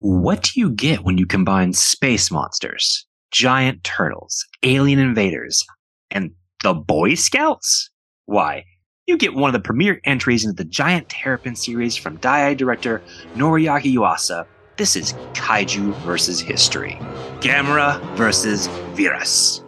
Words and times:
what 0.00 0.42
do 0.42 0.58
you 0.58 0.70
get 0.70 1.04
when 1.04 1.18
you 1.18 1.26
combine 1.26 1.74
space 1.74 2.30
monsters, 2.30 3.06
giant 3.30 3.84
turtles, 3.84 4.46
alien 4.62 4.98
invaders, 4.98 5.64
and 6.10 6.30
the 6.62 6.72
Boy 6.72 7.14
Scouts? 7.14 7.90
Why, 8.24 8.64
you 9.06 9.18
get 9.18 9.34
one 9.34 9.48
of 9.48 9.52
the 9.52 9.60
premier 9.60 10.00
entries 10.04 10.42
into 10.44 10.56
the 10.56 10.68
giant 10.68 11.10
Terrapin 11.10 11.54
series 11.54 11.96
from 11.96 12.16
Daiei 12.16 12.56
director 12.56 13.02
Noriaki 13.34 13.94
Yuasa. 13.94 14.46
This 14.78 14.96
is 14.96 15.12
Kaiju 15.34 15.94
versus 15.98 16.40
History. 16.40 16.96
Gamera 17.40 18.00
versus 18.16 18.68
Virus. 18.94 19.62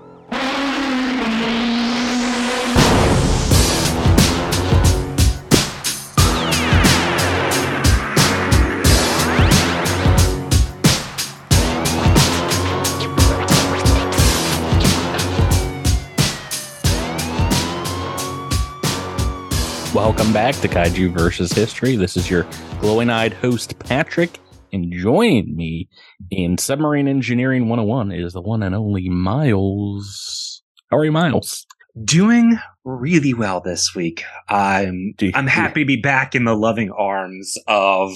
Welcome 19.94 20.32
back 20.32 20.54
to 20.56 20.68
Kaiju 20.68 21.12
versus 21.12 21.52
History. 21.52 21.96
This 21.96 22.16
is 22.16 22.30
your 22.30 22.46
glowing 22.80 23.10
eyed 23.10 23.34
host, 23.34 23.78
Patrick. 23.78 24.38
And 24.72 24.90
joining 24.90 25.54
me 25.54 25.86
in 26.30 26.56
Submarine 26.56 27.08
Engineering 27.08 27.68
101 27.68 28.10
is 28.10 28.32
the 28.32 28.40
one 28.40 28.62
and 28.62 28.74
only 28.74 29.10
Miles. 29.10 30.62
How 30.90 30.96
are 30.96 31.04
you, 31.04 31.12
Miles? 31.12 31.66
Doing 32.04 32.58
really 32.86 33.34
well 33.34 33.60
this 33.60 33.94
week. 33.94 34.24
I'm 34.48 35.12
you- 35.20 35.32
I'm 35.34 35.46
happy 35.46 35.82
to 35.82 35.86
be 35.86 36.00
back 36.00 36.34
in 36.34 36.44
the 36.44 36.56
loving 36.56 36.90
arms 36.90 37.54
of 37.66 38.12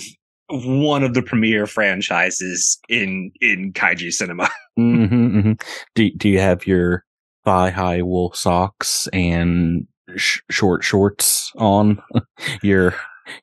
one 0.48 1.02
of 1.04 1.12
the 1.12 1.20
premier 1.22 1.66
franchises 1.66 2.78
in 2.88 3.32
in 3.42 3.74
kaiju 3.74 4.12
cinema. 4.12 4.48
hmm 4.76 5.04
hmm 5.04 5.52
Do, 5.94 6.10
do 6.10 6.30
you 6.30 6.40
have 6.40 6.66
your 6.66 7.04
thigh 7.44 7.68
high 7.68 8.00
wool 8.00 8.32
socks 8.32 9.08
and 9.08 9.86
sh- 10.16 10.40
short 10.50 10.84
shorts 10.84 11.52
on? 11.56 12.02
your 12.62 12.94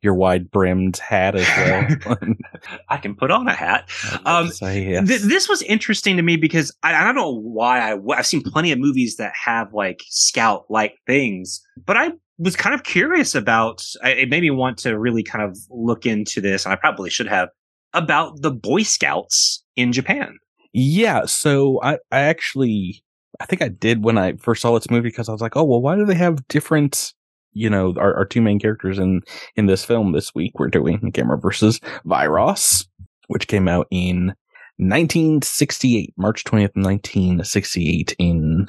your 0.02 0.14
wide 0.14 0.50
brimmed 0.50 0.98
hat 0.98 1.36
as 1.36 1.48
well? 1.58 2.18
I 2.90 2.98
can 2.98 3.16
put 3.16 3.32
on 3.32 3.48
a 3.48 3.54
hat. 3.54 3.90
Um, 4.26 4.48
say 4.50 4.90
yes. 4.92 5.08
Th- 5.08 5.22
this 5.22 5.50
was 5.50 5.62
interesting 5.64 6.16
to 6.16 6.24
me 6.24 6.38
because 6.38 6.74
I, 6.84 6.96
I 6.96 7.04
don't 7.04 7.16
know 7.16 7.38
why 7.38 7.92
I, 7.92 7.98
I've 8.16 8.26
seen 8.26 8.42
plenty 8.42 8.72
of 8.72 8.80
movies 8.80 9.18
that 9.18 9.34
have 9.36 9.74
like 9.74 10.02
scout 10.08 10.64
like 10.70 10.96
things, 11.06 11.62
but 11.86 11.98
I 11.98 12.12
was 12.38 12.56
kind 12.56 12.74
of 12.74 12.84
curious 12.84 13.36
about, 13.36 13.84
I- 14.02 14.12
it 14.12 14.30
made 14.30 14.42
me 14.42 14.52
want 14.52 14.78
to 14.80 14.98
really 14.98 15.24
kind 15.24 15.44
of 15.44 15.58
look 15.70 16.06
into 16.06 16.40
this, 16.40 16.64
and 16.64 16.72
I 16.72 16.78
probably 16.78 17.10
should 17.10 17.28
have, 17.28 17.50
about 17.94 18.42
the 18.42 18.52
Boy 18.52 18.84
Scouts 18.84 19.62
in 19.76 19.92
Japan. 19.92 20.38
Yeah, 20.72 21.26
so 21.26 21.82
I, 21.84 21.96
I 22.12 22.22
actually 22.22 23.04
I 23.40 23.46
think 23.46 23.62
I 23.62 23.70
did 23.70 24.04
when 24.04 24.18
I 24.18 24.34
first 24.34 24.62
saw 24.62 24.74
this 24.74 24.90
movie 24.90 25.10
because 25.10 25.30
I 25.30 25.32
was 25.32 25.42
like, 25.42 25.56
oh 25.56 25.64
well, 25.64 25.82
why 25.82 25.96
do 25.96 26.06
they 26.06 26.16
have 26.16 26.48
different 26.48 27.14
you 27.54 27.70
know 27.70 27.94
our, 27.98 28.16
our 28.16 28.26
two 28.26 28.42
main 28.42 28.60
characters 28.60 29.00
in 29.00 29.22
in 29.56 29.66
this 29.66 29.86
film 29.86 30.12
this 30.12 30.34
week? 30.36 30.60
We're 30.60 30.68
doing 30.68 31.12
Gamera 31.12 31.42
versus 31.42 31.80
Virus, 32.06 32.88
which 33.28 33.48
came 33.48 33.68
out 33.68 33.88
in 33.92 34.34
1968, 34.78 36.14
March 36.18 36.44
20th, 36.44 36.76
1968 36.76 38.16
in 38.18 38.68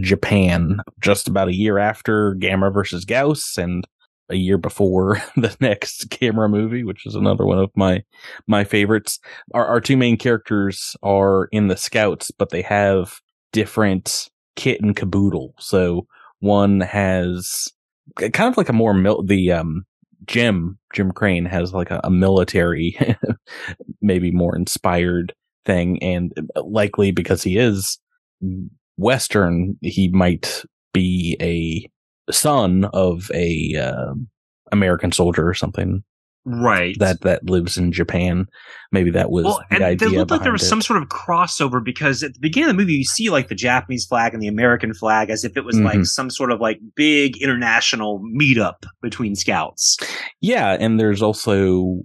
Japan, 0.00 0.80
just 1.00 1.28
about 1.28 1.48
a 1.48 1.54
year 1.54 1.78
after 1.78 2.34
Gamera 2.34 2.72
versus 2.72 3.04
Gauss 3.04 3.56
and 3.56 3.86
a 4.30 4.36
year 4.36 4.58
before 4.58 5.22
the 5.36 5.56
next 5.60 6.08
Gamera 6.08 6.50
movie, 6.50 6.84
which 6.84 7.06
is 7.06 7.14
another 7.14 7.44
one 7.44 7.58
of 7.58 7.70
my 7.76 8.02
my 8.46 8.64
favorites 8.64 9.18
our, 9.52 9.66
our 9.66 9.80
two 9.80 9.96
main 9.96 10.16
characters 10.16 10.96
are 11.02 11.48
in 11.52 11.68
the 11.68 11.76
scouts, 11.76 12.30
but 12.30 12.50
they 12.50 12.62
have 12.62 13.20
different 13.54 14.28
kit 14.56 14.80
and 14.82 14.94
caboodle. 14.94 15.54
So 15.58 16.06
one 16.40 16.80
has 16.80 17.68
kind 18.18 18.50
of 18.50 18.58
like 18.58 18.68
a 18.68 18.74
more 18.74 18.92
mil- 18.92 19.22
the 19.22 19.52
um 19.52 19.84
Jim 20.26 20.78
Jim 20.92 21.12
Crane 21.12 21.46
has 21.46 21.72
like 21.72 21.90
a, 21.90 22.00
a 22.04 22.10
military, 22.10 22.98
maybe 24.02 24.30
more 24.30 24.56
inspired 24.56 25.32
thing, 25.64 26.02
and 26.02 26.32
likely 26.56 27.12
because 27.12 27.42
he 27.42 27.56
is 27.56 27.98
Western, 28.96 29.76
he 29.80 30.08
might 30.08 30.64
be 30.92 31.36
a 31.40 31.88
son 32.32 32.86
of 32.92 33.30
a 33.34 33.74
uh, 33.76 34.14
American 34.72 35.12
soldier 35.12 35.46
or 35.46 35.54
something 35.54 36.02
Right. 36.46 36.94
that 36.98 37.22
that 37.22 37.48
lives 37.48 37.78
in 37.78 37.90
Japan. 37.90 38.46
Maybe 38.92 39.10
that 39.10 39.30
was 39.30 39.44
well, 39.46 39.62
the 39.70 39.76
and 39.76 39.84
idea. 39.84 40.08
it 40.08 40.12
looked 40.12 40.30
like 40.30 40.42
there 40.42 40.52
was 40.52 40.62
it. 40.62 40.66
some 40.68 40.82
sort 40.82 41.02
of 41.02 41.08
crossover 41.08 41.82
because 41.82 42.22
at 42.22 42.34
the 42.34 42.40
beginning 42.40 42.70
of 42.70 42.76
the 42.76 42.82
movie, 42.82 42.92
you 42.94 43.04
see 43.04 43.30
like 43.30 43.48
the 43.48 43.54
Japanese 43.54 44.04
flag 44.04 44.34
and 44.34 44.42
the 44.42 44.48
American 44.48 44.92
flag 44.92 45.30
as 45.30 45.44
if 45.44 45.56
it 45.56 45.64
was 45.64 45.80
like 45.80 45.98
Mhm. 46.00 46.06
some 46.06 46.28
sort 46.30 46.52
of 46.52 46.60
like 46.60 46.78
big 46.94 47.36
international 47.42 48.20
meetup 48.20 48.84
between 49.02 49.34
scouts. 49.34 49.96
Yeah, 50.42 50.76
and 50.78 51.00
there's 51.00 51.22
also 51.22 52.00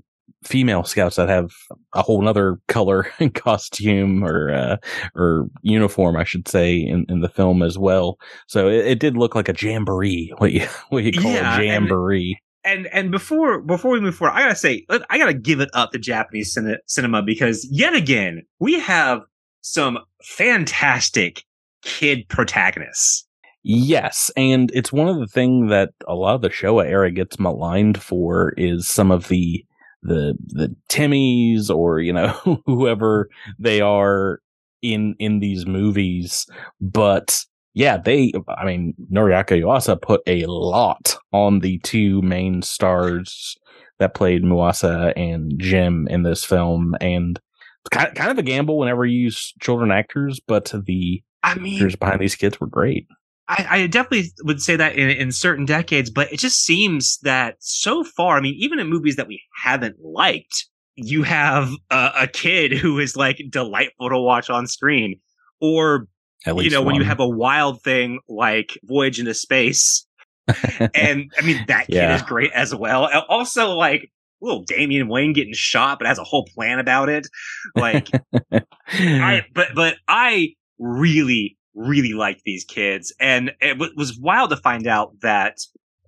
female 0.46 0.86
scouts 0.86 1.18
that 1.18 1.28
have 1.28 1.52
a 1.94 2.02
whole 2.02 2.22
nother 2.22 2.60
color 2.70 3.08
and 3.20 3.34
costume 3.34 4.24
or 4.24 4.52
uh, 4.52 4.78
or 5.16 5.48
uniform, 5.64 6.16
I 6.16 6.24
should 6.24 6.48
say, 6.48 6.78
in, 6.78 7.06
in 7.10 7.20
the 7.20 7.28
film 7.28 7.62
as 7.62 7.78
well. 7.78 8.18
So 8.48 8.70
it, 8.70 8.86
it 8.88 9.00
did 9.00 9.18
look 9.18 9.36
like 9.36 9.50
a 9.50 9.56
jamboree. 9.60 10.32
What 10.38 10.54
you 10.54 10.66
what 10.90 11.04
you 11.04 11.12
call 11.12 11.30
Yeah, 11.30 11.60
a 11.60 11.64
jamboree? 11.64 12.40
And 12.64 12.88
and 12.88 13.12
before 13.12 13.62
before 13.62 13.92
we 13.92 14.00
move 14.00 14.16
forward, 14.16 14.34
I 14.34 14.42
gotta 14.42 14.56
say, 14.56 14.86
I 14.90 15.18
gotta 15.18 15.34
give 15.34 15.60
it 15.60 15.70
up 15.74 15.92
to 15.92 16.00
Japanese 16.00 16.54
cine- 16.54 16.78
cinema 16.88 17.22
because 17.22 17.68
yet 17.72 17.94
again 17.94 18.44
we 18.60 18.80
have 18.80 19.22
some 19.62 20.00
fantastic 20.24 21.44
kid 21.84 22.28
protagonists. 22.30 23.26
Yes, 23.64 24.32
and 24.38 24.72
it's 24.74 24.92
one 24.92 25.10
of 25.10 25.20
the 25.20 25.28
things 25.28 25.70
that 25.70 25.90
a 26.08 26.16
lot 26.16 26.36
of 26.36 26.42
the 26.42 26.50
Showa 26.50 26.86
era 26.86 27.12
gets 27.12 27.40
maligned 27.40 28.02
for 28.02 28.54
is 28.58 28.88
some 28.88 29.12
of 29.12 29.28
the 29.28 29.66
the 30.02 30.36
the 30.48 30.76
Timmys 30.90 31.70
or 31.70 32.00
you 32.00 32.14
know 32.14 32.62
whoever 32.66 33.30
they 33.58 33.82
are 33.82 34.40
in 34.82 35.16
in 35.20 35.40
these 35.40 35.66
movies, 35.66 36.46
but 36.80 37.44
yeah, 37.80 37.96
they 37.96 38.34
I 38.50 38.66
mean 38.66 38.94
Noriaki 39.10 39.62
Yuasa 39.62 40.02
put 40.02 40.22
a 40.28 40.46
lot 40.48 41.16
on 41.32 41.60
the 41.60 41.78
two 41.80 42.22
main 42.22 42.62
stars 42.62 43.58
that 44.00 44.14
played 44.14 44.44
Masao 44.44 45.14
and 45.16 45.54
Jim 45.58 46.06
in 46.10 46.24
this 46.24 46.44
film, 46.44 46.94
and 47.00 47.40
it's 47.86 47.90
kind 47.90 48.14
kind 48.16 48.32
of 48.32 48.38
a 48.38 48.44
gamble 48.44 48.78
whenever 48.78 49.06
you 49.06 49.22
use 49.22 49.54
children 49.62 49.92
actors, 49.92 50.42
but 50.46 50.74
the 50.86 51.24
I 51.42 51.56
mean, 51.56 51.76
actors 51.76 51.96
behind 51.96 52.20
these 52.20 52.36
kids 52.36 52.60
were 52.60 52.68
great. 52.68 53.08
I, 53.48 53.68
I 53.70 53.88
definitely 53.88 54.30
would 54.44 54.62
say 54.62 54.76
that 54.76 54.98
in, 54.98 55.10
in 55.10 55.32
certain 55.32 55.64
decades, 55.64 56.10
but 56.10 56.34
it 56.34 56.38
just 56.40 56.62
seems 56.62 57.18
that 57.20 57.56
so 57.60 58.04
far, 58.04 58.36
I 58.36 58.42
mean, 58.42 58.56
even 58.60 58.80
in 58.80 58.88
movies 58.88 59.16
that 59.16 59.28
we 59.30 59.42
haven't 59.64 59.96
liked, 60.04 60.68
you 60.96 61.24
have 61.24 61.72
a, 61.90 62.12
a 62.24 62.28
kid 62.28 62.74
who 62.74 63.00
is 63.00 63.16
like 63.16 63.42
delightful 63.50 64.10
to 64.10 64.20
watch 64.20 64.50
on 64.50 64.68
screen. 64.68 65.22
Or, 65.62 66.08
At 66.46 66.56
least 66.56 66.72
you 66.72 66.78
know, 66.78 66.84
when 66.84 66.96
you 66.96 67.04
have 67.04 67.20
a 67.20 67.28
wild 67.28 67.82
thing 67.84 68.20
like 68.30 68.78
Voyage 68.84 69.20
into 69.20 69.34
Space, 69.34 70.06
and 70.96 71.32
I 71.38 71.42
mean, 71.44 71.64
that 71.68 71.88
kid 71.88 71.96
Yeah. 71.96 72.16
is 72.16 72.22
great 72.22 72.52
as 72.54 72.74
well. 72.74 73.06
And 73.06 73.22
Also, 73.30 73.72
like, 73.72 74.12
little 74.42 74.64
Damian 74.64 75.08
Wayne 75.10 75.34
getting 75.34 75.54
shot, 75.54 76.00
but 76.00 76.08
has 76.08 76.18
a 76.18 76.24
whole 76.24 76.46
plan 76.46 76.80
about 76.80 77.10
it. 77.10 77.28
Like, 77.76 78.08
I, 78.92 79.46
but 79.54 79.70
but 79.76 79.96
I 80.08 80.56
really 80.80 81.58
really 81.76 82.14
liked 82.14 82.42
these 82.46 82.64
kids, 82.66 83.14
and 83.20 83.52
it 83.62 83.74
w- 83.74 83.94
was 83.96 84.18
wild 84.18 84.50
to 84.50 84.58
find 84.58 84.88
out 84.88 85.12
that 85.22 85.58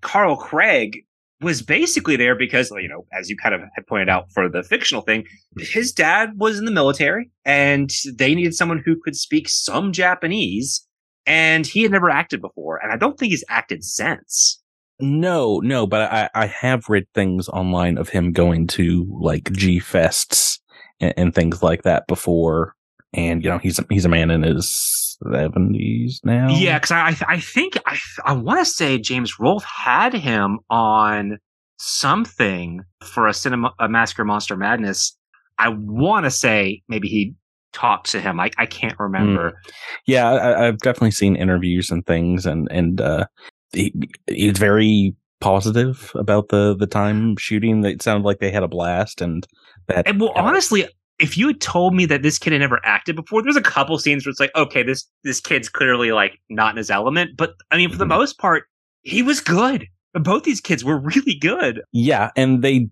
Carl 0.01 0.35
Craig 0.37 1.05
was 1.41 1.61
basically 1.61 2.15
there 2.15 2.35
because 2.35 2.71
you 2.71 2.87
know, 2.87 3.05
as 3.17 3.29
you 3.29 3.37
kind 3.37 3.55
of 3.55 3.61
had 3.75 3.87
pointed 3.87 4.09
out 4.09 4.31
for 4.31 4.49
the 4.49 4.63
fictional 4.63 5.01
thing, 5.01 5.25
his 5.57 5.91
dad 5.91 6.31
was 6.37 6.59
in 6.59 6.65
the 6.65 6.71
military, 6.71 7.31
and 7.45 7.91
they 8.15 8.35
needed 8.35 8.53
someone 8.53 8.81
who 8.85 8.95
could 9.03 9.15
speak 9.15 9.49
some 9.49 9.91
Japanese, 9.91 10.87
and 11.25 11.65
he 11.65 11.83
had 11.83 11.91
never 11.91 12.09
acted 12.09 12.41
before, 12.41 12.77
and 12.77 12.91
I 12.91 12.97
don't 12.97 13.17
think 13.17 13.31
he's 13.31 13.45
acted 13.49 13.83
since. 13.83 14.61
No, 14.99 15.59
no, 15.59 15.87
but 15.87 16.11
I, 16.11 16.29
I 16.35 16.45
have 16.45 16.87
read 16.87 17.07
things 17.15 17.49
online 17.49 17.97
of 17.97 18.09
him 18.09 18.31
going 18.31 18.67
to 18.67 19.07
like 19.19 19.51
G 19.51 19.79
fests 19.79 20.59
and, 20.99 21.13
and 21.17 21.35
things 21.35 21.63
like 21.63 21.81
that 21.83 22.05
before. 22.07 22.75
And 23.13 23.43
you 23.43 23.49
know, 23.49 23.57
he's 23.57 23.79
he's 23.89 24.05
a 24.05 24.09
man 24.09 24.31
in 24.31 24.43
his 24.43 25.17
seventies 25.31 26.21
now. 26.23 26.49
Yeah, 26.49 26.77
because 26.77 26.91
I 26.91 27.15
I 27.27 27.39
think 27.39 27.77
I 27.85 27.97
I 28.25 28.33
want 28.33 28.59
to 28.59 28.65
say 28.65 28.97
James 28.97 29.39
Rolfe 29.39 29.65
had 29.65 30.13
him 30.13 30.59
on 30.69 31.37
something 31.77 32.81
for 33.03 33.27
a 33.27 33.31
Cinemassacre 33.31 34.25
Monster 34.25 34.55
Madness. 34.55 35.17
I 35.57 35.69
want 35.69 36.25
to 36.25 36.31
say 36.31 36.81
maybe 36.87 37.07
he 37.07 37.35
talked 37.73 38.09
to 38.11 38.21
him. 38.21 38.39
I 38.39 38.51
I 38.57 38.65
can't 38.65 38.97
remember. 38.99 39.59
yeah. 40.05 40.29
I, 40.29 40.67
I've 40.67 40.77
definitely 40.79 41.11
seen 41.11 41.35
interviews 41.35 41.91
and 41.91 42.05
things, 42.05 42.45
and 42.45 42.67
and 42.71 43.01
uh, 43.01 43.25
he, 43.73 43.93
he's 44.27 44.57
very 44.57 45.15
positive 45.39 46.11
about 46.15 46.49
the 46.49 46.75
the 46.77 46.87
time 46.87 47.35
shooting. 47.37 47.83
It 47.83 48.01
sounded 48.01 48.25
like 48.25 48.39
they 48.39 48.51
had 48.51 48.63
a 48.63 48.67
blast, 48.67 49.21
and 49.21 49.45
that 49.87 50.07
And 50.07 50.21
well, 50.21 50.33
honestly, 50.35 50.85
if 51.21 51.37
you 51.37 51.47
had 51.47 51.61
told 51.61 51.93
me 51.95 52.05
that 52.07 52.23
this 52.23 52.37
kid 52.37 52.51
had 52.53 52.59
never 52.59 52.79
acted 52.83 53.15
before, 53.15 53.41
there's 53.43 53.55
a 53.55 53.61
couple 53.61 53.97
scenes 53.99 54.25
where 54.25 54.31
it's 54.31 54.39
like, 54.39 54.55
okay, 54.55 54.83
this 54.83 55.07
this 55.23 55.39
kid's 55.39 55.69
clearly 55.69 56.11
like 56.11 56.39
not 56.49 56.71
in 56.71 56.77
his 56.77 56.89
element. 56.91 57.37
But 57.37 57.51
I 57.71 57.77
mean, 57.77 57.89
for 57.91 57.97
the 57.97 58.05
Mhm. 58.05 58.09
most 58.19 58.37
part, 58.39 58.63
he 59.03 59.21
was 59.21 59.39
good. 59.39 59.87
Both 60.13 60.43
these 60.43 60.59
kids 60.61 60.83
were 60.83 60.97
really 60.99 61.35
good. 61.35 61.81
Yeah, 61.91 62.31
and 62.35 62.61
they 62.61 62.89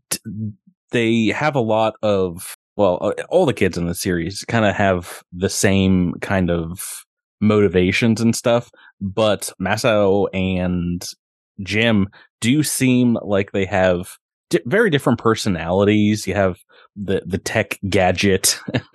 they 0.91 1.27
have 1.27 1.55
a 1.55 1.59
lot 1.61 1.95
of 2.01 2.55
well, 2.75 2.97
uh, 3.01 3.23
all 3.29 3.45
the 3.45 3.53
kids 3.53 3.77
in 3.77 3.87
the 3.87 3.95
series 3.95 4.45
kind 4.47 4.63
of 4.63 4.73
have 4.73 5.21
the 5.33 5.49
same 5.49 6.13
kind 6.21 6.49
of 6.49 7.03
motivations 7.41 8.21
and 8.21 8.33
stuff, 8.35 8.71
but 9.01 9.51
Masao 9.61 10.27
and 10.33 11.05
Jim 11.61 12.07
do 12.39 12.63
seem 12.63 13.17
like 13.21 13.51
they 13.51 13.65
have 13.65 14.17
di- 14.49 14.61
very 14.65 14.89
different 14.89 15.19
personalities. 15.19 16.25
You 16.25 16.35
have 16.35 16.57
the 16.95 17.21
the 17.25 17.38
tech 17.38 17.80
gadget, 17.89 18.59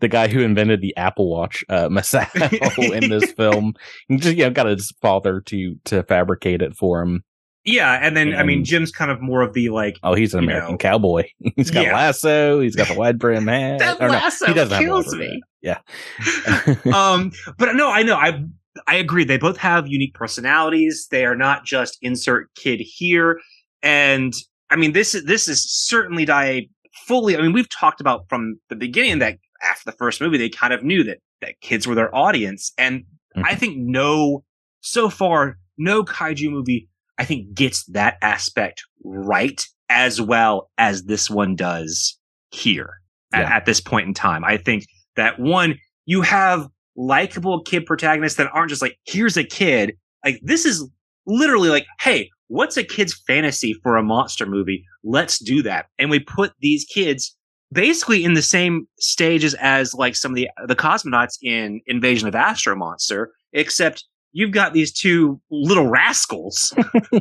the 0.00 0.08
guy 0.08 0.28
who 0.28 0.40
invented 0.40 0.80
the 0.80 0.96
Apple 0.96 1.28
Watch, 1.30 1.64
uh, 1.68 1.88
Masao, 1.90 2.92
in 2.92 3.10
this 3.10 3.32
film. 3.36 3.74
You 4.08 4.18
just 4.18 4.36
you 4.36 4.44
know 4.44 4.50
got 4.50 4.66
his 4.66 4.92
father 5.02 5.40
to 5.42 5.76
to 5.86 6.02
fabricate 6.04 6.62
it 6.62 6.74
for 6.76 7.02
him. 7.02 7.24
Yeah, 7.64 7.98
and 8.00 8.16
then 8.16 8.34
I 8.34 8.44
mean, 8.44 8.64
Jim's 8.64 8.90
kind 8.90 9.10
of 9.10 9.20
more 9.20 9.42
of 9.42 9.52
the 9.52 9.68
like 9.68 9.98
Oh, 10.02 10.14
he's 10.14 10.32
an 10.32 10.42
American 10.42 10.72
know. 10.72 10.78
cowboy. 10.78 11.24
He's 11.56 11.70
got 11.70 11.84
Yeah. 11.84 11.92
lasso. 11.94 12.60
He's 12.60 12.74
got 12.76 12.88
the 12.88 12.94
wide 12.94 13.18
brim 13.18 13.46
hat. 13.46 13.80
That 13.80 14.00
Or 14.00 14.06
no, 14.08 14.14
lasso 14.14 14.46
he 14.46 14.54
doesn't 14.54 14.78
a 14.78 14.80
kills 14.82 15.08
brim 15.08 15.18
me. 15.20 15.42
hat. 15.64 15.84
Yeah. 16.26 16.74
um, 16.94 17.32
but 17.58 17.74
no, 17.74 17.90
I 17.90 18.02
know. 18.04 18.14
I 18.16 18.42
I 18.86 18.94
agree. 18.94 19.24
They 19.24 19.36
both 19.38 19.58
have 19.58 19.86
unique 19.88 20.14
personalities. 20.14 21.08
They 21.10 21.24
are 21.26 21.34
not 21.36 21.64
just 21.66 21.98
insert 22.00 22.54
kid 22.54 22.80
here. 22.80 23.38
And 23.82 24.32
I 24.70 24.76
mean, 24.76 24.92
this 24.92 25.14
is 25.14 25.24
this 25.24 25.48
is 25.48 25.62
certainly 25.68 26.24
die 26.24 26.68
fully. 27.06 27.36
I 27.36 27.42
mean, 27.42 27.52
we've 27.52 27.68
talked 27.68 28.00
about 28.00 28.28
from 28.28 28.58
the 28.68 28.76
beginning 28.76 29.18
that 29.20 29.38
after 29.62 29.90
the 29.90 29.96
first 29.96 30.20
movie, 30.20 30.38
they 30.38 30.48
kind 30.48 30.72
of 30.72 30.82
knew 30.82 31.02
that 31.04 31.18
that 31.40 31.60
kids 31.60 31.86
were 31.86 31.94
their 31.94 32.14
audience, 32.14 32.72
and 32.78 33.00
mm-hmm. 33.00 33.42
I 33.44 33.54
think 33.54 33.76
no, 33.78 34.44
so 34.80 35.08
far, 35.08 35.58
no 35.76 36.02
kaiju 36.02 36.50
movie 36.50 36.88
I 37.18 37.24
think 37.24 37.52
gets 37.52 37.84
that 37.86 38.16
aspect 38.22 38.84
right 39.04 39.64
as 39.90 40.20
well 40.20 40.70
as 40.78 41.04
this 41.04 41.28
one 41.28 41.56
does 41.56 42.16
here 42.50 42.94
at, 43.32 43.44
at 43.50 43.66
this 43.66 43.80
point 43.80 44.06
in 44.06 44.14
time. 44.14 44.44
I 44.44 44.56
think 44.56 44.84
that 45.16 45.38
one, 45.38 45.78
you 46.06 46.22
have 46.22 46.68
likable 46.96 47.62
kid 47.62 47.86
protagonists 47.86 48.38
that 48.38 48.48
aren't 48.54 48.70
just 48.70 48.82
like, 48.82 48.96
here's 49.04 49.36
a 49.36 49.44
kid. 49.44 49.96
Like, 50.24 50.40
this 50.42 50.64
is 50.64 50.88
literally 51.26 51.70
like, 51.70 51.86
hey, 52.00 52.30
what's 52.48 52.76
a 52.76 52.84
kid's 52.84 53.14
fantasy 53.26 53.74
for 53.82 53.96
a 53.96 54.02
monster 54.02 54.44
movie? 54.46 54.84
Let's 55.04 55.38
do 55.38 55.62
that. 55.62 55.86
And 55.98 56.10
we 56.10 56.18
put 56.20 56.52
these 56.60 56.84
kids 56.84 57.34
basically 57.72 58.24
in 58.24 58.34
the 58.34 58.42
same 58.42 58.86
stages 58.98 59.54
as 59.54 59.94
like 59.94 60.16
some 60.16 60.32
of 60.32 60.36
the, 60.36 60.48
the 60.66 60.76
cosmonauts 60.76 61.34
in 61.42 61.80
Invasion 61.86 62.26
of 62.28 62.34
Astro 62.34 62.74
Monster, 62.76 63.30
except 63.52 64.04
you've 64.32 64.52
got 64.52 64.72
these 64.72 64.92
two 64.92 65.40
little 65.50 65.86
rascals 65.86 66.72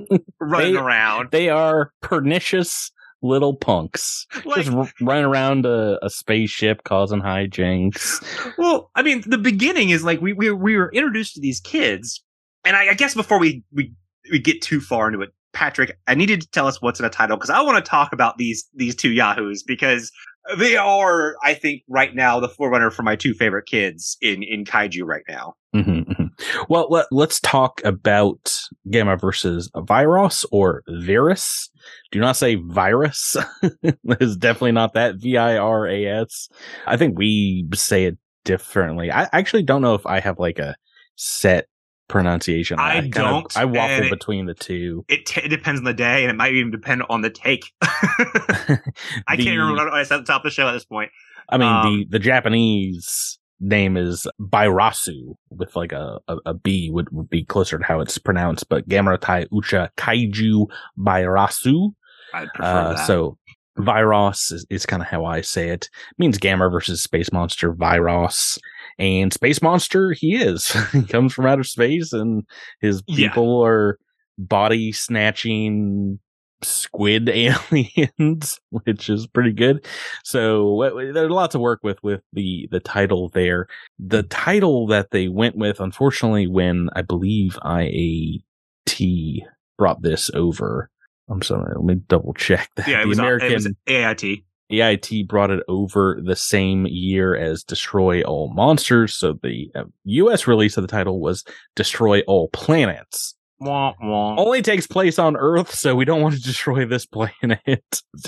running 0.40 0.74
They- 0.74 0.80
around. 0.80 1.30
they 1.32 1.50
are 1.50 1.92
pernicious 2.02 2.92
little 3.22 3.56
punks. 3.56 4.26
Like, 4.46 4.66
just 4.66 4.72
r- 4.78 4.90
running 5.02 5.26
around 5.26 5.66
a, 5.66 5.98
a 6.06 6.10
spaceship 6.10 6.84
causing 6.84 7.22
hijinks. 7.22 8.24
Well, 8.58 8.92
I 8.96 9.02
mean, 9.02 9.24
the 9.26 9.38
beginning 9.38 9.90
is 9.90 10.04
like 10.04 10.22
we 10.22 10.34
we 10.34 10.52
we 10.52 10.78
were 10.78 10.92
introduced 10.94 11.34
to 11.36 11.42
these 11.42 11.60
kids, 11.60 12.24
and 12.64 12.76
I, 12.76 12.90
I 12.90 12.94
guess 12.94 13.16
before 13.16 13.40
we 13.40 13.64
we 13.74 13.92
we 14.32 14.40
get 14.40 14.62
too 14.62 14.80
far 14.82 15.08
into 15.08 15.22
it, 15.22 15.30
Patrick, 15.54 15.98
I 16.08 16.16
needed 16.16 16.42
to 16.42 16.50
tell 16.50 16.68
us 16.68 16.82
what's 16.82 17.00
in 17.00 17.06
a 17.06 17.10
title 17.10 17.38
because 17.38 17.50
I 17.50 17.62
want 17.62 17.84
to 17.84 17.90
talk 17.90 18.14
about 18.14 18.38
these 18.38 18.68
these 18.74 18.96
two 18.96 19.12
yahoos 19.12 19.64
because 19.64 20.12
they 20.58 20.78
are, 20.78 21.36
I 21.44 21.54
think, 21.54 21.84
right 21.90 22.14
now 22.16 22.40
the 22.40 22.48
forerunner 22.48 22.92
for 22.92 23.04
my 23.04 23.16
two 23.16 23.34
favorite 23.34 23.66
kids 23.66 24.18
in 24.22 24.44
in 24.44 24.66
kaiju 24.66 25.04
right 25.04 25.24
now. 25.28 25.56
Mhm, 25.76 26.06
mhm. 26.06 26.30
Well, 26.70 26.88
let, 26.90 27.08
let's 27.12 27.40
talk 27.40 27.82
about 27.84 28.62
Gamera 28.88 29.20
versus 29.20 29.70
Virus 29.76 30.46
or 30.52 30.84
Virus. 30.88 31.70
Do 32.12 32.20
not 32.20 32.38
say 32.38 32.56
virus. 32.56 33.36
it's 33.82 34.36
definitely 34.38 34.72
not 34.74 34.94
that. 34.94 35.16
V 35.16 35.38
I 35.38 35.58
R 35.58 35.88
A 35.88 36.06
S. 36.06 36.50
I 36.86 36.98
think 36.98 37.18
we 37.18 37.68
say 37.74 38.06
it 38.06 38.18
differently. 38.46 39.12
I 39.12 39.28
actually 39.34 39.64
don't 39.64 39.82
know 39.82 39.96
if 39.96 40.06
I 40.06 40.20
have 40.20 40.40
like 40.40 40.60
a 40.60 40.76
set 41.16 41.68
pronunciation. 42.08 42.80
I 42.80 42.94
kind 43.02 43.06
of- 43.08 43.12
don't, 43.14 43.58
I 43.58 43.66
waffle 43.66 44.06
it- 44.06 44.10
between 44.10 44.46
the 44.46 44.54
two. 44.54 45.06
It, 45.08 45.26
t- 45.26 45.42
it 45.42 45.50
depends 45.50 45.80
on 45.80 45.86
the 45.86 45.94
day, 45.94 46.24
and 46.24 46.32
it 46.32 46.36
might 46.36 46.54
even 46.54 46.72
depend 46.72 47.04
on 47.10 47.22
the 47.22 47.30
take. 47.30 47.74
I 47.82 49.36
can't 49.36 49.58
remember 49.58 49.86
what 49.86 49.94
I 49.94 50.04
said 50.04 50.20
at 50.20 50.26
the 50.26 50.32
top 50.32 50.42
of 50.42 50.46
the 50.46 50.52
show 50.52 50.68
at 50.68 50.74
this 50.74 50.86
point. 50.86 51.12
I 51.50 51.58
mean, 51.58 51.68
Um, 51.68 51.86
the, 51.86 52.06
the 52.12 52.20
Japanese 52.20 53.40
name 53.60 53.98
is 53.98 54.28
Bairasu 54.40 55.36
with 55.50 55.76
like 55.76 55.92
a, 55.92 56.20
a, 56.28 56.38
a 56.48 56.54
B 56.54 56.90
would, 56.92 57.10
would 57.12 57.30
be 57.30 57.44
closer 57.44 57.78
to 57.78 57.84
how 57.84 58.00
it's 58.02 58.18
pronounced, 58.18 58.70
but 58.70 58.88
Gameratai 58.88 59.48
Uchū 59.50 59.90
Kaiju 59.98 60.68
Bairasu. 60.98 61.94
I 62.34 62.46
prefer 62.54 62.64
Uh, 62.70 62.94
that. 62.94 63.08
so 63.08 63.38
Viros 63.80 64.52
is, 64.52 64.66
is 64.70 64.86
kind 64.86 65.02
of 65.02 65.08
how 65.08 65.26
I 65.26 65.42
say 65.42 65.70
it. 65.70 65.86
It 65.86 66.20
means 66.20 66.38
Gamera 66.38 66.72
versus 66.72 67.02
Space 67.02 67.32
Monster 67.32 67.74
Viros. 67.74 68.58
And 69.00 69.32
Space 69.32 69.62
Monster, 69.62 70.12
he 70.12 70.36
is. 70.36 70.72
he 70.92 71.04
comes 71.04 71.34
from 71.34 71.46
outer 71.46 71.64
space 71.64 72.14
and 72.14 72.44
his 72.82 73.04
Yeah. 73.08 73.30
people 73.30 73.64
are 73.64 73.98
body 74.38 74.92
snatching 74.92 76.20
squid 76.64 77.30
aliens, 77.34 78.60
which 78.72 79.10
is 79.10 79.28
pretty 79.28 79.52
good. 79.54 79.86
So 80.24 80.90
there's 81.14 81.30
a 81.30 81.34
lot 81.34 81.52
to 81.52 81.60
work 81.60 81.82
with 81.84 82.02
with 82.02 82.22
the 82.34 82.68
the 82.72 82.80
title 82.80 83.30
there. 83.30 83.68
The 84.00 84.24
title 84.24 84.88
that 84.88 85.12
they 85.12 85.28
went 85.28 85.56
with, 85.56 85.80
unfortunately, 85.80 86.48
when 86.48 86.90
I 86.96 87.04
believe 87.04 87.58
IAT 87.64 89.42
brought 89.78 90.02
this 90.02 90.32
over. 90.34 90.90
I'm 91.30 91.42
sorry, 91.42 91.74
let 91.76 91.84
me 91.84 91.96
double 92.08 92.34
check 92.34 92.70
that. 92.76 92.88
yeah, 92.88 93.00
it 93.02 93.04
the 93.04 93.10
was, 93.10 93.20
American 93.20 93.52
it 93.52 93.54
was 93.56 93.68
AIT. 93.86 94.40
AIT 94.70 95.28
brought 95.28 95.52
it 95.52 95.64
over 95.68 96.20
the 96.24 96.36
same 96.36 96.86
year 96.88 97.36
as 97.36 97.64
Destroy 97.64 98.22
All 98.24 98.52
Monsters. 98.54 99.14
So 99.14 99.40
the 99.42 99.72
uh, 99.76 99.84
US 100.04 100.48
release 100.48 100.78
of 100.78 100.82
the 100.84 100.88
title 100.88 101.20
was 101.20 101.44
Destroy 101.76 102.22
All 102.22 102.50
Planets. 102.50 103.36
Wah, 103.60 103.94
wah. 104.02 104.36
Only 104.38 104.62
takes 104.62 104.86
place 104.86 105.18
on 105.18 105.36
Earth, 105.36 105.74
so 105.74 105.96
we 105.96 106.06
don't 106.06 106.22
want 106.22 106.36
to 106.36 106.42
destroy 106.44 106.86
this 106.86 107.06
planet. 107.06 107.42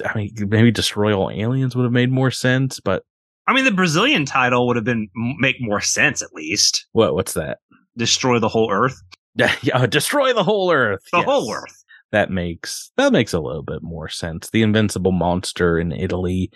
I 0.06 0.16
mean, 0.16 0.32
maybe 0.48 0.72
Destroy 0.72 1.14
All 1.14 1.30
Aliens 1.30 1.76
would 1.76 1.84
have 1.84 1.92
made 1.92 2.12
more 2.12 2.32
sense, 2.32 2.80
but 2.80 3.04
I 3.48 3.54
mean, 3.54 3.66
the 3.66 3.72
Brazilian 3.72 4.26
title 4.26 4.66
would 4.68 4.76
have 4.76 4.86
been 4.86 5.08
make 5.40 5.56
more 5.60 5.82
sense 5.82 6.22
at 6.22 6.34
least. 6.34 6.88
what? 6.94 7.14
What's 7.16 7.34
that? 7.34 7.60
Destroy 7.98 8.40
the 8.40 8.48
whole 8.50 8.72
Earth, 8.72 9.00
yeah, 9.36 9.86
destroy 9.88 10.34
the 10.34 10.44
whole 10.44 10.72
Earth. 10.72 11.02
the 11.12 11.18
Yes. 11.20 11.26
whole 11.26 11.52
Earth. 11.54 11.84
That 12.12 12.32
makes 12.32 12.92
that 12.98 13.14
makes 13.14 13.34
a 13.34 13.40
little 13.40 13.64
bit 13.64 13.84
more 13.84 14.10
sense. 14.10 14.50
The 14.50 14.64
invincible 14.64 15.12
monster 15.12 15.78
in 15.78 15.92
Italy 15.92 16.52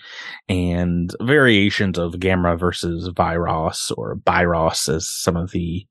and 0.49 1.15
variations 1.21 1.99
of 1.99 2.13
Gamera 2.13 2.59
versus 2.59 3.09
Viros 3.09 3.91
or 3.95 4.15
Byros 4.15 4.93
as 4.93 5.07
some 5.07 5.37
of 5.37 5.51
the 5.51 5.85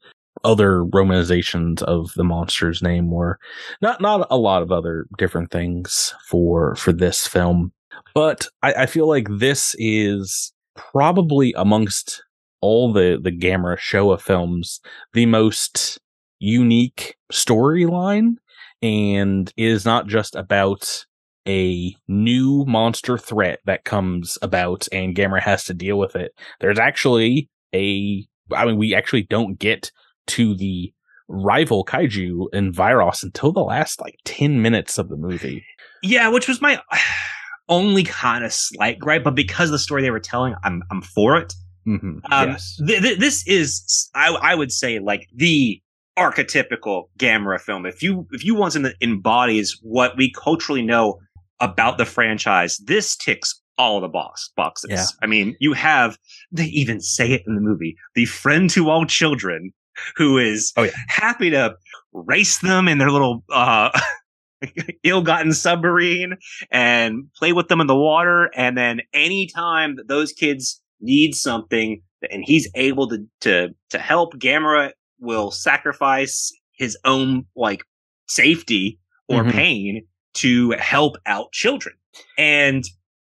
other 0.45 0.85
romanizations 0.85 1.83
of 1.83 2.12
the 2.14 2.25
monster's 2.25 2.83
name 2.83 3.11
were 3.11 3.38
not 3.81 4.00
not 4.00 4.26
a 4.31 4.37
lot 4.37 4.62
of 4.62 4.73
other 4.73 5.07
different 5.16 5.50
things 5.50 6.14
for 6.26 6.75
for 6.76 6.92
this 6.92 7.26
film. 7.26 7.73
But 8.14 8.49
I, 8.62 8.73
I 8.75 8.87
feel 8.87 9.09
like 9.09 9.28
this 9.31 9.76
is 9.78 10.52
probably 10.75 11.54
amongst 11.57 12.25
all 12.61 12.92
the 12.92 13.21
the 13.23 13.31
Gamera 13.31 13.78
Showa 13.78 14.21
films 14.21 14.81
the 15.12 15.26
most 15.26 16.00
unique 16.40 17.16
storyline 17.33 18.35
and 18.83 19.53
it 19.57 19.69
is 19.69 19.85
not 19.85 20.07
just 20.07 20.35
about 20.35 21.05
a 21.47 21.95
new 22.09 22.65
monster 22.67 23.19
threat 23.19 23.61
that 23.67 23.85
comes 23.85 24.39
about 24.43 24.87
and 24.93 25.17
Gamera 25.17 25.41
has 25.41 25.65
to 25.65 25.75
deal 25.75 25.99
with 25.99 26.15
it. 26.17 26.33
There's 26.61 26.79
actually 26.79 27.49
a, 27.75 28.27
I 28.53 28.65
mean, 28.65 28.77
we 28.77 28.95
actually 28.95 29.23
don't 29.23 29.59
get 29.59 29.91
to 30.29 30.55
the 30.55 30.93
rival 31.29 31.85
kaiju 31.85 32.47
in 32.53 32.73
Viros 32.73 33.23
until 33.23 33.53
the 33.53 33.62
last 33.62 34.01
like 34.01 34.17
10 34.25 34.62
minutes 34.62 34.99
of 34.99 35.09
the 35.09 35.17
movie. 35.17 35.65
Yeah, 36.03 36.29
which 36.29 36.49
was 36.49 36.61
my 36.61 36.81
only 37.69 38.05
kind 38.05 38.45
of 38.45 38.53
slight 38.53 38.99
gripe, 38.99 39.25
but 39.25 39.35
because 39.35 39.69
of 39.69 39.73
the 39.73 39.79
story 39.79 40.03
they 40.03 40.11
were 40.11 40.21
telling, 40.21 40.55
I'm 40.65 40.83
I'm 40.91 41.03
for 41.03 41.37
it. 41.37 41.55
Mm-hmm. 41.87 42.19
Um, 42.31 42.49
yes. 42.51 42.81
th- 42.87 43.03
th- 43.03 43.19
this 43.19 43.47
is, 43.47 44.11
I, 44.15 44.29
I 44.29 44.55
would 44.55 44.71
say, 44.71 45.01
like 45.01 45.29
the 45.35 45.83
archetypical 46.19 47.04
Gamera 47.19 47.61
film. 47.61 47.87
If 47.87 48.02
you 48.02 48.26
if 48.33 48.45
you 48.45 48.54
want 48.54 48.73
something 48.75 48.90
that 48.92 49.04
embodies 49.07 49.78
what 49.83 50.16
we 50.16 50.31
culturally 50.33 50.83
know 50.83 51.19
about 51.61 51.99
the 51.99 52.04
franchise, 52.04 52.78
this 52.85 53.16
ticks 53.16 53.61
all 53.78 54.00
the 54.00 54.09
box 54.09 54.50
boxes. 54.57 54.90
Yeah. 54.90 55.04
I 55.23 55.26
mean, 55.26 55.57
you 55.61 55.73
have 55.73 56.19
they 56.50 56.66
even 56.66 57.00
say 57.00 57.33
it 57.33 57.42
in 57.47 57.54
the 57.54 57.61
movie, 57.61 57.97
the 58.14 58.26
friend 58.26 58.69
to 58.71 58.90
all 58.90 59.07
children, 59.07 59.73
who 60.16 60.38
is 60.38 60.73
Oh, 60.76 60.83
yeah. 60.83 60.90
happy 61.09 61.50
to 61.50 61.75
race 62.12 62.59
them 62.59 62.88
in 62.88 62.99
their 62.99 63.11
little 63.11 63.42
uh 63.50 63.90
ill-gotten 65.02 65.52
submarine 65.52 66.35
and 66.71 67.25
play 67.37 67.52
with 67.52 67.69
them 67.69 67.81
in 67.81 67.87
the 67.87 67.97
water. 67.97 68.50
And 68.54 68.76
then 68.76 69.00
anytime 69.12 69.97
that 69.97 70.09
those 70.09 70.33
kids 70.33 70.81
need 71.00 71.35
something 71.35 72.00
and 72.31 72.45
he's 72.45 72.71
able 72.76 73.09
to, 73.09 73.26
to, 73.40 73.71
to 73.90 73.99
help, 73.99 74.35
Gamera 74.35 74.92
will 75.23 75.50
sacrifice 75.50 76.52
his 76.73 76.99
own 77.05 77.47
like 77.57 77.83
safety 78.29 78.99
or 79.29 79.45
Mhm. 79.45 79.52
pain 79.52 80.07
to 80.35 80.71
help 80.73 81.17
out 81.26 81.52
children. 81.52 81.95
And 82.37 82.85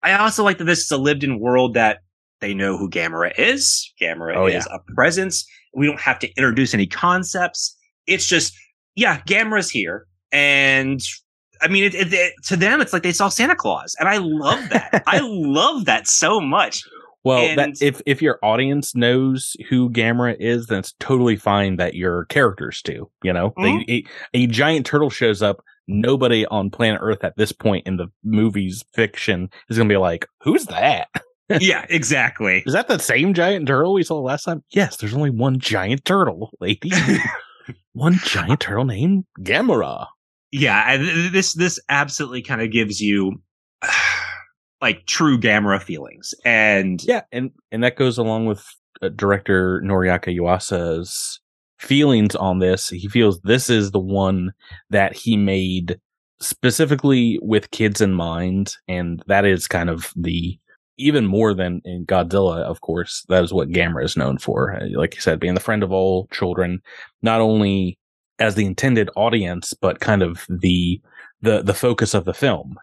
I 0.03 0.13
also 0.15 0.45
like 0.45 0.59
that 0.59 0.65
this 0.65 0.81
is 0.81 0.91
a 0.91 0.97
lived 0.97 1.25
in 1.25 1.41
world 1.41 1.75
that 1.75 1.99
they 2.41 2.55
know 2.55 2.79
who 2.79 2.89
Gamera 2.89 3.33
is. 3.39 3.93
Gamera 4.01 4.37
Oh, 4.37 4.47
is 4.47 4.67
a 4.71 4.79
presence. 4.95 5.47
We 5.75 5.87
don't 5.87 6.01
have 6.01 6.19
to 6.21 6.29
introduce 6.37 6.73
any 6.73 6.87
concepts. 6.87 7.77
It's 8.07 8.27
just, 8.27 8.55
yeah, 8.95 9.21
Gamera's 9.23 9.71
here. 9.71 10.07
And 10.33 11.01
I 11.61 11.69
mean, 11.69 11.85
it, 11.85 11.95
it, 11.95 12.13
it- 12.13 12.33
to 12.47 12.57
them, 12.57 12.81
it's 12.81 12.93
like 12.95 13.03
they 13.03 13.13
saw 13.13 13.29
Santa 13.29 13.55
Claus. 13.57 13.95
And 14.01 14.09
I 14.09 14.17
love 14.19 14.69
that. 14.71 15.03
I 15.07 15.21
love 15.23 15.85
that 15.87 16.07
so 16.07 16.41
much. 16.41 16.83
Well, 17.25 17.39
And- 17.45 17.59
that 17.59 17.83
if 17.83 18.01
if 18.07 18.23
your 18.23 18.39
audience 18.43 18.95
knows 18.95 19.57
who 19.69 19.91
Gamera 19.91 20.37
is, 20.41 20.67
then 20.69 20.79
it's 20.79 20.95
totally 21.01 21.37
fine 21.37 21.77
that 21.77 21.95
your 21.95 22.25
characters 22.27 22.81
do. 22.83 23.11
You 23.23 23.33
know, 23.33 23.51
Mhm. 23.59 23.87
they, 23.87 23.95
a, 23.95 24.05
a 24.45 24.47
giant 24.47 24.87
turtle 24.87 25.11
shows 25.11 25.43
up. 25.43 25.63
Nobody 25.87 26.47
on 26.47 26.71
planet 26.71 27.01
Earth 27.03 27.25
at 27.25 27.37
this 27.37 27.51
point 27.53 27.87
in 27.87 27.97
the 27.97 28.07
movie's 28.25 28.85
fiction 28.95 29.51
is 29.69 29.77
going 29.77 29.89
to 29.89 29.93
be 29.93 29.97
like, 29.99 30.27
"Who's 30.43 30.67
that? 30.67 31.09
yeah, 31.61 31.85
exactly. 31.91 32.63
Is 32.65 32.75
that 32.75 32.87
the 32.89 32.99
same 32.99 33.35
giant 33.35 33.67
turtle 33.67 33.93
we 33.95 34.05
saw 34.05 34.21
last 34.21 34.45
time?" 34.45 34.63
Yes, 34.71 34.97
there's 34.97 35.15
only 35.15 35.31
one 35.31 35.59
giant 35.59 36.05
turtle, 36.05 36.53
lady. 36.61 36.91
one 37.93 38.15
giant 38.25 38.61
turtle 38.61 38.85
named 38.85 39.25
Gamera. 39.41 40.07
yeah, 40.53 40.93
and 40.95 41.35
this 41.35 41.53
this 41.55 41.81
absolutely 41.89 42.43
kind 42.43 42.63
of 42.63 42.71
gives 42.71 43.01
you 43.01 43.43
like 44.81 45.07
true 45.07 45.39
Gamera 45.39 45.83
feelings. 45.83 46.35
And 46.45 47.03
Yeah, 47.05 47.23
and 47.33 47.51
and 47.71 47.83
that 47.85 47.97
goes 47.97 48.19
along 48.19 48.47
with 48.47 48.65
uh, 49.03 49.09
director 49.09 49.81
Noriaki 49.85 50.37
Yuasa's 50.37 51.41
feelings 51.79 52.35
on 52.35 52.59
this. 52.59 52.89
He 52.89 53.09
feels 53.09 53.41
this 53.41 53.71
is 53.71 53.91
the 53.91 53.99
one 54.01 54.53
that 54.91 55.15
he 55.15 55.37
made 55.37 55.99
specifically 56.41 57.39
with 57.43 57.71
kids 57.71 58.01
in 58.01 58.13
mind, 58.13 58.75
and 58.89 59.23
that 59.27 59.45
is 59.45 59.67
kind 59.67 59.91
of 59.91 60.13
the 60.17 60.59
even 60.97 61.27
more 61.27 61.55
than 61.55 61.81
in 61.87 62.05
Godzilla, 62.05 62.59
of 62.63 62.83
course. 62.83 63.25
That 63.31 63.43
is 63.43 63.53
what 63.55 63.71
Gamera 63.71 64.05
is 64.05 64.17
known 64.17 64.37
for. 64.39 64.77
Uh, 64.77 64.87
Like 64.93 65.15
you 65.15 65.21
said, 65.21 65.41
being 65.41 65.55
the 65.55 65.61
friend 65.61 65.83
of 65.83 65.93
all 65.93 66.29
children, 66.31 66.83
not 67.23 67.41
only 67.41 67.99
as 68.39 68.55
the 68.55 68.67
intended 68.67 69.11
audience, 69.17 69.73
but 69.75 70.01
kind 70.01 70.23
of 70.23 70.47
the 70.49 71.01
the 71.43 71.63
the 71.63 71.75
focus 71.75 72.15
of 72.15 72.25
the 72.25 72.35
film. 72.35 72.77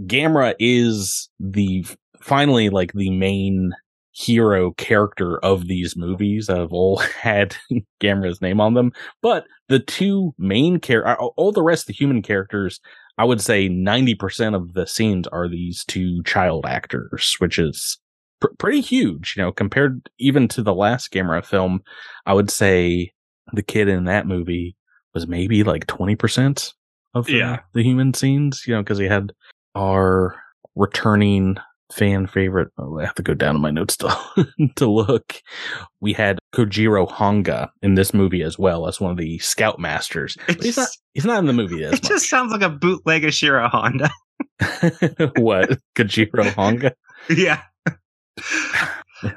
Gamera 0.00 0.54
is 0.58 1.28
the 1.40 1.84
finally 2.20 2.68
like 2.70 2.92
the 2.92 3.10
main 3.10 3.72
hero 4.12 4.72
character 4.72 5.38
of 5.38 5.66
these 5.68 5.96
movies 5.96 6.46
that 6.46 6.58
have 6.58 6.72
all 6.72 6.96
had 7.20 7.56
Gamera's 8.02 8.40
name 8.40 8.60
on 8.60 8.74
them. 8.74 8.92
But 9.22 9.46
the 9.68 9.78
two 9.78 10.34
main 10.38 10.78
characters, 10.80 11.16
all 11.36 11.52
the 11.52 11.62
rest 11.62 11.84
of 11.84 11.86
the 11.88 11.92
human 11.94 12.22
characters, 12.22 12.80
I 13.18 13.24
would 13.24 13.40
say 13.40 13.68
90% 13.68 14.54
of 14.54 14.74
the 14.74 14.86
scenes 14.86 15.26
are 15.28 15.48
these 15.48 15.84
two 15.84 16.22
child 16.24 16.64
actors, 16.66 17.36
which 17.38 17.58
is 17.58 17.98
pr- 18.40 18.48
pretty 18.58 18.80
huge, 18.80 19.34
you 19.36 19.42
know, 19.42 19.52
compared 19.52 20.08
even 20.18 20.48
to 20.48 20.62
the 20.62 20.74
last 20.74 21.10
Gamera 21.12 21.44
film. 21.44 21.80
I 22.26 22.32
would 22.34 22.50
say 22.50 23.12
the 23.52 23.62
kid 23.62 23.88
in 23.88 24.04
that 24.04 24.26
movie 24.26 24.76
was 25.14 25.26
maybe 25.26 25.62
like 25.62 25.86
20% 25.86 26.72
of 27.14 27.26
the, 27.26 27.32
Yeah. 27.34 27.60
the 27.74 27.82
human 27.82 28.14
scenes, 28.14 28.64
you 28.66 28.74
know, 28.74 28.82
because 28.82 28.98
he 28.98 29.04
had 29.06 29.32
our 29.74 30.34
returning 30.74 31.56
fan 31.92 32.26
favorite. 32.26 32.68
Oh, 32.78 32.98
I 32.98 33.04
have 33.04 33.14
to 33.16 33.22
go 33.22 33.34
down 33.34 33.54
to 33.54 33.60
my 33.60 33.70
notes 33.70 33.96
to 33.98 34.16
to 34.76 34.90
look. 34.90 35.40
We 36.00 36.12
had 36.12 36.38
Kojiro 36.54 37.08
Hongo 37.08 37.68
in 37.82 37.94
this 37.94 38.14
movie 38.14 38.42
as 38.42 38.58
well 38.58 38.86
as 38.86 39.00
one 39.00 39.10
of 39.10 39.16
the 39.18 39.38
scoutmasters. 39.38 40.38
he's 40.62 40.76
not. 40.76 40.88
He's 41.14 41.24
not 41.24 41.38
in 41.38 41.46
the 41.46 41.52
movie 41.52 41.84
as 41.84 41.94
it 41.94 42.02
just 42.02 42.28
sounds 42.28 42.52
like 42.52 42.62
a 42.62 42.70
bootleg 42.70 43.24
of 43.24 43.34
Shiro 43.34 43.68
Honda. 43.68 44.10
what 45.36 45.78
Kojiro 45.94 46.50
Hongo? 46.54 46.92
yeah. 47.28 47.62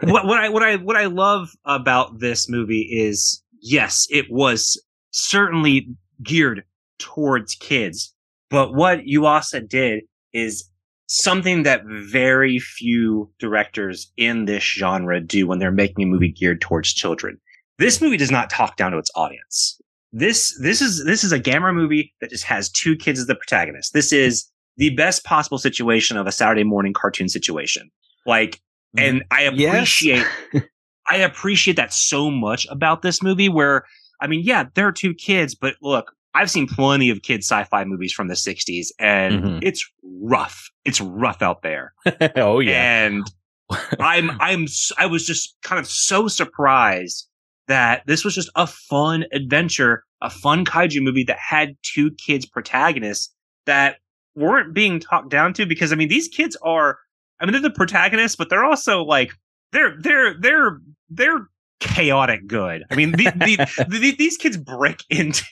what 0.03 0.25
what 0.25 0.39
I 0.39 0.49
what 0.49 0.63
I 0.63 0.77
what 0.77 0.95
I 0.95 1.05
love 1.05 1.49
about 1.65 2.19
this 2.19 2.49
movie 2.49 2.87
is 2.91 3.43
yes, 3.61 4.07
it 4.09 4.25
was 4.29 4.81
certainly 5.11 5.87
geared 6.23 6.63
towards 6.97 7.55
kids, 7.55 8.13
but 8.49 8.73
what 8.73 8.99
Yuasa 8.99 9.67
did 9.67 10.03
is 10.35 10.69
something 11.07 11.63
that 11.63 11.83
very 11.85 12.59
few 12.59 13.31
directors 13.39 14.11
in 14.17 14.45
this 14.45 14.63
genre 14.63 15.21
do 15.21 15.47
when 15.47 15.59
they're 15.59 15.71
making 15.71 16.03
a 16.03 16.07
movie 16.07 16.31
geared 16.31 16.61
towards 16.61 16.93
children. 16.93 17.39
This 17.77 18.01
movie 18.01 18.17
does 18.17 18.31
not 18.31 18.49
talk 18.49 18.75
down 18.77 18.91
to 18.91 18.97
its 18.97 19.11
audience. 19.15 19.79
This 20.11 20.57
this 20.61 20.81
is 20.81 21.03
this 21.05 21.23
is 21.23 21.31
a 21.31 21.39
Gamera 21.39 21.73
movie 21.73 22.13
that 22.21 22.29
just 22.29 22.45
has 22.45 22.69
two 22.69 22.95
kids 22.95 23.19
as 23.19 23.27
the 23.27 23.35
protagonists. 23.35 23.91
This 23.91 24.13
is 24.13 24.49
the 24.77 24.89
best 24.95 25.23
possible 25.23 25.57
situation 25.57 26.17
of 26.17 26.25
a 26.27 26.31
Saturday 26.31 26.63
morning 26.63 26.93
cartoon 26.93 27.29
situation. 27.29 27.89
Like 28.25 28.61
and 28.97 29.23
I 29.31 29.49
Yes. 29.49 29.73
appreciate 29.73 30.25
I 31.09 31.17
appreciate 31.17 31.75
that 31.77 31.93
so 31.93 32.31
much 32.31 32.65
about 32.69 33.01
this 33.01 33.21
movie 33.21 33.49
where 33.49 33.85
I 34.21 34.27
mean, 34.27 34.41
yeah, 34.43 34.65
there 34.73 34.87
are 34.87 34.93
two 34.93 35.13
kids, 35.13 35.53
but 35.53 35.75
look, 35.81 36.13
I've 36.35 36.51
seen 36.51 36.67
plenty 36.67 37.09
of 37.09 37.21
kid 37.23 37.39
sci-fi 37.39 37.83
movies 37.85 38.13
from 38.13 38.27
the 38.27 38.35
60s 38.35 38.87
and 38.99 39.43
Mhm. 39.43 39.59
it's 39.63 39.89
rough. 40.03 40.69
It's 40.83 41.01
rough 41.01 41.41
out 41.41 41.61
there. 41.63 41.93
oh 42.35 42.59
yeah. 42.59 43.05
And 43.05 43.25
I'm 43.99 44.29
I'm 44.41 44.67
I 44.97 45.05
was 45.07 45.25
just 45.25 45.55
kind 45.63 45.79
of 45.79 45.87
so 45.87 46.27
surprised 46.27 47.27
that 47.67 48.03
this 48.05 48.23
was 48.23 48.35
just 48.35 48.49
a 48.55 48.67
fun 48.67 49.25
adventure, 49.33 50.03
a 50.21 50.29
fun 50.29 50.65
kaiju 50.65 51.01
movie 51.01 51.23
that 51.23 51.39
had 51.39 51.75
two 51.81 52.11
kids 52.11 52.45
protagonists 52.45 53.33
that 53.65 53.97
weren't 54.35 54.73
being 54.73 54.99
talked 54.99 55.29
down 55.29 55.53
to 55.53 55.65
because 55.65 55.91
I 55.91 55.95
mean 55.95 56.09
these 56.09 56.27
kids 56.27 56.55
are 56.61 56.99
I 57.39 57.45
mean 57.45 57.53
they're 57.53 57.61
the 57.61 57.71
protagonists, 57.71 58.35
but 58.35 58.49
they're 58.49 58.65
also 58.65 59.01
like 59.03 59.31
they're 59.71 59.95
they're 59.99 60.35
they're 60.39 60.79
they're 61.09 61.47
chaotic 61.79 62.45
good. 62.47 62.83
I 62.91 62.95
mean 62.95 63.11
the, 63.13 63.25
the, 63.35 63.85
the, 63.89 64.15
these 64.17 64.37
kids 64.37 64.57
break 64.57 65.03
into 65.09 65.43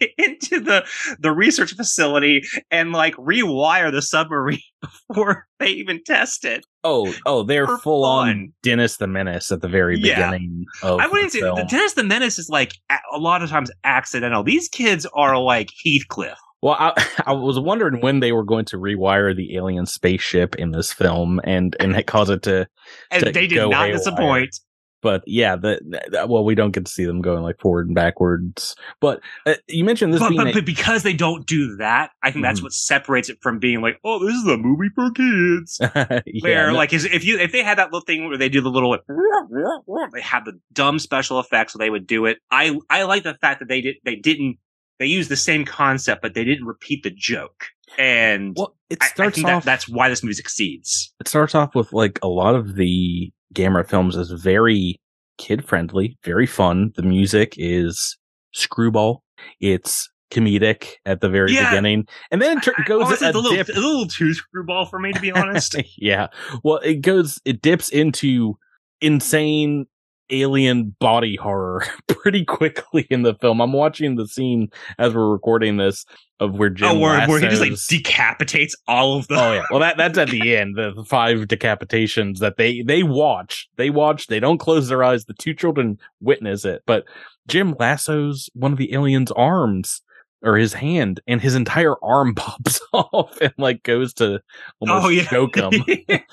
into 0.18 0.60
the 0.60 0.84
the 1.18 1.32
research 1.32 1.74
facility 1.74 2.42
and 2.70 2.92
like 2.92 3.14
rewire 3.16 3.90
the 3.92 4.02
submarine 4.02 4.58
before 5.08 5.46
they 5.58 5.68
even 5.68 6.02
test 6.04 6.44
it. 6.44 6.64
Oh, 6.84 7.14
oh, 7.26 7.42
they're 7.42 7.66
For 7.66 7.78
full 7.78 8.04
fun. 8.04 8.28
on 8.28 8.52
Dennis 8.62 8.96
the 8.96 9.06
Menace 9.06 9.52
at 9.52 9.60
the 9.60 9.68
very 9.68 9.98
Yeah. 9.98 10.30
beginning 10.30 10.64
of 10.82 11.00
I 11.00 11.06
wouldn't 11.06 11.32
say 11.32 11.40
film. 11.40 11.56
the 11.56 11.64
Dennis 11.64 11.92
the 11.94 12.04
Menace 12.04 12.38
is 12.38 12.48
like 12.48 12.72
a 13.12 13.18
lot 13.18 13.42
of 13.42 13.50
times 13.50 13.70
accidental. 13.84 14.42
These 14.42 14.68
kids 14.68 15.06
are 15.14 15.38
like 15.38 15.70
Heathcliff. 15.84 16.38
Well, 16.62 16.76
I, 16.78 17.06
I 17.26 17.32
was 17.32 17.58
wondering 17.58 18.00
when 18.02 18.20
they 18.20 18.32
were 18.32 18.44
going 18.44 18.64
to 18.66 18.76
rewire 18.76 19.34
the 19.34 19.56
alien 19.56 19.86
spaceship 19.86 20.54
in 20.56 20.70
this 20.72 20.92
film 20.92 21.40
and 21.44 21.74
and 21.80 22.06
cause 22.06 22.30
it 22.30 22.42
to. 22.44 22.66
And 23.10 23.24
To 23.24 23.32
they 23.32 23.46
did 23.46 23.56
not 23.56 23.72
haywire. 23.72 23.92
disappoint. 23.92 24.60
But 25.02 25.22
yeah, 25.26 25.56
the, 25.56 25.80
the 26.10 26.26
well, 26.26 26.44
we 26.44 26.54
don't 26.54 26.72
get 26.72 26.84
to 26.86 26.92
see 26.92 27.04
them 27.04 27.22
going 27.22 27.42
like 27.42 27.58
forward 27.58 27.86
and 27.86 27.94
backwards. 27.94 28.74
But 29.00 29.20
uh, 29.46 29.54
you 29.68 29.84
mentioned 29.84 30.12
this 30.12 30.20
But, 30.20 30.28
being 30.30 30.44
but, 30.44 30.54
but 30.54 30.64
because 30.66 31.02
they 31.02 31.14
don't 31.14 31.46
do 31.46 31.76
that, 31.76 32.10
I 32.22 32.30
think 32.30 32.42
that's 32.44 32.60
Mhm. 32.60 32.64
what 32.64 32.72
separates 32.72 33.28
it 33.30 33.38
from 33.40 33.58
being 33.58 33.80
like, 33.80 33.98
oh, 34.04 34.24
this 34.24 34.34
is 34.34 34.46
a 34.46 34.56
movie 34.58 34.90
for 34.94 35.10
kids. 35.10 35.78
yeah, 35.94 36.20
where 36.42 36.66
no- 36.70 36.76
like 36.76 36.92
is 36.92 37.04
if 37.06 37.24
you 37.24 37.38
if 37.38 37.52
they 37.52 37.62
had 37.62 37.78
that 37.78 37.86
little 37.92 38.04
thing 38.04 38.28
where 38.28 38.36
they 38.36 38.48
do 38.48 38.60
the 38.60 38.70
little 38.70 38.90
like, 38.90 39.00
they 40.12 40.20
have 40.20 40.44
the 40.44 40.58
dumb 40.72 40.98
special 40.98 41.40
effects 41.40 41.74
where 41.74 41.84
they 41.84 41.90
would 41.90 42.06
do 42.06 42.26
it. 42.26 42.38
I 42.50 42.78
I 42.90 43.04
like 43.04 43.22
the 43.22 43.34
fact 43.40 43.60
that 43.60 43.68
they 43.68 43.80
did 43.80 43.96
they 44.04 44.16
didn't 44.16 44.58
they 44.98 45.06
used 45.06 45.30
the 45.30 45.36
same 45.36 45.64
concept 45.64 46.20
but 46.22 46.34
they 46.34 46.44
didn't 46.44 46.66
repeat 46.66 47.02
the 47.02 47.10
joke. 47.10 47.66
And 47.98 48.54
well, 48.56 48.76
it 48.88 48.98
I, 49.00 49.06
I 49.06 49.08
starts 49.08 49.34
think 49.36 49.48
off. 49.48 49.64
that, 49.64 49.70
that's 49.70 49.88
why 49.88 50.08
this 50.08 50.22
movie 50.22 50.34
succeeds. 50.34 51.12
it 51.20 51.26
starts 51.28 51.54
off 51.54 51.74
with 51.74 51.92
like 51.92 52.18
a 52.22 52.28
lot 52.28 52.54
of 52.54 52.76
the 52.76 53.32
Gamera 53.54 53.88
films 53.88 54.16
is 54.16 54.30
very 54.30 55.00
kid 55.38 55.64
friendly, 55.64 56.16
very 56.24 56.46
fun. 56.46 56.92
The 56.96 57.02
music 57.02 57.54
is 57.56 58.16
screwball. 58.52 59.22
It's 59.60 60.08
comedic 60.30 60.92
at 61.06 61.20
the 61.20 61.28
very 61.28 61.52
Yeah. 61.52 61.70
beginning, 61.70 62.06
and 62.30 62.40
then 62.40 62.58
it 62.58 62.62
tur- 62.62 62.74
goes 62.86 63.06
honestly, 63.06 63.26
a 63.26 63.30
a 63.30 63.32
little, 63.32 63.50
dip. 63.50 63.68
a 63.68 63.72
little 63.72 64.06
too 64.06 64.32
screwball 64.34 64.86
for 64.86 64.98
me 65.00 65.12
to 65.12 65.20
be 65.20 65.32
honest. 65.32 65.74
yeah. 65.96 66.28
Well, 66.62 66.76
it 66.78 66.96
goes, 67.02 67.40
it 67.44 67.60
dips 67.62 67.88
into 67.88 68.56
insane 69.00 69.86
alien 70.30 70.94
body 70.98 71.36
horror 71.36 71.84
pretty 72.08 72.44
quickly 72.44 73.06
in 73.10 73.22
the 73.22 73.34
film. 73.34 73.60
I'm 73.60 73.72
watching 73.72 74.16
the 74.16 74.26
scene 74.26 74.70
as 74.98 75.14
we're 75.14 75.30
recording 75.30 75.76
this 75.76 76.04
of 76.40 76.58
where 76.58 76.70
Jim 76.70 76.88
oh, 76.88 76.98
where, 76.98 77.28
where 77.28 77.40
he 77.40 77.48
just 77.48 77.60
like 77.60 77.78
decapitates 77.88 78.74
all 78.88 79.18
of 79.18 79.28
the. 79.28 79.34
Oh 79.34 79.52
yeah. 79.52 79.64
Well, 79.70 79.80
that 79.80 79.96
that's 79.96 80.18
at 80.18 80.28
the 80.28 80.56
end. 80.56 80.76
The 80.76 81.04
five 81.06 81.40
decapitations 81.40 82.38
that 82.38 82.56
they 82.56 82.82
they 82.82 83.02
watch. 83.02 83.68
They 83.76 83.90
watch. 83.90 84.26
They 84.26 84.40
don't 84.40 84.58
close 84.58 84.88
their 84.88 85.04
eyes. 85.04 85.26
The 85.26 85.34
two 85.34 85.54
children 85.54 85.98
witness 86.20 86.64
it. 86.64 86.82
But 86.86 87.04
Jim 87.46 87.74
lassos 87.78 88.48
one 88.54 88.72
of 88.72 88.78
the 88.78 88.94
alien's 88.94 89.32
arms 89.32 90.02
or 90.42 90.56
his 90.56 90.72
hand 90.72 91.20
and 91.26 91.40
his 91.40 91.54
entire 91.54 91.94
arm 92.02 92.34
pops 92.36 92.80
off 92.92 93.36
and 93.40 93.52
like 93.58 93.82
goes 93.82 94.14
to 94.14 94.40
almost 94.80 95.06
Oh, 95.06 95.08
yeah. 95.08 95.24
choke 95.24 95.56
him. 95.56 95.84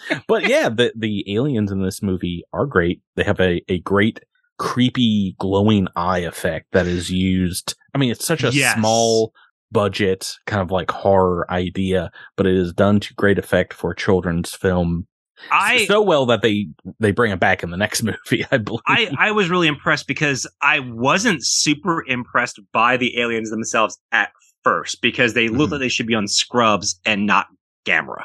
but 0.27 0.47
yeah, 0.47 0.69
the 0.69 0.93
the 0.95 1.23
aliens 1.35 1.71
in 1.71 1.81
this 1.81 2.01
movie 2.01 2.43
are 2.53 2.65
great. 2.65 3.01
They 3.15 3.23
have 3.23 3.39
a, 3.39 3.61
a 3.69 3.79
great 3.79 4.19
creepy 4.57 5.35
glowing 5.39 5.87
eye 5.95 6.19
effect 6.19 6.67
that 6.71 6.87
is 6.87 7.11
used. 7.11 7.75
I 7.93 7.97
mean, 7.97 8.11
it's 8.11 8.25
such 8.25 8.43
a 8.43 8.51
Yes. 8.51 8.75
small 8.77 9.33
budget 9.71 10.33
kind 10.45 10.61
of 10.61 10.71
like 10.71 10.89
horror 10.89 11.45
idea, 11.51 12.09
but 12.37 12.47
it 12.47 12.55
is 12.55 12.73
done 12.73 12.99
to 13.01 13.13
great 13.15 13.37
effect 13.37 13.73
for 13.73 13.91
a 13.91 13.95
children's 13.95 14.53
film. 14.55 15.05
I 15.51 15.86
so 15.86 16.01
well 16.01 16.25
that 16.27 16.41
they 16.41 16.67
they 17.00 17.12
bring 17.12 17.32
it 17.32 17.39
back 17.39 17.63
in 17.63 17.70
the 17.72 17.77
next 17.77 18.03
movie, 18.03 18.46
I 18.51 18.58
believe. 18.58 18.82
I, 18.88 19.12
I 19.17 19.32
was 19.32 19.50
really 19.50 19.67
impressed 19.67 20.08
because 20.08 20.46
I 20.62 20.79
wasn't 20.79 21.46
super 21.46 22.03
impressed 22.08 22.60
by 22.74 22.98
the 22.98 23.20
aliens 23.20 23.50
themselves 23.50 23.98
at 24.12 24.32
first 24.63 25.01
because 25.01 25.34
they 25.34 25.50
look 25.50 25.70
Mhm. 25.70 25.74
like 25.74 25.79
they 25.82 25.89
should 25.89 26.08
be 26.08 26.15
on 26.15 26.27
Scrubs 26.27 27.00
and 27.06 27.25
not 27.25 27.48
Gamera. 27.86 28.24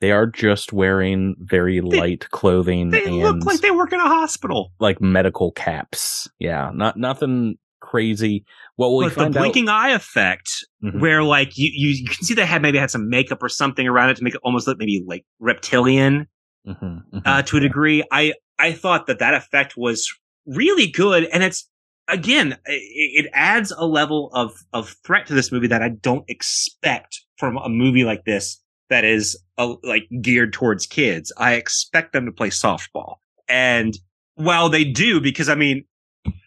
they 0.00 0.10
are 0.10 0.26
just 0.26 0.72
wearing 0.72 1.36
very 1.38 1.80
light 1.80 2.28
clothing 2.30 2.90
They 2.90 3.08
look 3.08 3.44
like 3.44 3.60
they 3.60 3.70
work 3.70 3.92
in 3.92 4.00
a 4.00 4.08
hospital. 4.08 4.72
like 4.80 5.00
medical 5.00 5.52
caps. 5.52 6.28
Yeah, 6.38 6.70
not 6.74 6.96
nothing 6.96 7.56
crazy. 7.80 8.44
What 8.76 8.88
we 8.96 9.08
but 9.10 9.32
the 9.32 9.38
blinking 9.38 9.68
eye 9.68 9.90
effect, 9.90 10.48
out, 10.84 10.94
Mhm. 10.94 11.00
where 11.00 11.22
like 11.22 11.58
you, 11.58 11.70
you 11.74 11.90
you 11.90 12.06
can 12.06 12.24
see 12.24 12.32
they 12.34 12.46
had 12.46 12.62
maybe 12.62 12.78
had 12.78 12.90
some 12.90 13.08
makeup 13.10 13.42
or 13.42 13.48
something 13.48 13.86
around 13.86 14.08
it 14.10 14.16
to 14.16 14.24
make 14.24 14.34
it 14.34 14.40
almost 14.42 14.66
look 14.66 14.78
maybe 14.78 15.04
like 15.06 15.24
reptilian 15.40 16.26
Mhm, 16.66 17.02
mhm. 17.12 17.22
uh, 17.24 17.42
to 17.42 17.56
a 17.56 17.60
degree. 17.60 18.04
I 18.10 18.34
I 18.58 18.72
thought 18.72 19.06
that 19.06 19.18
that 19.18 19.34
effect 19.34 19.76
was 19.76 20.12
really 20.46 20.86
good, 20.86 21.24
and 21.24 21.42
it's 21.42 21.68
again 22.08 22.52
it, 22.66 23.24
it 23.26 23.30
adds 23.32 23.72
a 23.76 23.86
level 23.86 24.30
of 24.32 24.54
of 24.72 24.94
threat 25.04 25.26
to 25.26 25.34
this 25.34 25.50
movie 25.50 25.66
that 25.68 25.82
I 25.82 25.88
don't 25.88 26.24
expect 26.28 27.20
from 27.36 27.56
a 27.56 27.68
movie 27.68 28.04
like 28.04 28.24
this 28.24 28.60
that 28.90 29.04
is 29.04 29.36
uh, 29.58 29.74
like 29.82 30.08
geared 30.20 30.52
towards 30.52 30.86
kids. 30.86 31.32
I 31.36 31.54
expect 31.54 32.12
them 32.12 32.26
to 32.26 32.32
play 32.32 32.50
softball, 32.50 33.16
and 33.48 33.98
while 34.36 34.68
they 34.68 34.84
do, 34.84 35.20
because 35.20 35.48
I 35.48 35.56
mean 35.56 35.84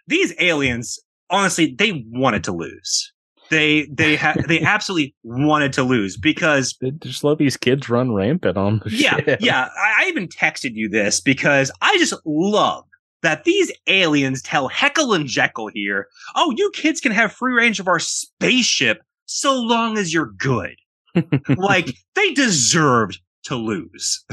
these 0.08 0.34
aliens 0.40 1.00
honestly 1.30 1.76
they 1.78 2.06
wanted 2.12 2.44
to 2.46 2.52
lose. 2.54 3.14
They 3.50 3.84
they 3.92 4.16
ha- 4.16 4.36
they 4.48 4.62
absolutely 4.62 5.16
wanted 5.24 5.74
to 5.74 5.84
lose 5.84 6.18
because 6.18 6.76
They 6.82 6.92
just 6.92 7.24
let 7.24 7.38
these 7.38 7.58
kids 7.58 7.90
run 7.90 8.14
rampant 8.14 8.58
on 8.58 8.82
the 8.84 8.92
yeah, 8.92 9.18
ship. 9.18 9.40
yeah. 9.42 9.70
I, 9.78 10.04
I 10.06 10.08
even 10.08 10.28
texted 10.28 10.74
you 10.74 10.90
this 10.90 11.20
because 11.20 11.72
I 11.82 11.98
just 11.98 12.14
love 12.26 12.86
that 13.22 13.44
these 13.44 13.72
aliens 13.88 14.42
tell 14.42 14.68
Heckle 14.68 15.14
and 15.14 15.26
Jeckle 15.26 15.72
here, 15.74 16.08
oh, 16.36 16.54
you 16.56 16.70
kids 16.74 17.02
can 17.02 17.12
have 17.12 17.32
free 17.32 17.54
range 17.54 17.80
of 17.80 17.88
our 17.88 18.00
spaceship 18.00 19.02
so 19.26 19.60
long 19.60 19.98
as 19.98 20.14
you're 20.14 20.32
good. 20.38 20.76
like, 21.58 21.96
they 22.16 22.34
deserved 22.34 23.20
to 23.46 23.56
lose. 23.56 24.24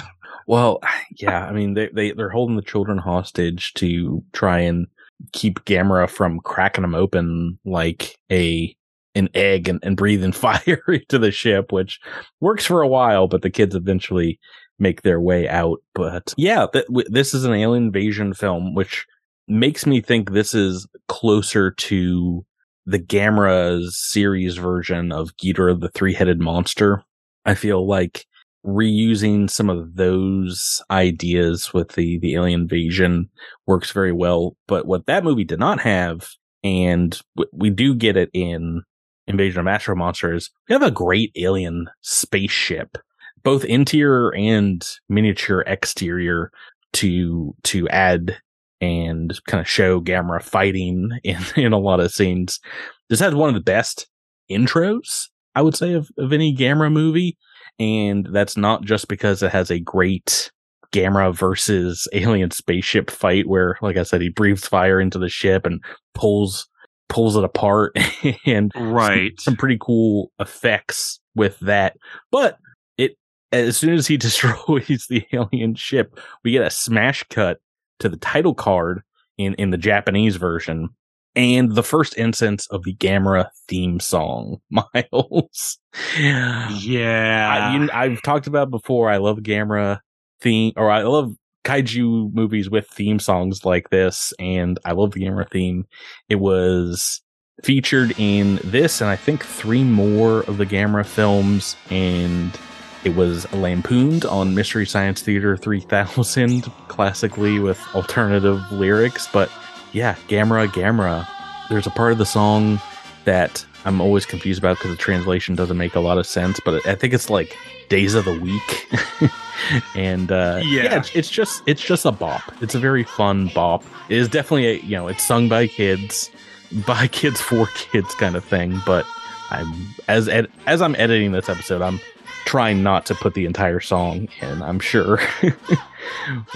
Well, 0.46 0.80
yeah, 1.16 1.46
I 1.46 1.52
mean 1.52 1.74
they 1.74 1.88
they 1.94 2.12
they're 2.12 2.30
holding 2.30 2.56
the 2.56 2.62
children 2.62 2.98
hostage 2.98 3.72
to 3.74 4.22
try 4.32 4.58
and 4.58 4.86
keep 5.32 5.64
Gamera 5.64 6.10
from 6.10 6.40
cracking 6.40 6.82
them 6.82 6.94
open 6.96 7.58
like 7.64 8.18
a 8.30 8.74
an 9.14 9.28
egg 9.34 9.68
and, 9.68 9.78
and 9.82 9.96
breathing 9.96 10.32
fire 10.32 10.82
into 10.88 11.18
the 11.18 11.30
ship, 11.30 11.72
which 11.72 12.00
works 12.40 12.64
for 12.64 12.82
a 12.82 12.88
while, 12.88 13.28
but 13.28 13.42
the 13.42 13.50
kids 13.50 13.74
eventually 13.74 14.38
make 14.78 15.02
their 15.02 15.20
way 15.20 15.48
out. 15.48 15.78
But 15.94 16.34
yeah, 16.36 16.66
th- 16.72 16.86
w- 16.86 17.08
this 17.08 17.34
is 17.34 17.44
an 17.44 17.52
alien 17.52 17.84
invasion 17.84 18.34
film, 18.34 18.74
which 18.74 19.06
makes 19.48 19.86
me 19.86 20.00
think 20.00 20.30
this 20.30 20.54
is 20.54 20.86
closer 21.08 21.70
to 21.70 22.44
the 22.86 22.98
Gamera's 22.98 23.96
series 23.96 24.56
version 24.56 25.12
of 25.12 25.36
Ghidorah 25.36 25.80
the 25.80 25.90
three 25.90 26.14
headed 26.14 26.40
monster. 26.40 27.04
I 27.44 27.54
feel 27.54 27.86
like 27.86 28.26
reusing 28.66 29.50
some 29.50 29.68
of 29.68 29.96
those 29.96 30.80
ideas 30.90 31.74
with 31.74 31.92
the 31.92 32.18
the 32.20 32.34
alien 32.34 32.60
invasion 32.60 33.28
works 33.66 33.90
very 33.90 34.12
well 34.12 34.56
but 34.68 34.86
what 34.86 35.06
that 35.06 35.24
movie 35.24 35.42
did 35.42 35.58
not 35.58 35.80
have 35.80 36.28
and 36.62 37.20
w- 37.36 37.50
we 37.52 37.70
do 37.70 37.92
get 37.92 38.16
it 38.16 38.30
in 38.32 38.82
invasion 39.26 39.60
of 39.60 39.66
astro 39.66 39.94
monsters 39.94 40.50
we 40.68 40.72
have 40.72 40.82
a 40.82 40.90
great 40.90 41.32
alien 41.36 41.88
spaceship 42.00 42.98
both 43.42 43.64
interior 43.64 44.34
and 44.34 44.86
miniature 45.08 45.62
exterior 45.66 46.50
to 46.92 47.54
to 47.62 47.88
add 47.88 48.36
and 48.80 49.38
kind 49.46 49.60
of 49.60 49.68
show 49.68 50.00
Gamera 50.00 50.42
fighting 50.42 51.10
in 51.24 51.38
in 51.56 51.72
a 51.72 51.78
lot 51.78 52.00
of 52.00 52.12
scenes. 52.12 52.60
This 53.08 53.20
has 53.20 53.34
one 53.34 53.48
of 53.48 53.54
the 53.54 53.60
best 53.60 54.08
intros 54.50 55.28
i 55.54 55.62
would 55.62 55.74
say 55.74 55.94
of, 55.94 56.10
of 56.18 56.32
any 56.32 56.54
Gamera 56.54 56.92
movie 56.92 57.38
and 57.78 58.28
that's 58.32 58.56
not 58.56 58.84
just 58.84 59.08
because 59.08 59.42
it 59.42 59.52
has 59.52 59.70
a 59.70 59.80
great 59.80 60.50
Gamera 60.92 61.34
versus 61.34 62.06
alien 62.12 62.50
spaceship 62.50 63.10
fight 63.10 63.48
where, 63.48 63.78
like 63.80 63.96
I 63.96 64.02
said, 64.02 64.20
he 64.20 64.28
breathes 64.28 64.68
fire 64.68 65.00
into 65.00 65.18
the 65.18 65.28
ship 65.28 65.64
and 65.64 65.82
pulls 66.14 66.68
pulls 67.08 67.36
it 67.36 67.44
apart 67.44 67.96
and 68.46 68.72
Right. 68.76 69.38
some 69.40 69.56
pretty 69.56 69.78
cool 69.80 70.30
effects 70.38 71.20
with 71.34 71.58
that. 71.60 71.96
But 72.30 72.58
it 72.98 73.16
as 73.52 73.76
soon 73.76 73.94
as 73.94 74.06
he 74.06 74.16
destroys 74.18 75.06
the 75.08 75.24
alien 75.32 75.74
ship, 75.74 76.18
we 76.44 76.52
get 76.52 76.66
a 76.66 76.70
smash 76.70 77.22
cut 77.30 77.58
to 78.00 78.08
the 78.08 78.16
title 78.16 78.54
card 78.54 79.02
in 79.38 79.54
in 79.54 79.70
the 79.70 79.78
Japanese 79.78 80.36
version 80.36 80.88
and 81.34 81.74
the 81.74 81.82
first 81.82 82.16
instance 82.18 82.66
of 82.68 82.82
the 82.84 82.94
Gamera 82.96 83.46
theme 83.68 84.00
song, 84.00 84.58
Miles. 84.70 85.78
Yeah. 86.18 87.88
I, 87.92 88.04
I've 88.04 88.20
talked 88.22 88.46
about 88.46 88.70
before. 88.70 89.08
I 89.10 89.16
love 89.16 89.38
Gamera 89.38 90.00
theme, 90.40 90.72
or 90.76 90.90
I 90.90 91.02
love 91.02 91.34
kaiju 91.64 92.32
movies 92.32 92.70
with 92.70 92.88
theme 92.88 93.18
songs 93.18 93.64
like 93.64 93.90
this, 93.90 94.32
and 94.38 94.78
I 94.84 94.92
love 94.92 95.12
the 95.12 95.22
Gamera 95.22 95.50
theme. 95.50 95.86
It 96.28 96.36
was 96.36 97.20
featured 97.62 98.14
in 98.18 98.58
this, 98.64 99.00
and 99.00 99.10
I 99.10 99.16
think 99.16 99.44
three 99.44 99.84
more 99.84 100.40
of 100.40 100.58
the 100.58 100.66
Gamera 100.66 101.06
films, 101.06 101.76
and 101.90 102.58
it 103.04 103.16
was 103.16 103.50
lampooned 103.52 104.24
on 104.24 104.54
Mystery 104.54 104.86
Science 104.86 105.22
Theater 105.22 105.56
3000, 105.56 106.62
classically 106.88 107.58
with 107.58 107.80
alternative 107.94 108.60
lyrics. 108.72 109.28
But 109.32 109.50
yeah, 109.92 110.14
Gamera, 110.28 110.68
Gamera. 110.68 111.26
There's 111.68 111.86
a 111.86 111.90
part 111.90 112.12
of 112.12 112.18
the 112.18 112.26
song 112.26 112.80
that 113.24 113.64
I'm 113.84 114.00
always 114.00 114.26
confused 114.26 114.58
about 114.58 114.78
because 114.78 114.90
the 114.90 114.96
translation 114.96 115.54
doesn't 115.54 115.76
make 115.76 115.94
a 115.94 116.00
lot 116.00 116.18
of 116.18 116.26
sense, 116.26 116.60
but 116.64 116.84
I 116.86 116.94
think 116.94 117.14
it's 117.14 117.30
like 117.30 117.56
days 117.88 118.14
of 118.14 118.24
the 118.24 118.38
week. 118.38 119.30
and 119.94 120.30
uh 120.32 120.60
Yeah. 120.64 120.98
it's, 120.98 121.14
it's 121.14 121.30
just 121.30 121.62
it's 121.66 121.82
just 121.82 122.04
a 122.04 122.12
bop. 122.12 122.42
It's 122.62 122.74
a 122.74 122.78
very 122.80 123.04
fun 123.04 123.48
bop. 123.54 123.84
It 124.08 124.16
is 124.18 124.28
definitely 124.28 124.66
a 124.66 124.74
you 124.80 124.96
know, 124.96 125.08
it's 125.08 125.22
sung 125.22 125.48
by 125.48 125.66
kids, 125.66 126.30
by 126.86 127.06
kids 127.08 127.40
for 127.40 127.66
kids 127.74 128.14
kind 128.14 128.36
of 128.36 128.44
thing, 128.44 128.80
but 128.86 129.04
I'm 129.50 129.70
as 130.08 130.28
ed- 130.28 130.48
as 130.66 130.80
I'm 130.82 130.94
editing 130.96 131.32
this 131.32 131.48
episode, 131.48 131.82
I'm 131.82 132.00
trying 132.44 132.82
not 132.82 133.06
to 133.06 133.14
put 133.14 133.34
the 133.34 133.44
entire 133.46 133.80
song 133.80 134.26
in. 134.40 134.62
I'm 134.62 134.80
sure. 134.80 135.20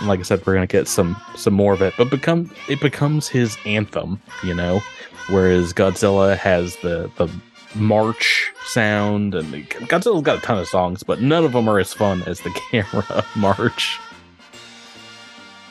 like 0.03 0.21
I 0.21 0.23
said, 0.23 0.45
we're 0.47 0.55
gonna 0.55 0.67
get 0.67 0.89
some 0.89 1.17
some 1.37 1.55
more 1.55 1.73
of 1.73 1.83
it, 1.83 1.95
but 1.99 2.11
become 2.11 2.51
it 2.69 2.81
becomes 2.81 3.29
his 3.29 3.57
anthem, 3.67 4.21
you 4.43 4.55
know. 4.55 4.81
Whereas 5.29 5.73
Godzilla 5.73 6.37
has 6.37 6.77
the 6.77 7.11
the 7.17 7.29
march 7.77 8.53
sound, 8.67 9.35
and 9.35 9.53
Godzilla's 9.71 10.23
got 10.23 10.39
a 10.39 10.41
ton 10.41 10.59
of 10.59 10.67
songs, 10.69 11.03
but 11.03 11.21
none 11.21 11.45
of 11.45 11.53
them 11.53 11.69
are 11.69 11.79
as 11.79 11.93
fun 11.93 12.23
as 12.23 12.41
the 12.41 12.51
Gamera 12.51 13.25
march. 13.37 13.99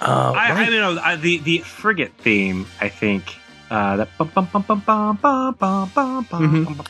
Uh, 0.01 0.33
I, 0.35 0.51
right. 0.51 0.67
I 0.67 0.69
mean, 0.69 0.97
uh, 0.97 1.15
the 1.15 1.37
the 1.39 1.59
frigate 1.59 2.13
theme, 2.17 2.65
I 2.81 2.89
think. 2.89 3.35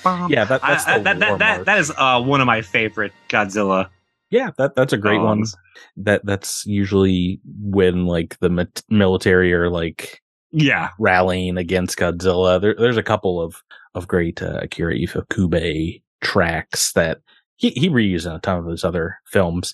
That 0.03 0.27
yeah, 0.29 0.43
that, 0.43 0.61
that's 0.61 0.85
I, 0.85 0.99
that, 0.99 1.19
that, 1.19 1.39
that, 1.39 1.65
that 1.65 1.79
is 1.79 1.91
uh, 1.95 2.21
one 2.21 2.41
of 2.41 2.47
my 2.47 2.61
favorite 2.61 3.13
Godzilla. 3.29 3.89
Yeah, 4.29 4.49
that 4.57 4.75
that's 4.75 4.91
a 4.91 4.97
great 4.97 5.19
songs. 5.19 5.55
one. 5.55 6.03
That 6.05 6.25
that's 6.25 6.65
usually 6.65 7.39
when 7.45 8.05
like 8.05 8.37
the 8.39 8.67
military 8.89 9.53
are 9.53 9.69
like 9.69 10.21
yeah 10.51 10.89
rallying 10.99 11.57
against 11.57 11.97
Godzilla. 11.97 12.59
There, 12.59 12.75
there's 12.77 12.97
a 12.97 13.03
couple 13.03 13.39
of 13.39 13.63
of 13.95 14.07
great 14.07 14.41
uh, 14.41 14.59
Akira 14.61 14.95
Ifukube 14.95 16.01
tracks 16.21 16.91
that 16.93 17.19
he 17.55 17.69
he 17.71 17.89
reused 17.89 18.25
in 18.25 18.33
a 18.33 18.39
ton 18.39 18.59
of 18.59 18.67
his 18.67 18.83
other 18.83 19.17
films. 19.25 19.73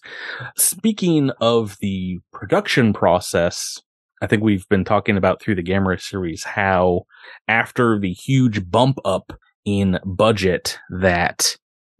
Speaking 0.56 1.32
of 1.42 1.78
the 1.82 2.20
production 2.32 2.94
process, 2.94 3.82
I 4.22 4.28
think 4.28 4.44
we've 4.44 4.68
been 4.70 4.86
talking 4.86 5.18
about 5.18 5.42
through 5.42 5.56
the 5.56 5.64
Gamera 5.64 6.00
series 6.00 6.44
how 6.44 7.04
after 7.48 8.00
the 8.00 8.14
huge 8.14 8.70
bump 8.70 9.00
up 9.04 9.34
in 9.66 10.00
budget 10.06 10.80
that 10.90 11.58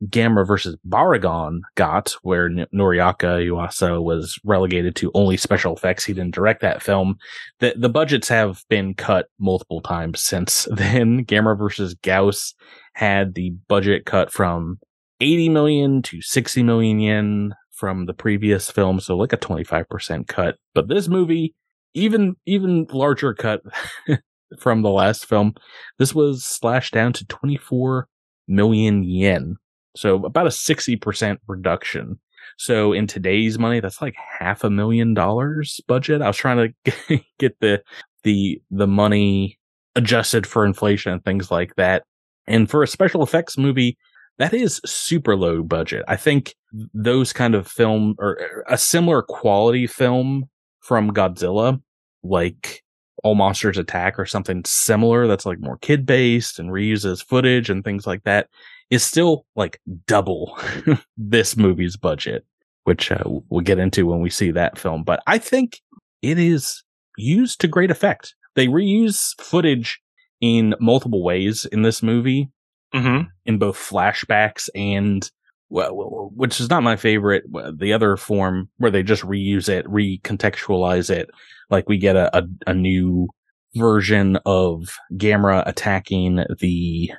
Gamera 0.08 0.46
versus 0.46 0.78
Barugon 0.88 1.60
got, 1.76 2.16
where 2.24 2.48
N- 2.48 2.66
Noriaki 2.74 3.48
Yuasa 3.48 4.02
was 4.02 4.40
relegated 4.44 4.96
to 4.98 5.12
only 5.14 5.38
special 5.38 5.76
effects. 5.76 6.04
He 6.04 6.14
didn't 6.14 6.36
direct 6.36 6.62
that 6.62 6.82
film. 6.82 7.18
The, 7.60 7.74
the 7.78 7.90
budgets 7.90 8.28
have 8.30 8.64
been 8.70 8.94
cut 8.94 9.28
multiple 9.40 9.82
times 9.82 10.22
since 10.22 10.68
then. 10.72 11.26
Gamera 11.26 11.58
versus 11.58 11.94
Gauss 11.96 12.54
had 12.94 13.36
the 13.36 13.52
budget 13.68 14.06
cut 14.06 14.32
from 14.32 14.80
80 15.20 15.50
million 15.50 16.02
to 16.04 16.22
60 16.22 16.64
million 16.64 17.00
yen 17.00 17.56
from 17.72 18.06
the 18.06 18.14
previous 18.14 18.70
film. 18.70 19.00
So 19.00 19.16
like 19.16 19.34
a 19.34 19.38
25% 19.38 20.28
cut. 20.28 20.56
But 20.74 20.88
this 20.88 21.08
movie, 21.08 21.56
even, 21.94 22.36
even 22.46 22.88
larger 22.92 23.34
cut 23.34 23.62
from 24.60 24.82
the 24.82 24.90
last 24.90 25.26
film. 25.26 25.54
This 25.98 26.14
was 26.14 26.44
slashed 26.44 26.94
down 26.94 27.14
to 27.14 27.26
24 27.26 28.08
million 28.48 29.04
yen. 29.04 29.58
So 29.96 30.24
about 30.26 30.48
a 30.48 30.52
60% 30.52 31.38
reduction. 31.48 32.20
So 32.58 32.94
in 32.94 33.08
today's 33.08 33.60
money, 33.60 33.80
that's 33.80 34.02
like 34.02 34.16
half 34.16 34.64
a 34.64 34.70
million 34.70 35.14
dollars 35.14 35.80
budget. 35.88 36.22
I 36.22 36.28
was 36.28 36.38
trying 36.38 36.74
to 36.86 37.20
get 37.40 37.60
the, 37.60 37.82
the, 38.24 38.62
the 38.70 38.88
money 38.88 39.58
adjusted 39.96 40.48
for 40.48 40.66
inflation 40.66 41.12
and 41.12 41.24
things 41.24 41.52
like 41.52 41.76
that. 41.76 42.04
And 42.48 42.70
for 42.70 42.84
a 42.84 42.88
special 42.88 43.24
effects 43.24 43.58
movie, 43.58 43.98
that 44.38 44.54
is 44.54 44.82
super 44.86 45.36
low 45.36 45.62
budget. 45.62 46.04
I 46.08 46.16
think 46.16 46.56
those 46.94 47.34
kind 47.34 47.54
of 47.54 47.68
film 47.68 48.16
or 48.18 48.64
a 48.68 48.78
similar 48.78 49.22
quality 49.22 49.88
film 49.88 50.50
from 50.80 51.12
Godzilla, 51.12 51.82
like 52.24 52.84
all 53.24 53.36
Monsters 53.36 53.78
Attack 53.78 54.18
or 54.18 54.26
something 54.26 54.64
similar 54.66 55.28
that's 55.28 55.46
like 55.46 55.60
more 55.60 55.78
kid 55.78 56.06
based 56.06 56.60
and 56.60 56.72
reuses 56.72 57.24
footage 57.24 57.70
and 57.70 57.84
things 57.84 58.08
like 58.08 58.24
that 58.24 58.48
is 58.92 59.04
still 59.04 59.46
like 59.56 59.82
double 60.06 60.60
this 61.18 61.58
movie's 61.58 61.98
budget, 61.98 62.46
which 62.84 63.12
uh, 63.12 63.24
we'll 63.50 63.62
get 63.62 63.80
into 63.80 64.06
when 64.06 64.22
we 64.22 64.30
see 64.30 64.52
that 64.52 64.78
film. 64.78 65.04
But 65.04 65.24
I 65.26 65.40
think 65.40 65.80
it 66.22 66.38
is 66.38 66.84
used 67.18 67.62
to 67.62 67.68
great 67.68 67.90
effect. 67.90 68.36
They 68.56 68.68
reuse 68.68 69.34
footage 69.42 70.00
in 70.42 70.76
multiple 70.80 71.24
ways 71.24 71.66
in 71.66 71.84
this 71.84 72.04
movie, 72.04 72.52
mm-hmm. 72.94 73.30
in 73.46 73.58
both 73.58 73.78
flashbacks 73.78 74.70
and 74.76 75.30
well, 75.70 76.32
which 76.36 76.60
is 76.60 76.70
not 76.70 76.84
my 76.84 76.98
favorite. 76.98 77.46
The 77.78 77.94
other 77.94 78.18
form 78.18 78.70
where 78.78 78.92
they 78.92 79.04
just 79.04 79.24
reuse 79.24 79.70
it, 79.70 79.86
recontextualize 79.86 81.10
it, 81.10 81.30
like 81.70 81.88
we 81.88 81.98
get 81.98 82.18
a, 82.18 82.38
a, 82.38 82.44
a 82.68 82.74
new 82.74 83.30
version 83.76 84.38
of 84.46 84.98
Gamera 85.14 85.64
attacking 85.66 86.44
the 86.60 87.12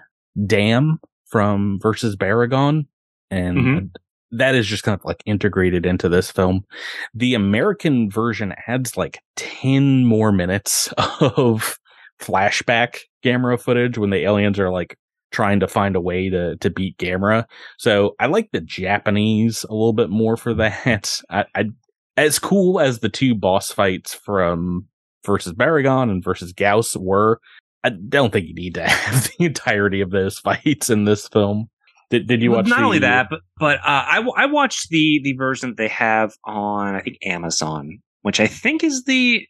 dam 0.46 1.00
from 1.33 1.81
versus 1.81 2.14
Barugon, 2.14 2.87
and 3.31 3.59
mm-hmm. 3.59 3.87
that 4.37 4.55
is 4.55 4.66
just 4.66 4.85
kind 4.85 4.99
of 4.99 5.05
like 5.05 5.23
integrated 5.25 5.87
into 5.87 6.09
this 6.11 6.31
film. 6.31 6.64
The 7.14 7.35
American 7.35 8.11
version 8.11 8.55
adds 8.68 8.97
like 8.97 9.21
ten 9.35 10.05
more 10.05 10.31
minutes 10.31 10.92
of 11.21 11.79
flashback 12.21 12.99
Gamera 13.25 13.61
footage 13.61 13.97
when 13.99 14.11
the 14.11 14.25
aliens 14.25 14.59
are 14.59 14.71
like 14.71 14.99
trying 15.33 15.61
to 15.61 15.66
find 15.66 15.97
a 15.97 16.01
way 16.01 16.29
to 16.29 16.57
to 16.59 16.68
beat 16.68 16.99
Gamera. 16.99 17.47
So 17.79 18.14
I 18.21 18.27
like 18.27 18.51
the 18.53 18.61
Japanese 18.61 19.64
a 19.64 19.73
little 19.73 19.95
bit 19.95 20.11
more 20.11 20.37
for 20.37 20.53
that. 20.55 21.21
I, 21.31 21.47
I 21.55 21.64
as 22.18 22.38
cool 22.38 22.79
as 22.79 22.99
the 22.99 23.09
two 23.09 23.35
boss 23.35 23.73
fights 23.73 24.12
from 24.12 24.87
versus 25.25 25.55
Barugon 25.55 26.11
and 26.11 26.23
versus 26.23 26.53
Gauss 26.53 26.95
were, 26.97 27.40
I 27.85 27.90
don't 27.90 28.33
think 28.33 28.49
you 28.49 28.55
need 28.55 28.75
to 28.75 28.83
have 28.88 29.25
the 29.25 29.45
entirety 29.45 30.01
of 30.01 30.11
those 30.11 30.38
fights 30.38 30.90
in 30.90 31.05
this 31.05 31.29
film. 31.29 31.68
Did, 32.11 32.27
did 32.27 32.42
you 32.42 32.51
watch? 32.51 32.66
Not 32.66 32.81
the, 32.81 32.85
only 32.85 32.99
that, 32.99 33.29
but 33.31 33.40
but 33.59 33.79
uh, 33.79 33.83
I 33.87 34.23
I 34.37 34.47
watched 34.47 34.90
the 34.90 35.21
the 35.25 35.33
version 35.33 35.71
that 35.71 35.77
they 35.79 35.88
have 35.88 36.35
on 36.45 36.95
I 36.95 37.01
think 37.01 37.16
Amazon, 37.25 38.01
which 38.21 38.38
I 38.38 38.47
think 38.47 38.85
is 38.85 39.05
the 39.05 39.47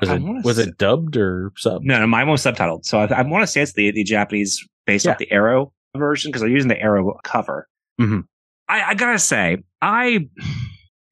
was 0.00 0.10
it 0.10 0.22
was 0.22 0.58
it 0.58 0.78
dubbed 0.78 1.16
or 1.16 1.52
sub? 1.56 1.82
No, 1.82 1.98
no, 1.98 2.06
mine 2.06 2.26
was 2.28 2.42
subtitled. 2.42 2.86
So 2.86 3.00
I, 3.00 3.06
I 3.06 3.22
want 3.22 3.42
to 3.42 3.46
say 3.46 3.60
it's 3.60 3.74
the 3.74 3.90
the 3.90 4.02
Japanese 4.02 4.66
based 4.86 5.04
yeah. 5.04 5.12
off 5.12 5.18
the 5.18 5.30
Arrow 5.30 5.72
version 5.96 6.30
because 6.30 6.40
they're 6.40 6.50
using 6.50 6.68
the 6.68 6.80
Arrow 6.80 7.18
cover. 7.22 7.68
Mm-hmm. 8.00 8.20
I, 8.68 8.82
I 8.82 8.94
gotta 8.94 9.18
say, 9.18 9.58
I 9.80 10.28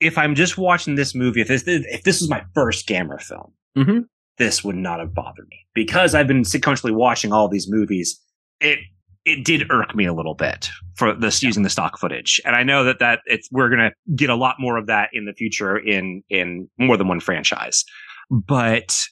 if 0.00 0.18
I'm 0.18 0.34
just 0.34 0.58
watching 0.58 0.94
this 0.94 1.14
movie, 1.14 1.40
if 1.40 1.48
this 1.48 1.64
if 1.66 2.02
this 2.02 2.20
was 2.20 2.28
my 2.28 2.44
first 2.54 2.88
Gamera 2.88 3.20
film, 3.20 3.52
mm-hmm. 3.76 3.98
This 4.38 4.64
would 4.64 4.76
not 4.76 5.00
have 5.00 5.14
bothered 5.14 5.46
me 5.48 5.66
because 5.74 6.14
I've 6.14 6.26
been 6.26 6.42
sequentially 6.42 6.92
watching 6.92 7.32
all 7.32 7.48
these 7.48 7.70
movies. 7.70 8.20
It 8.60 8.80
it 9.24 9.44
did 9.44 9.70
irk 9.70 9.94
me 9.94 10.04
a 10.04 10.12
little 10.12 10.34
bit 10.34 10.68
for 10.96 11.14
this 11.14 11.42
yeah. 11.42 11.48
using 11.48 11.62
the 11.62 11.70
stock 11.70 11.98
footage, 11.98 12.40
and 12.44 12.54
I 12.54 12.62
know 12.62 12.84
that 12.84 12.98
that 12.98 13.20
it's 13.26 13.48
we're 13.50 13.68
gonna 13.68 13.92
get 14.14 14.30
a 14.30 14.34
lot 14.34 14.56
more 14.58 14.76
of 14.76 14.86
that 14.86 15.10
in 15.12 15.24
the 15.24 15.32
future 15.32 15.76
in 15.78 16.22
in 16.28 16.68
more 16.78 16.96
than 16.96 17.08
one 17.08 17.20
franchise. 17.20 17.84
But 18.30 19.04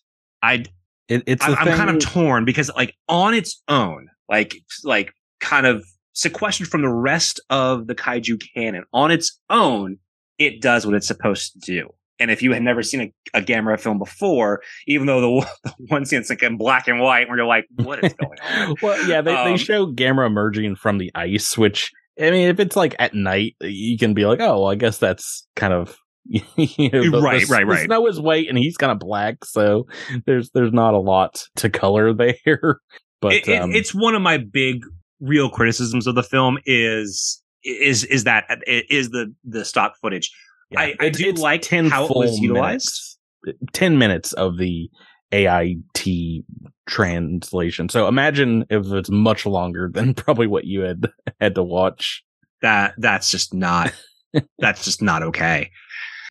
I, 0.42 0.64
it, 1.08 1.22
it's 1.26 1.44
I, 1.44 1.50
am 1.50 1.76
kind 1.76 1.90
of 1.90 2.00
torn 2.00 2.44
because 2.44 2.70
like 2.76 2.94
on 3.08 3.35
its 3.35 3.62
own, 3.68 4.08
like 4.28 4.56
like 4.85 5.12
kind 5.40 5.66
of 5.66 5.85
sequestered 6.14 6.68
from 6.68 6.82
the 6.82 6.88
rest 6.88 7.40
of 7.50 7.87
the 7.87 7.94
kaiju 7.94 8.42
canon 8.54 8.85
on 8.92 9.11
its 9.11 9.38
own, 9.50 9.98
it 10.38 10.61
does 10.61 10.85
what 10.85 10.94
it's 10.94 11.06
supposed 11.06 11.52
to 11.52 11.58
do. 11.61 11.88
And 12.22 12.30
if 12.30 12.40
you 12.40 12.52
had 12.52 12.62
never 12.62 12.82
seen 12.82 13.00
a, 13.00 13.38
a 13.38 13.42
Gamera 13.42 13.80
film 13.80 13.98
before, 13.98 14.62
even 14.87 15.08
though 15.08 15.20
the, 15.20 15.50
the 15.64 15.74
one 15.88 16.04
scene's 16.04 16.30
like 16.30 16.42
in 16.42 16.56
black 16.56 16.87
and 16.87 17.00
white, 17.00 17.28
where 17.28 17.37
you're 17.37 17.46
like, 17.46 17.66
what 17.74 18.02
is 18.04 18.14
going 18.14 18.38
on? 18.40 18.76
well, 18.82 19.08
yeah, 19.08 19.20
they, 19.20 19.35
um, 19.35 19.50
they 19.50 19.56
show 19.56 19.87
Gamera 19.87 20.28
emerging 20.28 20.76
from 20.76 20.98
the 20.98 21.11
ice, 21.14 21.58
which, 21.58 21.90
I 22.20 22.30
mean, 22.30 22.48
if 22.48 22.61
it's 22.61 22.76
like 22.76 22.94
at 23.00 23.12
night, 23.12 23.56
you 23.61 23.98
can 23.98 24.14
be 24.14 24.24
like, 24.24 24.40
oh, 24.40 24.61
well, 24.61 24.70
I 24.70 24.76
guess 24.76 24.98
that's 24.98 25.46
kind 25.56 25.72
of 25.72 25.98
you 26.24 26.90
know, 26.90 27.20
right, 27.20 27.40
the, 27.40 27.52
right, 27.52 27.66
right. 27.66 27.80
The 27.80 27.85
snow 27.87 28.06
is 28.06 28.20
white 28.20 28.48
and 28.48 28.56
he's 28.56 28.76
kind 28.76 28.92
of 28.92 29.00
black, 29.00 29.44
so 29.44 29.88
there's 30.24 30.50
there's 30.50 30.72
not 30.72 30.94
a 30.94 30.98
lot 30.98 31.48
to 31.56 31.68
color 31.68 32.14
there. 32.14 32.78
But 33.20 33.32
it, 33.32 33.48
um, 33.48 33.72
it's 33.72 33.92
one 33.92 34.14
of 34.14 34.22
my 34.22 34.38
big 34.38 34.85
real 35.20 35.50
criticisms 35.50 36.06
of 36.06 36.14
the 36.14 36.22
film 36.22 36.58
is 36.64 37.42
is 37.64 38.04
is 38.04 38.24
that 38.24 38.44
is 38.66 39.11
the 39.11 39.35
the 39.44 39.64
stock 39.64 39.94
footage. 40.00 40.30
Yeah, 40.72 40.80
I, 40.80 40.94
I 41.00 41.08
do 41.11 41.32
like 41.32 41.66
how 41.66 42.06
it 42.06 42.16
was 42.16 42.38
utilized. 42.38 43.18
Minutes, 43.44 43.58
Ten 43.72 43.98
minutes 43.98 44.32
of 44.35 44.58
the 44.58 44.88
AIT 45.32 46.44
translation. 46.87 47.88
So 47.88 48.06
imagine 48.06 48.64
if 48.70 48.87
it's 48.87 49.11
much 49.11 49.46
longer 49.46 49.90
than 49.92 50.14
probably 50.14 50.46
what 50.46 50.64
you 50.64 50.82
had 50.82 51.11
had 51.40 51.54
to 51.54 51.62
watch. 51.62 52.22
That 52.61 52.94
that's 52.98 53.30
just 53.30 53.52
not 53.52 53.92
that's 54.58 54.85
just 54.85 55.02
not 55.02 55.22
okay. 55.22 55.70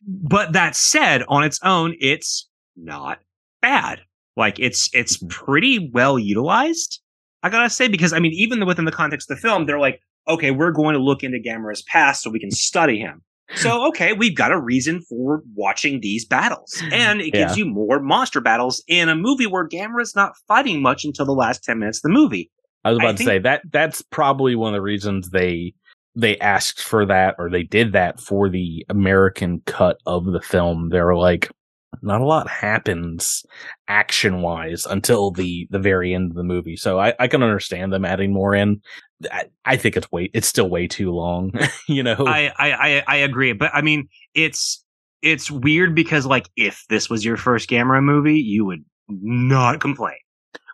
But 0.04 0.52
that 0.54 0.74
said, 0.74 1.22
on 1.28 1.44
its 1.44 1.60
own, 1.62 1.94
it's 2.00 2.48
not 2.76 3.20
bad. 3.60 4.00
Like 4.36 4.58
it's 4.58 4.88
it's 4.92 5.18
mm-hmm. 5.18 5.28
pretty 5.28 5.90
well 5.92 6.18
utilized. 6.18 7.00
I 7.42 7.50
gotta 7.50 7.70
say, 7.70 7.88
because 7.88 8.12
I 8.12 8.18
mean, 8.18 8.32
even 8.32 8.64
within 8.66 8.84
the 8.84 8.92
context 8.92 9.30
of 9.30 9.36
the 9.36 9.40
film, 9.40 9.66
they're 9.66 9.78
like, 9.78 10.00
okay, 10.28 10.50
we're 10.50 10.70
going 10.70 10.94
to 10.94 11.02
look 11.02 11.22
into 11.22 11.38
Gamera's 11.38 11.82
past 11.82 12.22
so 12.22 12.30
we 12.30 12.40
can 12.40 12.50
study 12.50 12.98
him. 12.98 13.22
So, 13.56 13.86
okay, 13.88 14.12
we've 14.12 14.36
got 14.36 14.52
a 14.52 14.60
reason 14.60 15.02
for 15.02 15.42
watching 15.54 16.00
these 16.00 16.24
battles. 16.24 16.82
And 16.92 17.20
it 17.20 17.32
gives 17.32 17.56
yeah. 17.56 17.64
you 17.64 17.70
more 17.70 18.00
monster 18.00 18.40
battles 18.40 18.82
in 18.86 19.08
a 19.08 19.14
movie 19.14 19.46
where 19.46 19.66
Gamera's 19.66 20.14
not 20.14 20.34
fighting 20.46 20.82
much 20.82 21.04
until 21.04 21.24
the 21.24 21.32
last 21.32 21.64
10 21.64 21.78
minutes 21.78 21.98
of 21.98 22.02
the 22.02 22.08
movie. 22.10 22.50
I 22.84 22.90
was 22.90 22.98
about 22.98 23.14
I 23.14 23.16
to 23.16 23.24
say 23.24 23.38
that 23.40 23.62
that's 23.70 24.02
probably 24.02 24.54
one 24.54 24.74
of 24.74 24.78
the 24.78 24.82
reasons 24.82 25.30
they 25.30 25.74
they 26.14 26.38
asked 26.38 26.82
for 26.82 27.06
that 27.06 27.34
or 27.38 27.48
they 27.48 27.62
did 27.62 27.92
that 27.92 28.20
for 28.20 28.50
the 28.50 28.84
American 28.88 29.62
cut 29.64 29.98
of 30.06 30.26
the 30.26 30.40
film. 30.40 30.90
They're 30.90 31.14
like, 31.14 31.50
not 32.00 32.20
a 32.20 32.24
lot 32.24 32.48
happens 32.48 33.44
action 33.88 34.40
wise 34.40 34.86
until 34.86 35.30
the 35.30 35.66
the 35.70 35.78
very 35.78 36.14
end 36.14 36.30
of 36.30 36.36
the 36.36 36.42
movie. 36.42 36.76
So 36.76 36.98
I, 36.98 37.14
I 37.18 37.28
can 37.28 37.42
understand 37.42 37.92
them 37.92 38.04
adding 38.04 38.32
more 38.32 38.54
in. 38.54 38.80
I, 39.30 39.44
I 39.64 39.76
think 39.76 39.96
it's 39.96 40.10
way 40.10 40.30
it's 40.32 40.48
still 40.48 40.68
way 40.68 40.86
too 40.86 41.10
long. 41.10 41.52
you 41.88 42.02
know, 42.02 42.26
I, 42.26 42.52
I 42.58 43.04
I 43.06 43.16
agree, 43.16 43.52
but 43.52 43.70
I 43.74 43.82
mean 43.82 44.08
it's 44.34 44.84
it's 45.20 45.50
weird 45.50 45.94
because 45.94 46.26
like 46.26 46.48
if 46.56 46.84
this 46.88 47.10
was 47.10 47.24
your 47.24 47.36
first 47.36 47.68
Gamera 47.68 48.02
movie, 48.02 48.40
you 48.40 48.64
would 48.64 48.84
not 49.08 49.80
complain. 49.80 50.16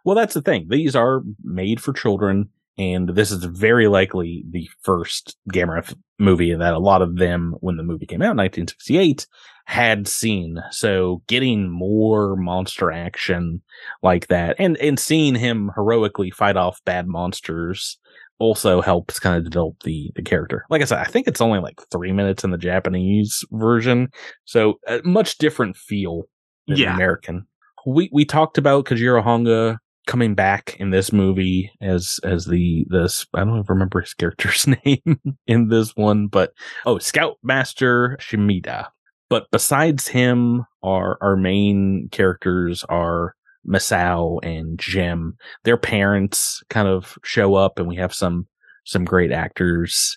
Well, 0.04 0.16
that's 0.16 0.34
the 0.34 0.42
thing. 0.42 0.66
These 0.70 0.96
are 0.96 1.22
made 1.42 1.82
for 1.82 1.92
children 1.92 2.48
and 2.78 3.08
this 3.08 3.30
is 3.32 3.42
very 3.44 3.88
likely 3.88 4.44
the 4.48 4.68
first 4.82 5.36
Gamera 5.52 5.78
f- 5.78 5.94
movie 6.18 6.54
that 6.54 6.74
a 6.74 6.78
lot 6.78 7.02
of 7.02 7.16
them, 7.16 7.54
when 7.60 7.76
the 7.76 7.82
movie 7.82 8.06
came 8.06 8.22
out 8.22 8.32
in 8.32 8.36
1968, 8.36 9.26
had 9.66 10.06
seen. 10.06 10.62
So 10.70 11.22
getting 11.26 11.68
more 11.68 12.36
monster 12.36 12.90
action 12.90 13.62
like 14.02 14.28
that 14.28 14.56
and, 14.58 14.76
and 14.78 14.98
seeing 14.98 15.34
him 15.34 15.70
heroically 15.74 16.30
fight 16.30 16.56
off 16.56 16.80
bad 16.84 17.06
monsters 17.06 17.98
also 18.38 18.80
helps 18.80 19.18
kind 19.18 19.36
of 19.36 19.50
develop 19.50 19.82
the, 19.82 20.12
the 20.14 20.22
character. 20.22 20.64
Like 20.70 20.80
I 20.80 20.84
said, 20.84 20.98
I 20.98 21.04
think 21.04 21.26
it's 21.26 21.40
only 21.40 21.58
like 21.58 21.80
three 21.90 22.12
minutes 22.12 22.44
in 22.44 22.50
the 22.50 22.58
Japanese 22.58 23.44
version. 23.50 24.08
So 24.44 24.78
a 24.86 25.00
much 25.04 25.38
different 25.38 25.76
feel 25.76 26.22
than 26.68 26.78
yeah. 26.78 26.94
American. 26.94 27.46
We, 27.84 28.08
we 28.12 28.24
talked 28.24 28.56
about 28.56 28.84
Kojiro 28.84 29.22
Hongo 29.22 29.78
coming 30.08 30.34
back 30.34 30.74
in 30.80 30.88
this 30.88 31.12
movie 31.12 31.70
as 31.82 32.18
as 32.24 32.46
the 32.46 32.84
this 32.88 33.26
I 33.34 33.44
don't 33.44 33.68
remember 33.68 34.00
his 34.00 34.14
character's 34.14 34.66
name 34.84 35.36
in 35.46 35.68
this 35.68 35.94
one, 35.94 36.26
but 36.26 36.52
oh, 36.84 36.98
Scoutmaster 36.98 38.16
Shimida. 38.20 38.88
But 39.28 39.46
besides 39.52 40.08
him, 40.08 40.64
our 40.82 41.18
our 41.20 41.36
main 41.36 42.08
characters 42.10 42.82
are 42.88 43.36
Masao 43.68 44.40
and 44.42 44.78
Jim. 44.78 45.36
Their 45.64 45.76
parents 45.76 46.62
kind 46.70 46.88
of 46.88 47.18
show 47.22 47.54
up, 47.54 47.78
and 47.78 47.86
we 47.86 47.96
have 47.96 48.14
some 48.14 48.48
some 48.84 49.04
great 49.04 49.30
actors 49.30 50.16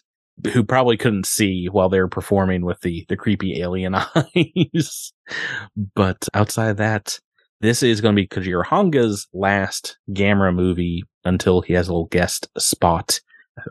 who 0.53 0.63
probably 0.63 0.95
couldn't 0.95 1.25
see 1.25 1.67
while 1.67 1.89
they 1.89 1.99
were 1.99 2.07
performing 2.07 2.63
with 2.65 2.79
the 2.81 3.05
the 3.09 3.17
creepy 3.17 3.61
alien 3.61 3.93
eyes. 4.15 5.11
but 5.93 6.29
outside 6.33 6.69
of 6.69 6.77
that, 6.77 7.19
this 7.61 7.83
is 7.83 8.01
going 8.01 8.15
to 8.15 8.21
be 8.21 8.27
Kojiro 8.27 8.65
Hongo's 8.65 9.27
last 9.33 9.97
Gamera 10.11 10.53
movie 10.53 11.03
until 11.23 11.61
he 11.61 11.73
has 11.73 11.87
a 11.87 11.91
little 11.93 12.07
guest 12.07 12.47
spot. 12.57 13.21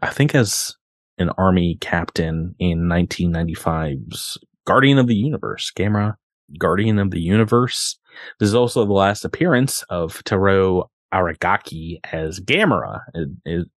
I 0.02 0.10
think 0.10 0.34
as 0.34 0.76
an 1.18 1.30
army 1.36 1.76
captain 1.80 2.54
in 2.58 2.82
1995's 2.82 4.38
Guardian 4.66 4.98
of 4.98 5.06
the 5.06 5.16
Universe. 5.16 5.72
Gamera, 5.76 6.14
Guardian 6.58 6.98
of 6.98 7.10
the 7.10 7.20
Universe. 7.20 7.98
This 8.38 8.48
is 8.48 8.54
also 8.54 8.84
the 8.84 8.92
last 8.92 9.24
appearance 9.24 9.82
of 9.90 10.22
Taro 10.24 10.90
Aragaki 11.12 11.98
as 12.12 12.38
Gamera 12.38 13.00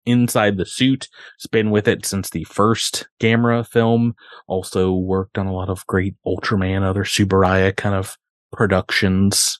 inside 0.05 0.59
the 0.59 0.67
suit. 0.67 1.09
It's 1.37 1.47
been 1.47 1.71
with 1.71 1.89
it 1.89 2.05
since 2.05 2.29
the 2.29 2.45
first 2.45 3.09
Gamera 3.21 3.67
film. 3.67 4.15
Also 4.47 4.93
worked 4.93 5.39
on 5.39 5.47
a 5.47 5.55
lot 5.55 5.71
of 5.71 5.87
great 5.87 6.15
Ultraman, 6.27 6.83
other 6.83 7.05
Tsuburaya 7.05 7.75
kind 7.75 7.95
of 7.95 8.19
productions. 8.53 9.59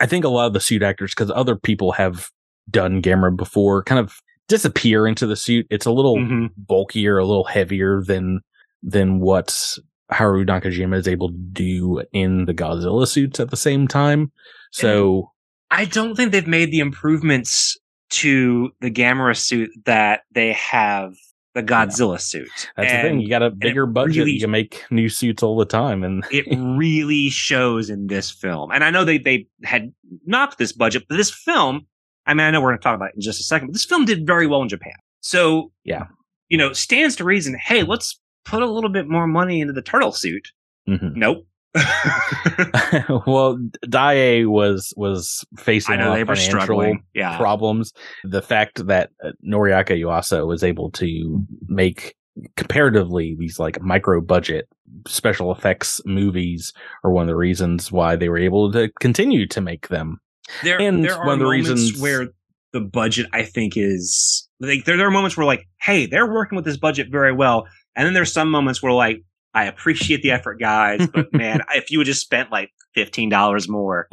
I 0.00 0.06
think 0.06 0.24
a 0.24 0.28
lot 0.28 0.46
of 0.46 0.52
the 0.52 0.60
suit 0.60 0.82
actors, 0.82 1.12
because 1.14 1.30
other 1.30 1.56
people 1.56 1.92
have 1.92 2.28
done 2.70 3.02
Gamera 3.02 3.36
before, 3.36 3.82
kind 3.84 3.98
of 3.98 4.20
disappear 4.48 5.06
into 5.06 5.26
the 5.26 5.36
suit. 5.36 5.66
It's 5.70 5.86
a 5.86 5.92
little 5.92 6.16
mm-hmm. 6.16 6.46
bulkier, 6.56 7.18
a 7.18 7.24
little 7.24 7.44
heavier 7.44 8.02
than 8.02 8.40
than 8.82 9.20
what 9.20 9.78
Haru 10.10 10.44
Nakajima 10.44 10.96
is 10.96 11.08
able 11.08 11.28
to 11.28 11.38
do 11.52 12.02
in 12.12 12.46
the 12.46 12.54
Godzilla 12.54 13.06
suits 13.06 13.40
at 13.40 13.50
the 13.50 13.56
same 13.56 13.86
time. 13.86 14.32
So 14.72 15.30
I 15.70 15.84
don't 15.84 16.16
think 16.16 16.32
they've 16.32 16.46
made 16.46 16.70
the 16.70 16.80
improvements 16.80 17.78
to 18.10 18.70
the 18.80 18.90
Gamera 18.90 19.36
suit 19.36 19.70
that 19.86 20.22
they 20.32 20.52
have 20.52 21.14
the 21.54 21.62
Godzilla 21.62 22.14
yeah. 22.14 22.18
suit. 22.18 22.70
That's 22.76 22.92
and, 22.92 22.98
the 22.98 23.08
thing. 23.08 23.20
You 23.20 23.28
got 23.28 23.42
a 23.42 23.50
bigger 23.50 23.86
budget. 23.86 24.18
Really, 24.18 24.32
you 24.32 24.40
can 24.40 24.50
make 24.50 24.84
new 24.90 25.08
suits 25.08 25.42
all 25.42 25.56
the 25.56 25.64
time, 25.64 26.02
and 26.02 26.24
it 26.30 26.46
really 26.50 27.28
shows 27.30 27.90
in 27.90 28.06
this 28.06 28.30
film. 28.30 28.70
And 28.70 28.84
I 28.84 28.90
know 28.90 29.04
they 29.04 29.18
they 29.18 29.46
had 29.64 29.92
knocked 30.26 30.58
this 30.58 30.72
budget, 30.72 31.04
but 31.08 31.16
this 31.16 31.30
film. 31.30 31.86
I 32.24 32.34
mean, 32.34 32.46
I 32.46 32.50
know 32.52 32.60
we're 32.60 32.68
going 32.68 32.78
to 32.78 32.82
talk 32.84 32.94
about 32.94 33.08
it 33.08 33.16
in 33.16 33.20
just 33.20 33.40
a 33.40 33.42
second, 33.42 33.68
but 33.68 33.72
this 33.72 33.84
film 33.84 34.04
did 34.04 34.26
very 34.26 34.46
well 34.46 34.62
in 34.62 34.68
Japan. 34.68 34.92
So 35.20 35.72
yeah, 35.84 36.04
you 36.48 36.56
know, 36.56 36.72
stands 36.72 37.16
to 37.16 37.24
reason. 37.24 37.56
Hey, 37.60 37.82
let's 37.82 38.20
put 38.44 38.62
a 38.62 38.70
little 38.70 38.90
bit 38.90 39.08
more 39.08 39.26
money 39.26 39.60
into 39.60 39.72
the 39.72 39.82
turtle 39.82 40.12
suit. 40.12 40.48
Mm-hmm. 40.88 41.18
Nope. 41.18 41.46
well, 43.26 43.58
Daiei 43.86 44.46
was 44.46 44.92
was 44.96 45.44
facing 45.58 45.98
know, 45.98 46.14
a 46.14 46.24
financial 46.24 46.96
yeah. 47.14 47.36
problems. 47.38 47.92
The 48.24 48.42
fact 48.42 48.86
that 48.86 49.10
uh, 49.24 49.30
Noriaki 49.46 50.00
Yuasa 50.00 50.46
was 50.46 50.62
able 50.62 50.90
to 50.92 51.42
make 51.66 52.14
comparatively 52.56 53.36
these 53.38 53.58
like 53.58 53.80
micro 53.82 54.20
budget 54.20 54.66
special 55.06 55.52
effects 55.52 56.00
movies 56.06 56.72
are 57.04 57.10
one 57.10 57.22
of 57.22 57.28
the 57.28 57.36
reasons 57.36 57.92
why 57.92 58.16
they 58.16 58.28
were 58.28 58.38
able 58.38 58.72
to 58.72 58.90
continue 59.00 59.46
to 59.48 59.60
make 59.60 59.88
them. 59.88 60.18
There, 60.62 60.80
and 60.80 61.04
there 61.04 61.18
one 61.18 61.34
of 61.34 61.38
the 61.38 61.46
reasons 61.46 62.00
where 62.00 62.28
the 62.72 62.80
budget 62.80 63.26
I 63.32 63.44
think 63.44 63.76
is 63.76 64.48
like 64.60 64.84
there, 64.84 64.96
there 64.96 65.06
are 65.06 65.10
moments 65.10 65.36
where 65.36 65.46
like, 65.46 65.68
hey, 65.80 66.06
they're 66.06 66.30
working 66.30 66.56
with 66.56 66.64
this 66.64 66.76
budget 66.76 67.08
very 67.10 67.32
well. 67.32 67.66
And 67.94 68.06
then 68.06 68.14
there's 68.14 68.32
some 68.32 68.50
moments 68.50 68.82
where 68.82 68.92
like, 68.92 69.22
I 69.54 69.64
appreciate 69.64 70.22
the 70.22 70.30
effort, 70.30 70.60
guys, 70.60 71.06
but 71.12 71.32
man, 71.32 71.60
if 71.74 71.90
you 71.90 71.98
had 71.98 72.06
just 72.06 72.20
spent 72.20 72.50
like 72.50 72.70
$15 72.96 73.68
more 73.68 74.08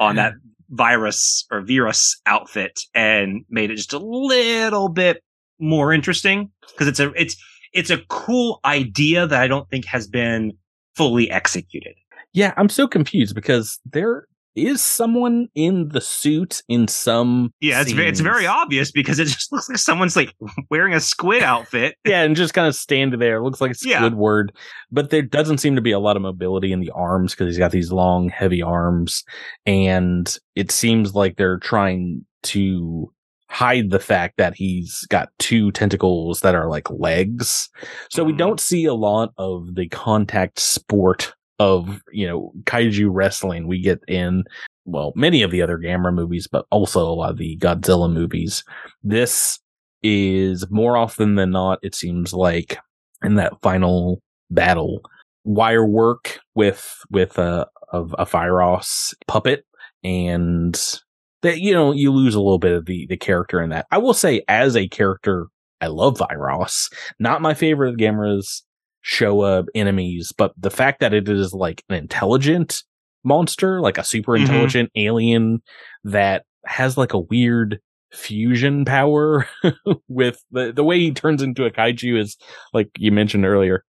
on 0.00 0.16
that 0.16 0.34
virus 0.70 1.46
or 1.50 1.62
virus 1.62 2.20
outfit 2.26 2.80
and 2.94 3.44
made 3.48 3.70
it 3.70 3.76
just 3.76 3.92
a 3.92 3.98
little 3.98 4.88
bit 4.88 5.22
more 5.58 5.92
interesting, 5.92 6.50
because 6.72 6.88
it's 6.88 7.00
a, 7.00 7.12
it's, 7.12 7.36
it's 7.72 7.90
a 7.90 7.98
cool 8.08 8.60
idea 8.64 9.26
that 9.26 9.40
I 9.40 9.46
don't 9.46 9.68
think 9.70 9.86
has 9.86 10.06
been 10.06 10.52
fully 10.94 11.30
executed. 11.30 11.94
Yeah, 12.32 12.52
I'm 12.56 12.68
so 12.68 12.86
confused 12.86 13.34
because 13.34 13.78
there 13.84 14.26
is 14.56 14.82
someone 14.82 15.48
in 15.54 15.88
the 15.88 16.00
suit 16.00 16.62
in 16.68 16.88
some 16.88 17.52
yeah 17.60 17.80
it's 17.80 17.92
very, 17.92 18.08
it's 18.08 18.20
very 18.20 18.46
obvious 18.46 18.90
because 18.90 19.18
it 19.18 19.24
just 19.28 19.52
looks 19.52 19.68
like 19.68 19.78
someone's 19.78 20.16
like 20.16 20.34
wearing 20.70 20.94
a 20.94 21.00
squid 21.00 21.42
outfit. 21.42 21.96
Yeah 22.06 22.22
and 22.22 22.36
just 22.36 22.54
kind 22.54 22.68
of 22.68 22.74
stand 22.74 23.14
there. 23.14 23.36
It 23.36 23.42
looks 23.42 23.60
like 23.60 23.72
squidward 23.72 24.48
yeah. 24.52 24.60
but 24.90 25.10
there 25.10 25.22
doesn't 25.22 25.58
seem 25.58 25.76
to 25.76 25.82
be 25.82 25.92
a 25.92 25.98
lot 25.98 26.16
of 26.16 26.22
mobility 26.22 26.72
in 26.72 26.80
the 26.80 26.90
arms 26.90 27.32
because 27.32 27.48
he's 27.48 27.58
got 27.58 27.72
these 27.72 27.92
long 27.92 28.28
heavy 28.28 28.62
arms. 28.62 29.24
And 29.66 30.36
it 30.54 30.70
seems 30.70 31.14
like 31.14 31.36
they're 31.36 31.58
trying 31.58 32.24
to 32.44 33.12
hide 33.48 33.90
the 33.90 34.00
fact 34.00 34.36
that 34.38 34.54
he's 34.54 35.06
got 35.06 35.28
two 35.38 35.70
tentacles 35.72 36.40
that 36.40 36.54
are 36.54 36.68
like 36.68 36.90
legs. 36.90 37.68
So 38.10 38.24
we 38.24 38.32
mm-hmm. 38.32 38.38
don't 38.38 38.60
see 38.60 38.84
a 38.84 38.94
lot 38.94 39.32
of 39.38 39.74
the 39.74 39.88
contact 39.88 40.58
sport 40.58 41.32
of, 41.58 42.02
you 42.12 42.26
know, 42.26 42.52
kaiju 42.64 43.08
wrestling 43.10 43.66
we 43.66 43.80
get 43.80 44.00
in, 44.08 44.44
well, 44.84 45.12
many 45.16 45.42
of 45.42 45.50
the 45.50 45.62
other 45.62 45.78
Gamera 45.78 46.14
movies, 46.14 46.46
but 46.46 46.66
also 46.70 47.00
a 47.00 47.14
lot 47.14 47.30
of 47.30 47.38
the 47.38 47.56
Godzilla 47.58 48.12
movies. 48.12 48.62
This 49.02 49.58
is 50.02 50.64
more 50.70 50.96
often 50.96 51.34
than 51.34 51.50
not, 51.50 51.78
it 51.82 51.94
seems 51.94 52.32
like 52.32 52.78
in 53.24 53.34
that 53.36 53.54
final 53.62 54.20
battle, 54.50 55.00
wire 55.44 55.86
work 55.86 56.38
with, 56.54 56.98
with 57.10 57.38
a, 57.38 57.66
of 57.92 58.14
a 58.18 58.26
Phyros 58.26 59.14
puppet 59.26 59.64
and 60.04 61.00
that, 61.42 61.60
you 61.60 61.72
know, 61.72 61.92
you 61.92 62.12
lose 62.12 62.34
a 62.34 62.40
little 62.40 62.58
bit 62.58 62.72
of 62.72 62.86
the, 62.86 63.06
the 63.06 63.16
character 63.16 63.62
in 63.62 63.70
that. 63.70 63.86
I 63.90 63.98
will 63.98 64.14
say 64.14 64.42
as 64.48 64.76
a 64.76 64.88
character, 64.88 65.46
I 65.80 65.88
love 65.88 66.18
Phyros. 66.18 66.92
Not 67.18 67.42
my 67.42 67.54
favorite 67.54 67.90
of 67.90 67.96
Gamera's 67.96 68.64
Showa 69.06 69.66
enemies, 69.74 70.32
but 70.36 70.52
the 70.56 70.70
fact 70.70 71.00
that 71.00 71.14
it 71.14 71.28
is 71.28 71.52
like 71.52 71.84
an 71.88 71.94
intelligent 71.94 72.82
monster, 73.24 73.80
like 73.80 73.98
a 73.98 74.04
super 74.04 74.32
mm-hmm. 74.32 74.42
intelligent 74.42 74.88
mm-hmm. 74.90 75.06
alien 75.06 75.62
that 76.04 76.44
has 76.64 76.96
like 76.96 77.12
a 77.12 77.20
weird 77.20 77.80
fusion 78.12 78.84
power 78.84 79.46
with 80.08 80.42
the, 80.50 80.72
the 80.72 80.84
way 80.84 80.98
he 80.98 81.12
turns 81.12 81.42
into 81.42 81.64
a 81.64 81.70
kaiju 81.70 82.18
is 82.18 82.36
like 82.72 82.88
you 82.98 83.12
mentioned 83.12 83.44
earlier, 83.44 83.84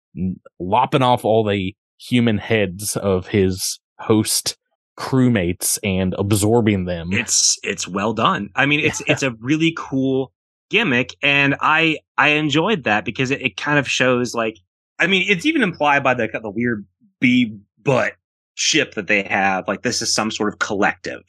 lopping 0.60 1.02
off 1.02 1.24
all 1.24 1.44
the 1.44 1.76
human 1.98 2.38
heads 2.38 2.98
of 2.98 3.28
his 3.28 3.80
host 4.00 4.58
crewmates 4.98 5.78
and 5.84 6.14
absorbing 6.18 6.86
them. 6.86 7.10
It's 7.12 7.58
it's 7.64 7.88
well 7.88 8.14
done. 8.14 8.50
I 8.56 8.66
mean, 8.66 8.80
it's 8.80 9.02
it's 9.08 9.24
a 9.24 9.32
really 9.40 9.74
cool 9.78 10.32
gimmick, 10.70 11.16
and 11.22 11.56
I 11.62 12.00
I 12.18 12.30
enjoyed 12.30 12.84
that 12.84 13.06
because 13.06 13.32
it, 13.32 13.42
it 13.42 13.58
kind 13.58 13.80
of 13.80 13.88
shows 13.88 14.34
like 14.34 14.58
I 15.00 15.08
mean, 15.08 15.26
it's 15.30 15.46
even 15.46 15.62
implied 15.62 16.04
by 16.04 16.14
the 16.14 16.28
the 16.28 16.50
weird 16.50 16.86
bee 17.20 17.58
butt 17.84 18.14
ship 18.56 18.96
that 18.96 19.08
they 19.08 19.24
have. 19.24 19.68
Like 19.68 19.84
this 19.84 20.02
is 20.02 20.14
some 20.14 20.32
sort 20.32 20.52
of 20.52 20.60
collective 20.60 21.24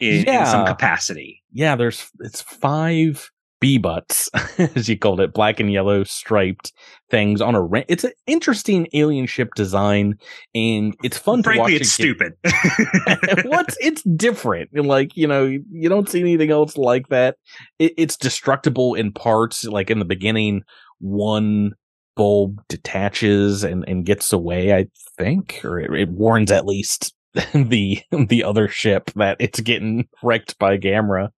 in, 0.00 0.24
yeah. 0.24 0.40
in 0.40 0.46
some 0.46 0.66
capacity. 0.66 1.42
Yeah, 1.52 1.76
there's 1.76 2.10
it's 2.20 2.40
five 2.40 3.30
bee 3.60 3.78
butts, 3.78 4.28
as 4.58 4.88
you 4.88 4.98
called 4.98 5.20
it, 5.20 5.34
black 5.34 5.60
and 5.60 5.70
yellow 5.70 6.02
striped 6.04 6.72
things 7.10 7.40
on 7.40 7.54
a. 7.54 7.60
Ra- 7.60 7.82
it's 7.88 8.04
an 8.04 8.12
interesting 8.26 8.88
alien 8.94 9.26
ship 9.26 9.50
design, 9.54 10.14
and 10.54 10.96
it's 11.04 11.18
fun 11.18 11.42
Frankly, 11.42 11.72
to 11.72 11.74
watch. 11.74 11.80
it's 11.80 11.90
it 11.90 11.92
stupid. 11.92 12.32
What's 13.44 13.76
it's 13.80 14.02
different. 14.02 14.70
And 14.72 14.86
like 14.86 15.16
you 15.16 15.26
know, 15.26 15.44
you 15.44 15.88
don't 15.88 16.08
see 16.08 16.20
anything 16.20 16.50
else 16.50 16.76
like 16.76 17.08
that. 17.08 17.36
It, 17.78 17.92
it's 17.96 18.16
destructible 18.16 18.94
in 18.94 19.12
parts. 19.12 19.64
Like 19.64 19.90
in 19.90 19.98
the 19.98 20.04
beginning, 20.04 20.62
one 20.98 21.72
bulb 22.16 22.62
detaches 22.68 23.64
and, 23.64 23.84
and 23.88 24.06
gets 24.06 24.32
away, 24.32 24.74
I 24.74 24.86
think, 25.16 25.60
or 25.64 25.78
it, 25.78 25.92
it 25.92 26.08
warns 26.08 26.50
at 26.50 26.66
least 26.66 27.14
the 27.54 28.02
the 28.10 28.44
other 28.44 28.68
ship 28.68 29.10
that 29.16 29.36
it's 29.38 29.60
getting 29.60 30.08
wrecked 30.22 30.58
by 30.58 30.76
Gamera. 30.76 31.30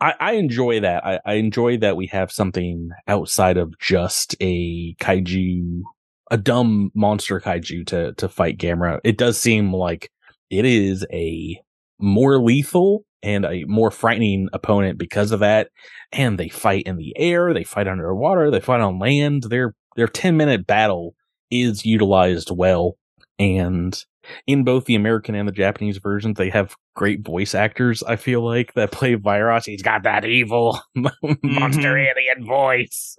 I, 0.00 0.14
I 0.18 0.32
enjoy 0.32 0.80
that. 0.80 1.06
I, 1.06 1.20
I 1.24 1.34
enjoy 1.34 1.78
that 1.78 1.96
we 1.96 2.06
have 2.08 2.32
something 2.32 2.90
outside 3.06 3.56
of 3.56 3.78
just 3.78 4.34
a 4.40 4.94
kaiju, 4.96 5.82
a 6.30 6.36
dumb 6.36 6.90
monster 6.94 7.40
kaiju 7.40 7.86
to 7.88 8.12
to 8.14 8.28
fight 8.28 8.58
Gamera. 8.58 8.98
It 9.04 9.16
does 9.16 9.38
seem 9.38 9.72
like 9.72 10.10
it 10.50 10.64
is 10.64 11.06
a 11.12 11.60
more 12.00 12.38
lethal 12.38 13.04
and 13.22 13.44
a 13.44 13.64
more 13.64 13.90
frightening 13.90 14.48
opponent 14.52 14.98
because 14.98 15.30
of 15.30 15.40
that. 15.40 15.68
And 16.12 16.38
they 16.38 16.48
fight 16.48 16.84
in 16.86 16.96
the 16.96 17.14
air, 17.16 17.54
they 17.54 17.64
fight 17.64 17.86
underwater, 17.86 18.50
they 18.50 18.60
fight 18.60 18.80
on 18.80 18.98
land. 18.98 19.44
They're 19.48 19.74
their 19.96 20.08
10 20.08 20.36
minute 20.36 20.66
battle 20.66 21.14
is 21.50 21.84
utilized 21.84 22.50
well. 22.50 22.96
And 23.38 23.98
in 24.46 24.64
both 24.64 24.84
the 24.84 24.94
American 24.94 25.34
and 25.34 25.48
the 25.48 25.52
Japanese 25.52 25.96
versions, 25.98 26.36
they 26.36 26.50
have 26.50 26.76
great 26.94 27.24
voice 27.24 27.54
actors. 27.54 28.02
I 28.02 28.16
feel 28.16 28.42
like 28.44 28.74
that 28.74 28.92
play 28.92 29.14
Virus. 29.14 29.64
He's 29.64 29.82
got 29.82 30.02
that 30.02 30.24
evil 30.26 30.78
monster 31.42 31.96
alien 31.96 32.46
voice. 32.46 33.16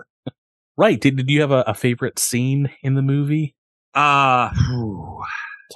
right? 0.77 1.01
Did 1.01 1.17
Did 1.17 1.29
you 1.29 1.41
have 1.41 1.51
a, 1.51 1.63
a 1.67 1.73
favorite 1.73 2.19
scene 2.19 2.69
in 2.83 2.93
the 2.95 3.01
movie? 3.01 3.55
Uh. 3.95 4.49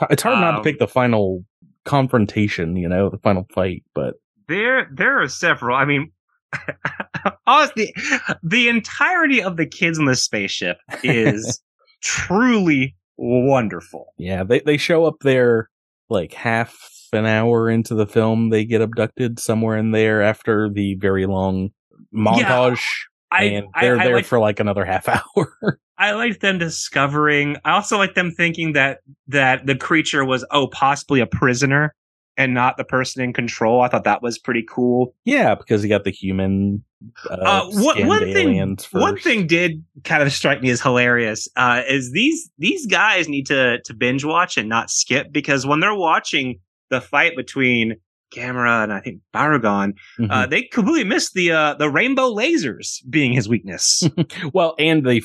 It's- 0.09 0.21
hard 0.23 0.39
not 0.39 0.51
to 0.51 0.57
Um, 0.57 0.63
pick 0.63 0.77
the 0.79 0.87
final 0.87 1.43
confrontation. 1.85 2.75
You 2.75 2.87
know, 2.89 3.09
the 3.09 3.17
final 3.17 3.47
fight, 3.53 3.83
but 3.93 4.15
there 4.47 4.89
there 4.93 5.21
are 5.21 5.27
several. 5.27 5.75
I 5.75 5.85
mean, 5.85 6.11
honestly, 7.47 7.93
the 8.43 8.69
entirety 8.69 9.41
of 9.41 9.57
the 9.57 9.65
kids 9.65 9.97
in 9.97 10.05
the 10.05 10.15
spaceship 10.15 10.77
is 11.03 11.61
truly 12.01 12.95
wonderful. 13.17 14.13
yeah, 14.17 14.43
they 14.43 14.59
they 14.61 14.77
show 14.77 15.05
up 15.05 15.15
there 15.21 15.69
like 16.09 16.33
half 16.33 16.77
an 17.13 17.25
hour 17.25 17.69
into 17.69 17.95
the 17.95 18.07
film. 18.07 18.49
They 18.49 18.65
get 18.65 18.81
abducted 18.81 19.39
somewhere 19.39 19.77
in 19.77 19.91
there 19.91 20.21
after 20.21 20.69
the 20.69 20.95
very 20.95 21.25
long 21.25 21.69
montage. 22.13 22.81
I 23.31 23.43
and 23.45 23.67
they're 23.79 23.99
I 23.99 24.05
there 24.05 24.15
like 24.15 24.25
for 24.25 24.39
like 24.39 24.59
another 24.59 24.85
half 24.85 25.09
hour. 25.37 25.79
I 25.97 26.11
like 26.11 26.39
them 26.39 26.57
discovering. 26.57 27.57
I 27.65 27.71
also 27.71 27.97
like 27.97 28.15
them 28.15 28.31
thinking 28.31 28.73
that 28.73 28.99
that 29.27 29.65
the 29.65 29.75
creature 29.75 30.25
was 30.25 30.45
oh 30.51 30.67
possibly 30.67 31.19
a 31.21 31.25
prisoner 31.25 31.95
and 32.37 32.53
not 32.53 32.77
the 32.77 32.83
person 32.83 33.23
in 33.23 33.33
control. 33.33 33.81
I 33.81 33.87
thought 33.87 34.03
that 34.05 34.21
was 34.21 34.37
pretty 34.37 34.63
cool. 34.67 35.15
yeah, 35.25 35.55
because 35.55 35.83
you 35.83 35.89
got 35.89 36.03
the 36.03 36.11
human. 36.11 36.83
Uh, 37.29 37.35
Uh, 37.35 37.69
one, 37.71 38.19
thing, 38.21 38.47
aliens 38.47 38.85
one 38.91 39.13
first. 39.13 39.23
thing 39.23 39.45
did 39.45 39.83
kind 40.03 40.23
of 40.23 40.31
strike 40.31 40.61
me 40.61 40.69
as 40.71 40.81
hilarious. 40.81 41.47
Uh, 41.55 41.83
is 41.87 42.11
these 42.11 42.49
these 42.57 42.85
guys 42.87 43.29
need 43.29 43.45
to 43.47 43.79
to 43.81 43.93
binge 43.93 44.25
watch 44.25 44.57
and 44.57 44.67
not 44.69 44.89
skip 44.89 45.31
because 45.31 45.65
when 45.67 45.79
they're 45.81 45.93
watching 45.93 46.59
the 46.89 47.01
fight 47.01 47.35
between 47.35 47.95
Gamera 48.35 48.83
and 48.83 48.91
I 48.93 48.99
think 48.99 49.21
Barugon, 49.33 49.93
Mhm. 50.19 50.27
uh, 50.29 50.45
they 50.45 50.63
completely 50.63 51.03
missed 51.03 51.33
the 51.33 51.51
uh, 51.51 51.73
the 51.75 51.89
rainbow 51.89 52.29
lasers 52.33 52.99
being 53.09 53.31
his 53.33 53.47
weakness. 53.47 54.03
well, 54.53 54.75
and 54.77 55.05
they 55.05 55.21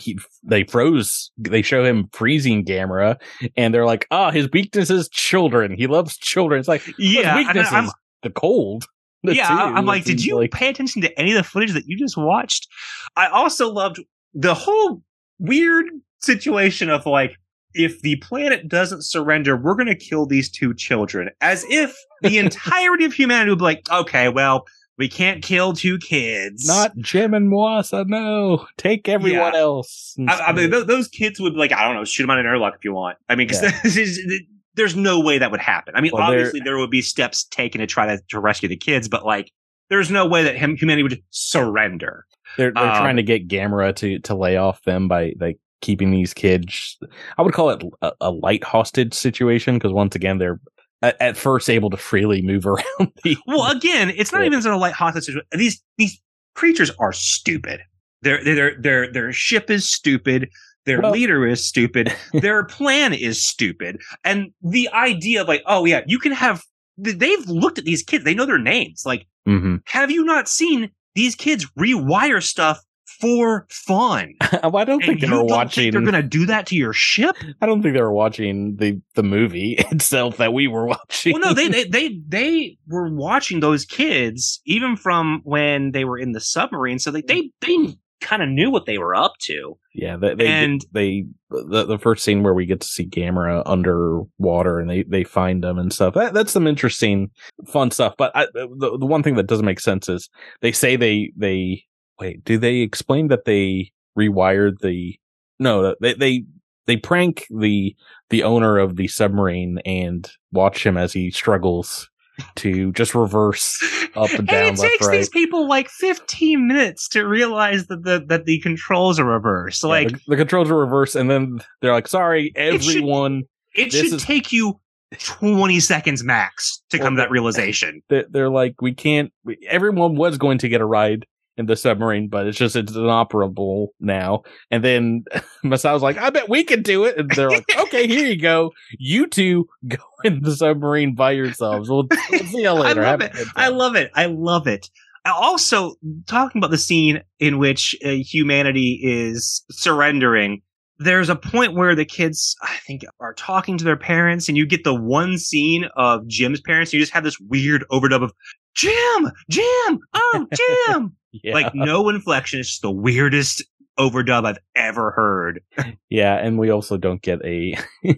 he, 0.00 0.18
they 0.42 0.64
froze. 0.64 1.30
They 1.38 1.62
show 1.62 1.84
him 1.84 2.08
freezing 2.12 2.64
Gamera, 2.64 3.16
and 3.56 3.72
they're 3.72 3.86
like, 3.86 4.06
"Ah, 4.10 4.30
his 4.30 4.48
weakness 4.52 4.90
is 4.90 5.08
children. 5.08 5.76
He 5.76 5.86
loves 5.86 6.16
children." 6.18 6.58
It's 6.58 6.68
like 6.68 6.82
yeah, 6.98 7.36
weakness 7.36 7.70
is 7.72 7.92
the 8.22 8.30
cold. 8.30 8.84
The 9.22 9.34
yeah. 9.34 9.48
I- 9.48 9.72
I'm 9.72 9.86
like, 9.94 10.04
did 10.04 10.24
you 10.24 10.36
like- 10.36 10.50
pay 10.52 10.68
attention 10.68 11.02
to 11.02 11.18
any 11.18 11.30
of 11.32 11.36
the 11.36 11.42
footage 11.44 11.72
that 11.72 11.84
you 11.86 11.96
just 11.98 12.16
watched? 12.16 12.68
I 13.16 13.26
also 13.28 13.72
loved 13.72 14.00
the 14.34 14.54
whole 14.54 15.02
weird 15.38 15.86
situation 16.20 16.90
of 16.90 17.06
like, 17.06 17.36
if 17.74 18.00
the 18.02 18.16
planet 18.16 18.68
doesn't 18.68 19.02
surrender, 19.02 19.56
we're 19.56 19.74
going 19.74 19.86
to 19.86 19.94
kill 19.94 20.26
these 20.26 20.50
two 20.50 20.74
children. 20.74 21.30
As 21.40 21.64
if 21.68 21.94
the 22.22 22.38
entirety 22.44 23.04
of 23.04 23.12
humanity 23.12 23.50
would 23.50 23.58
be 23.58 23.64
like, 23.64 23.90
okay, 23.90 24.28
well, 24.28 24.64
we 24.96 25.08
can't 25.08 25.42
kill 25.44 25.74
two 25.74 25.96
kids. 25.98 26.66
not 26.66 26.96
Jim 26.98 27.32
and 27.34 27.52
Masao? 27.52 28.06
No, 28.08 28.66
take 28.78 29.08
everyone 29.08 29.52
Yeah. 29.52 29.60
else. 29.60 30.16
I, 30.26 30.38
I 30.48 30.52
mean, 30.52 30.70
th- 30.72 30.86
those 30.86 31.06
kids 31.06 31.38
would 31.40 31.52
be 31.52 31.58
like, 31.58 31.72
I 31.72 31.84
don't 31.84 31.94
know, 31.94 32.04
shoot 32.04 32.24
them 32.24 32.30
on 32.30 32.38
an 32.40 32.46
airlock 32.46 32.74
if 32.74 32.84
you 32.84 32.92
want. 32.92 33.16
I 33.28 33.36
mean, 33.36 33.46
because 33.46 33.62
Yeah. 33.62 34.38
there's 34.74 34.96
no 34.96 35.20
way 35.20 35.38
that 35.38 35.50
would 35.52 35.60
happen. 35.60 35.94
I 35.96 36.00
mean, 36.00 36.10
Well, 36.14 36.22
obviously 36.24 36.60
there 36.60 36.78
would 36.78 36.90
be 36.90 37.02
steps 37.02 37.44
taken 37.44 37.80
to 37.80 37.86
try 37.86 38.06
to, 38.06 38.20
to 38.30 38.40
rescue 38.40 38.68
the 38.68 38.76
kids, 38.76 39.08
but 39.08 39.24
like, 39.24 39.52
there's 39.88 40.10
no 40.10 40.26
way 40.26 40.42
that 40.44 40.58
hum- 40.58 40.76
humanity 40.76 41.02
would 41.04 41.22
surrender. 41.30 42.26
they're 42.56 42.72
they're 42.72 42.84
um, 42.84 42.96
trying 42.96 43.16
to 43.16 43.22
get 43.22 43.48
Gamera 43.48 43.94
to 43.96 44.18
to 44.20 44.34
lay 44.34 44.56
off 44.56 44.82
them 44.82 45.08
by 45.08 45.32
like 45.40 45.58
keeping 45.80 46.10
these 46.10 46.34
kids. 46.34 46.98
I 47.38 47.42
would 47.42 47.54
call 47.54 47.70
it 47.70 47.82
a, 48.02 48.12
a 48.20 48.30
light 48.30 48.64
hostage 48.64 49.14
situation 49.14 49.74
because 49.76 49.92
once 49.92 50.14
again 50.14 50.38
they're 50.38 50.60
at, 51.02 51.16
at 51.20 51.36
first 51.36 51.70
able 51.70 51.90
to 51.90 51.96
freely 51.96 52.42
move 52.42 52.66
around 52.66 53.12
the 53.22 53.36
Well, 53.46 53.70
again, 53.70 54.10
it's 54.16 54.32
not 54.32 54.40
Yeah. 54.40 54.46
even 54.46 54.62
sort 54.62 54.74
of 54.74 54.80
light 54.80 54.94
hostage. 54.94 55.24
situation. 55.24 55.46
These 55.52 55.82
these 55.96 56.20
creatures 56.54 56.90
are 56.98 57.12
stupid. 57.12 57.80
Their 58.22 58.42
their 58.42 58.76
their 58.80 59.12
their 59.12 59.32
ship 59.32 59.70
is 59.70 59.88
stupid. 59.88 60.48
Their 60.86 61.00
Well- 61.00 61.12
leader 61.12 61.46
is 61.46 61.64
stupid. 61.64 62.12
their 62.32 62.64
plan 62.64 63.12
is 63.12 63.46
stupid. 63.46 64.00
And 64.24 64.52
the 64.62 64.88
idea 64.90 65.42
of 65.42 65.48
like, 65.48 65.62
oh 65.66 65.84
yeah, 65.84 66.02
you 66.06 66.18
can 66.18 66.32
have. 66.32 66.62
They've 67.00 67.46
looked 67.48 67.78
at 67.78 67.84
these 67.84 68.02
kids. 68.02 68.24
They 68.24 68.34
know 68.34 68.44
their 68.46 68.58
names. 68.58 69.04
Like, 69.06 69.26
hmm 69.46 69.76
have 69.86 70.10
you 70.10 70.24
not 70.24 70.48
seen 70.48 70.90
these 71.14 71.34
kids 71.36 71.64
rewire 71.78 72.42
stuff 72.42 72.80
for 73.20 73.66
fun? 73.70 74.34
well, 74.62 74.76
I 74.76 74.84
don't 74.84 75.00
think 75.04 75.22
And 75.22 75.32
they 75.32 75.36
were 75.36 75.44
watching. 75.44 75.82
think 75.84 75.92
they're 75.92 76.02
going 76.12 76.22
to 76.22 76.28
do 76.28 76.46
that 76.46 76.66
to 76.68 76.76
your 76.76 76.92
ship? 76.92 77.36
I 77.60 77.66
don't 77.66 77.82
think 77.82 77.94
they 77.94 78.02
were 78.02 78.12
watching 78.12 78.76
the 78.76 79.00
the 79.14 79.22
movie 79.22 79.72
itself 79.90 80.36
that 80.38 80.52
we 80.52 80.68
were 80.68 80.86
watching. 80.86 81.32
well, 81.32 81.42
no, 81.42 81.54
they, 81.54 81.68
they 81.68 81.84
they 81.88 82.20
they 82.28 82.78
were 82.86 83.12
watching 83.12 83.60
those 83.60 83.84
kids 83.84 84.60
even 84.66 84.96
from 84.96 85.40
when 85.44 85.92
they 85.92 86.04
were 86.04 86.18
in 86.18 86.32
the 86.32 86.40
submarine, 86.40 86.98
so 86.98 87.10
they 87.10 87.22
they 87.22 87.50
they 87.60 87.96
kind 88.20 88.42
of 88.42 88.48
knew 88.48 88.68
what 88.68 88.84
they 88.86 88.98
were 88.98 89.14
up 89.14 89.32
to. 89.40 89.78
yeah, 89.94 90.16
they 90.16 90.34
they, 90.34 90.46
and- 90.48 90.84
they 90.92 91.24
the, 91.50 91.84
the 91.84 91.98
first 91.98 92.24
scene 92.24 92.42
where 92.42 92.52
we 92.52 92.66
get 92.66 92.80
to 92.80 92.86
see 92.86 93.06
Gamera 93.08 93.62
underwater 93.64 94.78
and 94.80 94.90
they 94.90 95.02
they 95.04 95.24
find 95.24 95.62
them 95.62 95.78
and 95.78 95.92
stuff. 95.92 96.14
That, 96.14 96.34
that's 96.34 96.52
some 96.52 96.66
interesting, 96.66 97.30
fun 97.66 97.90
stuff. 97.90 98.14
But 98.18 98.32
I, 98.34 98.46
the 98.54 98.96
the 98.98 99.06
one 99.06 99.22
thing 99.22 99.36
that 99.36 99.46
doesn't 99.46 99.64
make 99.64 99.80
sense 99.80 100.08
is 100.08 100.28
they 100.60 100.72
say 100.72 100.96
they 100.96 101.32
they 101.36 101.84
wait. 102.20 102.44
Do 102.44 102.58
they 102.58 102.76
explain 102.76 103.28
that 103.28 103.44
they 103.44 103.92
rewired 104.18 104.80
the? 104.80 105.18
No, 105.58 105.84
uh, 105.84 105.94
they 106.00 106.14
they 106.14 106.44
they 106.86 106.96
prank 106.96 107.46
the 107.50 107.94
the 108.30 108.42
owner 108.42 108.78
of 108.78 108.96
the 108.96 109.08
submarine 109.08 109.78
and 109.84 110.30
watch 110.52 110.84
him 110.84 110.96
as 110.96 111.12
he 111.12 111.30
struggles 111.30 112.08
to 112.56 112.92
just 112.92 113.14
reverse 113.14 113.82
up 114.14 114.30
and 114.30 114.46
down, 114.48 114.74
it 114.74 114.76
takes 114.76 115.06
right. 115.06 115.16
these 115.16 115.28
people 115.28 115.68
like 115.68 115.88
15 115.88 116.68
minutes 116.68 117.08
to 117.08 117.26
realize 117.26 117.86
that 117.88 118.04
the 118.04 118.24
that 118.28 118.44
the 118.44 118.60
controls 118.60 119.18
are 119.18 119.24
reversed. 119.24 119.82
Yeah, 119.82 119.88
like 119.88 120.12
the, 120.12 120.20
the 120.28 120.36
controls 120.36 120.70
are 120.70 120.76
reversed, 120.76 121.16
and 121.16 121.30
then 121.30 121.60
they're 121.80 121.92
like, 121.92 122.08
"Sorry, 122.08 122.52
It 122.54 122.82
should- 122.82 122.96
everyone." 122.96 123.42
it 123.74 123.92
should 123.92 124.18
take 124.18 124.50
you 124.50 124.80
20 125.18 125.78
seconds 125.80 126.24
max 126.24 126.82
to 126.90 126.98
Well, 126.98 127.06
come 127.06 127.16
to 127.16 127.22
that 127.22 127.30
realization. 127.30 128.02
They're, 128.08 128.26
they're 128.30 128.50
like, 128.50 128.80
"We 128.80 128.94
can't." 128.94 129.32
We, 129.44 129.58
everyone 129.68 130.16
was 130.16 130.38
going 130.38 130.58
to 130.58 130.68
get 130.68 130.80
a 130.80 130.86
ride 130.86 131.26
in 131.58 131.66
the 131.66 131.76
submarine, 131.76 132.28
but 132.28 132.46
it's 132.46 132.56
just 132.56 132.76
it's 132.76 132.94
inoperable 132.94 133.92
now. 134.00 134.44
And 134.70 134.82
then 134.82 135.24
Masao's 135.64 136.02
like, 136.02 136.16
"I 136.16 136.30
bet 136.30 136.48
we 136.48 136.64
can 136.64 136.82
do 136.82 137.04
it," 137.04 137.18
and 137.18 137.28
they're 137.30 137.50
like, 137.50 137.64
"Okay, 137.76 138.06
here 138.06 138.26
you 138.26 138.40
go. 138.40 138.72
You 138.98 139.26
two 139.26 139.68
go 139.88 139.98
in 140.24 140.40
the 140.42 140.56
submarine 140.56 141.14
by 141.14 141.32
yourselves. 141.32 141.90
We'll, 141.90 142.06
we'll 142.30 142.40
see 142.44 142.62
you 142.62 142.72
later. 142.72 143.04
I 143.04 143.16
later." 143.16 143.18
love 143.18 143.20
it. 143.20 143.48
I 143.56 143.68
love 143.68 143.96
it. 143.96 144.10
I 144.14 144.26
love 144.26 144.66
it. 144.66 144.88
Also, 145.26 145.96
talking 146.26 146.60
about 146.60 146.70
the 146.70 146.78
scene 146.78 147.22
in 147.38 147.58
which 147.58 147.94
uh, 148.02 148.10
humanity 148.10 148.98
is 149.02 149.62
surrendering, 149.70 150.62
there's 150.98 151.28
a 151.28 151.36
point 151.36 151.74
where 151.74 151.94
the 151.94 152.04
kids, 152.04 152.56
I 152.62 152.76
think, 152.86 153.02
are 153.20 153.34
talking 153.34 153.78
to 153.78 153.84
their 153.84 153.96
parents, 153.96 154.48
and 154.48 154.56
you 154.56 154.66
get 154.66 154.84
the 154.84 154.94
one 154.94 155.38
scene 155.38 155.86
of 155.96 156.26
Jim's 156.26 156.60
parents. 156.60 156.92
And 156.92 156.94
You 156.94 157.02
just 157.02 157.12
have 157.12 157.24
this 157.24 157.38
weird 157.40 157.84
overdub 157.90 158.22
of 158.22 158.32
Jim, 158.74 159.30
Jim, 159.50 159.98
oh, 160.14 160.46
Jim. 160.88 161.16
Yeah. 161.32 161.54
Like 161.54 161.74
no 161.74 162.08
inflection. 162.08 162.60
It's 162.60 162.70
just 162.70 162.82
the 162.82 162.90
weirdest 162.90 163.62
overdub 163.98 164.46
I've 164.46 164.58
ever 164.76 165.10
heard. 165.10 165.60
Yeah, 166.08 166.34
and 166.36 166.58
we 166.58 166.70
also 166.70 166.96
don't 166.96 167.20
get 167.20 167.44
a 167.44 167.74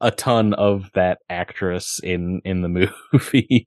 a 0.00 0.10
ton 0.10 0.54
of 0.54 0.90
that 0.94 1.18
actress 1.28 1.98
in 2.02 2.40
in 2.44 2.62
the 2.62 2.90
movie. 3.12 3.66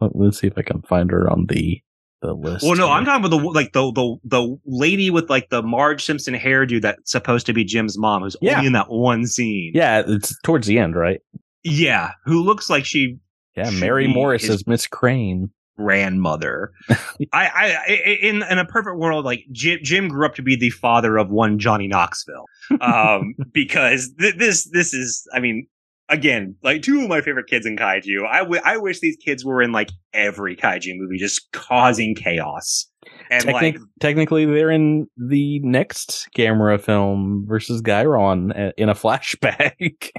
Let's 0.00 0.40
see 0.40 0.48
if 0.48 0.58
I 0.58 0.62
can 0.62 0.82
find 0.82 1.10
her 1.10 1.30
on 1.30 1.46
the 1.46 1.80
the 2.22 2.32
list. 2.32 2.64
Well, 2.64 2.76
no, 2.76 2.86
here. 2.86 2.94
I'm 2.96 3.04
talking 3.04 3.24
about 3.24 3.36
the 3.36 3.44
like 3.50 3.72
the 3.72 3.92
the 3.92 4.16
the 4.24 4.58
lady 4.64 5.10
with 5.10 5.28
like 5.28 5.50
the 5.50 5.62
Marge 5.62 6.02
Simpson 6.04 6.34
hairdo 6.34 6.80
that's 6.80 7.10
supposed 7.12 7.44
to 7.46 7.52
be 7.52 7.64
Jim's 7.64 7.98
mom, 7.98 8.22
who's 8.22 8.36
Yeah. 8.40 8.54
only 8.56 8.68
in 8.68 8.72
that 8.72 8.88
one 8.90 9.26
scene. 9.26 9.72
Yeah, 9.74 10.02
it's 10.06 10.34
towards 10.42 10.66
the 10.66 10.78
end, 10.78 10.96
right? 10.96 11.20
Yeah, 11.64 12.12
who 12.24 12.42
looks 12.42 12.70
like 12.70 12.84
she 12.86 13.18
Yeah, 13.56 13.68
Should 13.70 13.80
Mary 13.80 14.08
Morris 14.08 14.48
as 14.48 14.66
Miss 14.66 14.86
Crane. 14.86 15.50
grandmother. 15.76 16.72
I, 16.90 16.96
I, 17.32 17.76
I, 17.88 17.92
in 18.22 18.42
in 18.42 18.58
a 18.58 18.64
perfect 18.64 18.96
world, 18.96 19.24
like 19.24 19.44
Jim, 19.52 19.78
Jim 19.82 20.08
grew 20.08 20.24
up 20.26 20.34
to 20.36 20.42
be 20.42 20.56
the 20.56 20.70
father 20.70 21.16
of 21.18 21.30
one 21.30 21.58
Johnny 21.58 21.86
Knoxville, 21.88 22.46
um, 22.80 23.34
because 23.52 24.12
th- 24.18 24.36
this 24.36 24.68
this 24.70 24.94
is, 24.94 25.26
I 25.34 25.40
mean, 25.40 25.66
again, 26.08 26.56
like 26.62 26.82
two 26.82 27.02
of 27.02 27.08
my 27.08 27.20
favorite 27.20 27.46
kids 27.48 27.66
in 27.66 27.76
kaiju. 27.76 28.26
I, 28.28 28.38
w- 28.40 28.60
I 28.64 28.76
wish 28.76 29.00
these 29.00 29.16
kids 29.16 29.44
were 29.44 29.62
in 29.62 29.72
like 29.72 29.90
every 30.12 30.56
kaiju 30.56 30.92
movie, 30.96 31.18
just 31.18 31.50
causing 31.52 32.14
chaos. 32.14 32.86
And 33.30 33.42
Technic- 33.44 33.74
like, 33.74 33.78
technically, 34.00 34.44
they're 34.44 34.70
in 34.70 35.08
the 35.16 35.58
next 35.60 36.28
Gamera 36.36 36.80
film 36.80 37.44
versus 37.48 37.82
Guiron 37.82 38.52
uh, 38.68 38.72
in 38.76 38.88
a 38.88 38.94
flashback. 38.94 40.10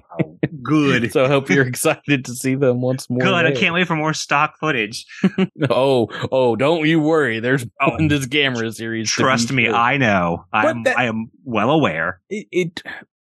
good. 0.63 1.11
so 1.13 1.23
I 1.23 1.27
hope 1.29 1.49
you're 1.49 1.65
excited 1.65 2.25
to 2.25 2.33
see 2.35 2.55
them 2.55 2.81
once 2.81 3.09
more. 3.09 3.19
Good. 3.21 3.45
I 3.45 3.51
can't 3.53 3.73
wait 3.73 3.87
for 3.87 3.95
more 3.95 4.13
stock 4.13 4.55
footage. 4.59 5.05
Oh, 5.69 6.07
oh, 6.31 6.55
don't 6.57 6.85
you 6.87 6.99
worry. 6.99 7.39
There's 7.39 7.65
Oh, 7.79 7.95
in 7.95 8.07
this 8.09 8.25
Gamera 8.25 8.73
series. 8.73 9.09
Trust 9.09 9.51
me, 9.53 9.65
sure. 9.65 9.75
I 9.75 9.97
know. 9.97 10.45
I'm, 10.51 10.83
that- 10.83 10.97
I 10.97 11.05
am 11.05 11.29
well 11.45 11.69
aware. 11.71 12.19
it, 12.29 12.47
it 12.51 12.81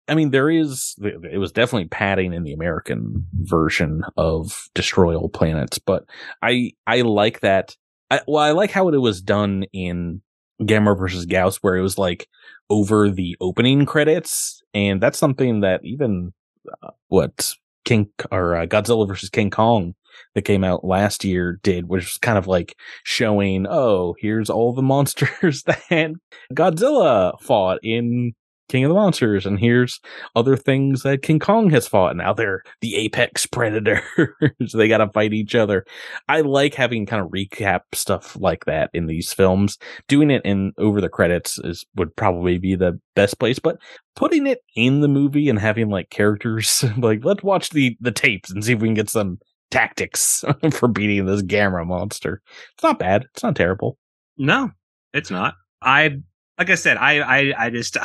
I 0.10 0.16
mean, 0.16 0.32
there 0.32 0.50
is, 0.50 0.96
it 1.00 1.40
was 1.40 1.52
definitely 1.52 1.88
padding 1.88 2.34
in 2.34 2.44
the 2.44 2.54
American 2.54 3.26
version 3.34 4.04
of 4.18 4.70
Destroy 4.74 5.16
All 5.16 5.30
Planets, 5.30 5.80
but 5.80 6.06
I, 6.42 6.72
I 6.88 7.02
like 7.02 7.42
that. 7.42 7.76
I, 8.10 8.22
well, 8.28 8.44
I 8.44 8.52
like 8.52 8.72
how 8.72 8.90
it 8.90 8.98
was 8.98 9.22
done 9.22 9.66
in 9.72 10.22
Gamera 10.62 10.98
versus 10.98 11.26
Gyaos, 11.26 11.58
where 11.58 11.76
it 11.76 11.82
was 11.82 11.98
like 11.98 12.28
over 12.70 13.10
the 13.10 13.38
opening 13.40 13.86
credits. 13.86 14.62
And 14.74 15.00
that's 15.00 15.20
something 15.20 15.62
that 15.62 15.82
even, 15.84 16.34
uh, 16.82 16.92
what 17.08 17.54
King 17.86 18.10
or 18.32 18.56
uh, 18.56 18.66
Godzilla 18.66 19.08
versus 19.08 19.30
King 19.30 19.50
Kong 19.50 19.96
that 20.36 20.44
came 20.44 20.64
out 20.64 20.84
last 20.84 21.24
year 21.24 21.60
did, 21.64 21.88
which 21.88 22.06
was 22.06 22.18
kind 22.18 22.38
of 22.38 22.48
like 22.48 22.76
showing, 23.04 23.66
oh, 23.70 24.16
here's 24.20 24.50
all 24.50 24.74
the 24.74 24.82
monsters 24.82 25.64
that 25.90 26.14
Godzilla 26.54 27.40
fought 27.42 27.80
in 27.84 28.34
King 28.70 28.86
of 28.86 28.90
the 28.90 28.96
Monsters, 28.96 29.46
and 29.46 29.60
here's 29.60 30.00
other 30.36 30.56
things 30.56 31.04
that 31.04 31.24
King 31.24 31.40
Kong 31.40 31.70
has 31.72 31.88
fought. 31.88 32.16
Now 32.16 32.34
they're 32.34 32.64
the 32.82 32.96
apex 32.96 33.46
predators. 33.52 34.72
they 34.74 34.88
got 34.88 35.00
to 35.00 35.10
fight 35.10 35.34
each 35.34 35.56
other. 35.56 35.86
I 36.28 36.42
like 36.42 36.76
having 36.76 37.06
kind 37.06 37.22
of 37.22 37.32
recap 37.32 37.82
stuff 37.94 38.38
like 38.40 38.66
that 38.66 38.90
in 38.94 39.08
these 39.08 39.34
films. 39.34 39.78
Doing 40.08 40.32
it 40.32 40.44
in 40.46 40.72
over 40.78 41.02
the 41.02 41.10
credits 41.10 41.60
is 41.60 41.86
would 41.96 42.16
probably 42.16 42.58
be 42.60 42.76
the 42.76 43.00
best 43.16 43.40
place, 43.40 43.60
but 43.60 43.78
putting 44.16 44.48
it 44.48 44.60
in 44.76 45.02
the 45.02 45.08
movie 45.08 45.50
and 45.50 45.60
having 45.60 45.90
like 45.90 46.10
characters 46.10 46.86
like 46.98 47.26
let's 47.26 47.44
watch 47.44 47.72
the 47.72 47.98
the 48.00 48.12
tapes 48.12 48.52
and 48.52 48.64
see 48.64 48.74
if 48.74 48.80
we 48.80 48.88
can 48.88 48.94
get 48.94 49.10
some 49.10 49.40
tactics 49.72 50.44
for 50.72 50.88
beating 50.88 51.26
this 51.26 51.42
Gamera 51.42 51.86
monster. 51.86 52.42
It's 52.74 52.84
not 52.84 53.00
bad. 53.00 53.26
It's 53.34 53.44
not 53.44 53.56
terrible. 53.56 53.98
No, 54.38 54.72
it's 55.14 55.32
not. 55.32 55.56
I 55.82 56.18
like 56.58 56.70
I 56.70 56.76
said, 56.76 56.98
I 56.98 57.20
I 57.20 57.66
I 57.66 57.70
just 57.70 57.98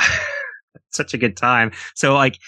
such 0.89 1.13
a 1.13 1.17
good 1.17 1.37
time. 1.37 1.71
So 1.95 2.13
like, 2.13 2.39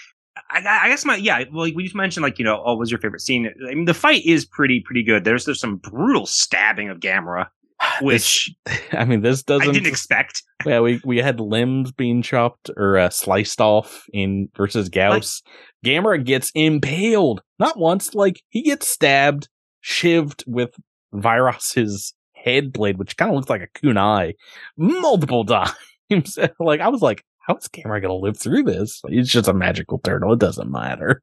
I, 0.50 0.80
I, 0.84 0.88
guess 0.88 1.04
my 1.04 1.16
yeah. 1.16 1.44
Well, 1.52 1.70
we 1.74 1.82
just 1.82 1.94
mentioned 1.94 2.22
like 2.22 2.38
you 2.38 2.44
know, 2.44 2.62
oh, 2.64 2.72
what 2.72 2.78
was 2.78 2.90
your 2.90 3.00
favorite 3.00 3.20
scene? 3.20 3.52
I 3.68 3.74
mean, 3.74 3.84
the 3.84 3.94
fight 3.94 4.24
is 4.24 4.44
pretty 4.44 4.80
pretty 4.80 5.02
good. 5.02 5.24
There's 5.24 5.44
there's 5.44 5.60
some 5.60 5.76
brutal 5.76 6.26
stabbing 6.26 6.88
of 6.88 7.00
Gamera, 7.00 7.48
which 8.00 8.50
this, 8.64 8.80
I 8.92 9.04
mean, 9.04 9.22
this 9.22 9.42
doesn't. 9.42 9.68
I 9.68 9.72
didn't 9.72 9.88
expect. 9.88 10.42
Yeah, 10.64 10.80
we 10.80 11.00
we 11.04 11.18
had 11.18 11.40
limbs 11.40 11.92
being 11.92 12.22
chopped 12.22 12.70
or 12.76 12.98
uh, 12.98 13.10
sliced 13.10 13.60
off 13.60 14.06
in 14.12 14.48
versus 14.56 14.88
Gyaos. 14.88 15.42
Like, 15.44 15.54
Gamera 15.84 16.24
gets 16.24 16.50
impaled 16.54 17.42
not 17.58 17.78
once, 17.78 18.14
like 18.14 18.42
he 18.48 18.62
gets 18.62 18.88
stabbed, 18.88 19.48
shivved 19.84 20.44
with 20.46 20.70
Viras's 21.14 22.14
head 22.34 22.72
blade, 22.72 22.98
which 22.98 23.16
kind 23.16 23.30
of 23.30 23.36
looks 23.36 23.50
like 23.50 23.62
a 23.62 23.78
kunai, 23.78 24.34
multiple 24.76 25.44
times. 26.10 26.38
like 26.58 26.80
I 26.80 26.88
was 26.88 27.02
like, 27.02 27.24
how's 27.48 27.66
Gamera 27.68 28.00
gonna 28.00 28.14
live 28.14 28.38
through 28.38 28.62
this? 28.62 29.02
He's 29.08 29.28
just 29.28 29.48
a 29.48 29.54
magical 29.54 29.98
turtle. 29.98 30.32
It 30.34 30.38
doesn't 30.38 30.70
matter. 30.70 31.22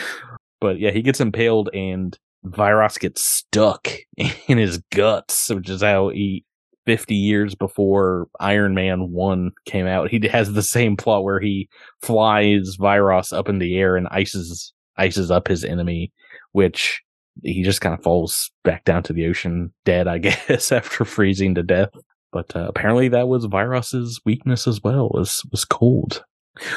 but 0.60 0.78
yeah, 0.78 0.90
he 0.90 1.00
gets 1.00 1.20
impaled 1.20 1.70
and 1.72 2.18
Viras 2.44 2.98
gets 2.98 3.24
stuck 3.24 3.88
in 4.48 4.58
his 4.58 4.78
guts, 4.92 5.48
which 5.48 5.70
is 5.70 5.82
how 5.82 6.10
he 6.10 6.44
50 6.86 7.14
years 7.14 7.54
before 7.54 8.26
Iron 8.40 8.74
Man 8.74 9.12
1 9.12 9.52
came 9.66 9.86
out, 9.86 10.10
he 10.10 10.26
has 10.28 10.52
the 10.52 10.62
same 10.62 10.96
plot 10.96 11.24
where 11.24 11.38
he 11.38 11.68
flies 12.02 12.76
Viras 12.78 13.32
up 13.32 13.48
in 13.48 13.58
the 13.58 13.78
air 13.78 13.96
and 13.96 14.08
ices 14.08 14.72
ices 14.96 15.30
up 15.30 15.48
his 15.48 15.64
enemy, 15.64 16.12
which 16.52 17.00
he 17.42 17.62
just 17.62 17.80
kind 17.80 17.94
of 17.94 18.02
falls 18.02 18.50
back 18.64 18.84
down 18.84 19.02
to 19.04 19.12
the 19.12 19.26
ocean 19.26 19.72
dead, 19.84 20.08
I 20.08 20.18
guess, 20.48 20.72
after 20.72 21.04
freezing 21.04 21.54
to 21.54 21.62
death. 21.62 21.90
But 22.32 22.54
uh, 22.54 22.66
apparently 22.68 23.08
that 23.08 23.28
was 23.28 23.46
Viras's 23.46 24.20
weakness 24.24 24.66
as 24.66 24.82
well, 24.82 25.08
was 25.12 25.42
was 25.50 25.64
cold. 25.64 26.24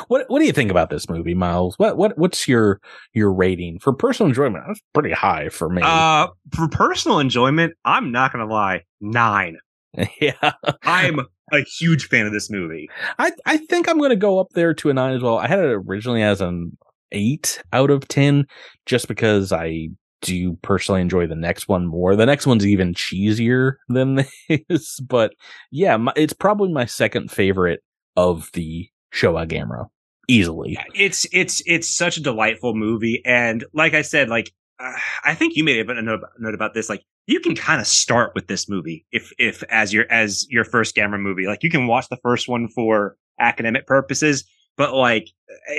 What 0.07 0.25
what 0.29 0.39
do 0.39 0.45
you 0.45 0.53
think 0.53 0.71
about 0.71 0.89
this 0.89 1.09
movie, 1.09 1.33
Miles? 1.33 1.77
What 1.77 1.97
what 1.97 2.17
what's 2.17 2.47
your 2.47 2.79
your 3.13 3.33
rating 3.33 3.79
for 3.79 3.93
personal 3.93 4.29
enjoyment? 4.29 4.63
That's 4.67 4.81
pretty 4.93 5.11
high 5.11 5.49
for 5.49 5.69
me. 5.69 5.81
Uh, 5.83 6.27
for 6.53 6.67
personal 6.67 7.19
enjoyment, 7.19 7.73
I'm 7.83 8.11
not 8.11 8.31
gonna 8.31 8.45
lie, 8.45 8.83
nine. 9.01 9.57
yeah, 10.21 10.51
I'm 10.83 11.19
a 11.51 11.61
huge 11.61 12.07
fan 12.07 12.25
of 12.25 12.33
this 12.33 12.49
movie. 12.49 12.89
I 13.19 13.31
I 13.45 13.57
think 13.57 13.89
I'm 13.89 13.99
gonna 13.99 14.15
go 14.15 14.39
up 14.39 14.49
there 14.53 14.73
to 14.75 14.89
a 14.89 14.93
nine 14.93 15.15
as 15.15 15.21
well. 15.21 15.37
I 15.37 15.47
had 15.47 15.59
it 15.59 15.81
originally 15.87 16.23
as 16.23 16.41
an 16.41 16.77
eight 17.11 17.61
out 17.73 17.89
of 17.89 18.07
ten, 18.07 18.45
just 18.85 19.07
because 19.07 19.51
I 19.51 19.89
do 20.23 20.35
you 20.35 20.57
personally 20.61 21.01
enjoy 21.01 21.27
the 21.27 21.35
next 21.35 21.67
one 21.67 21.85
more. 21.85 22.15
The 22.15 22.25
next 22.25 22.47
one's 22.47 22.65
even 22.65 22.93
cheesier 22.93 23.73
than 23.89 24.25
this, 24.69 24.99
but 24.99 25.33
yeah, 25.69 25.97
my, 25.97 26.13
it's 26.15 26.33
probably 26.33 26.71
my 26.71 26.85
second 26.85 27.29
favorite 27.29 27.81
of 28.15 28.49
the 28.53 28.89
Showa 29.13 29.47
Gamera 29.47 29.89
easily. 30.27 30.77
It's 30.95 31.27
it's 31.31 31.61
it's 31.65 31.89
such 31.89 32.17
a 32.17 32.21
delightful 32.21 32.73
movie, 32.73 33.21
and 33.25 33.63
like 33.73 33.93
I 33.93 34.01
said, 34.01 34.29
like 34.29 34.51
uh, 34.79 34.93
I 35.23 35.35
think 35.35 35.55
you 35.55 35.63
made 35.63 35.89
a 35.89 36.01
note, 36.01 36.21
note 36.39 36.53
about 36.53 36.73
this. 36.73 36.89
Like 36.89 37.03
you 37.27 37.39
can 37.39 37.55
kind 37.55 37.81
of 37.81 37.87
start 37.87 38.33
with 38.33 38.47
this 38.47 38.69
movie 38.69 39.05
if 39.11 39.31
if 39.37 39.61
as 39.69 39.93
your 39.93 40.09
as 40.09 40.47
your 40.49 40.63
first 40.63 40.95
Gamera 40.95 41.19
movie. 41.19 41.47
Like 41.47 41.63
you 41.63 41.69
can 41.69 41.87
watch 41.87 42.07
the 42.09 42.17
first 42.17 42.47
one 42.47 42.69
for 42.69 43.17
academic 43.39 43.87
purposes, 43.87 44.45
but 44.77 44.93
like 44.93 45.29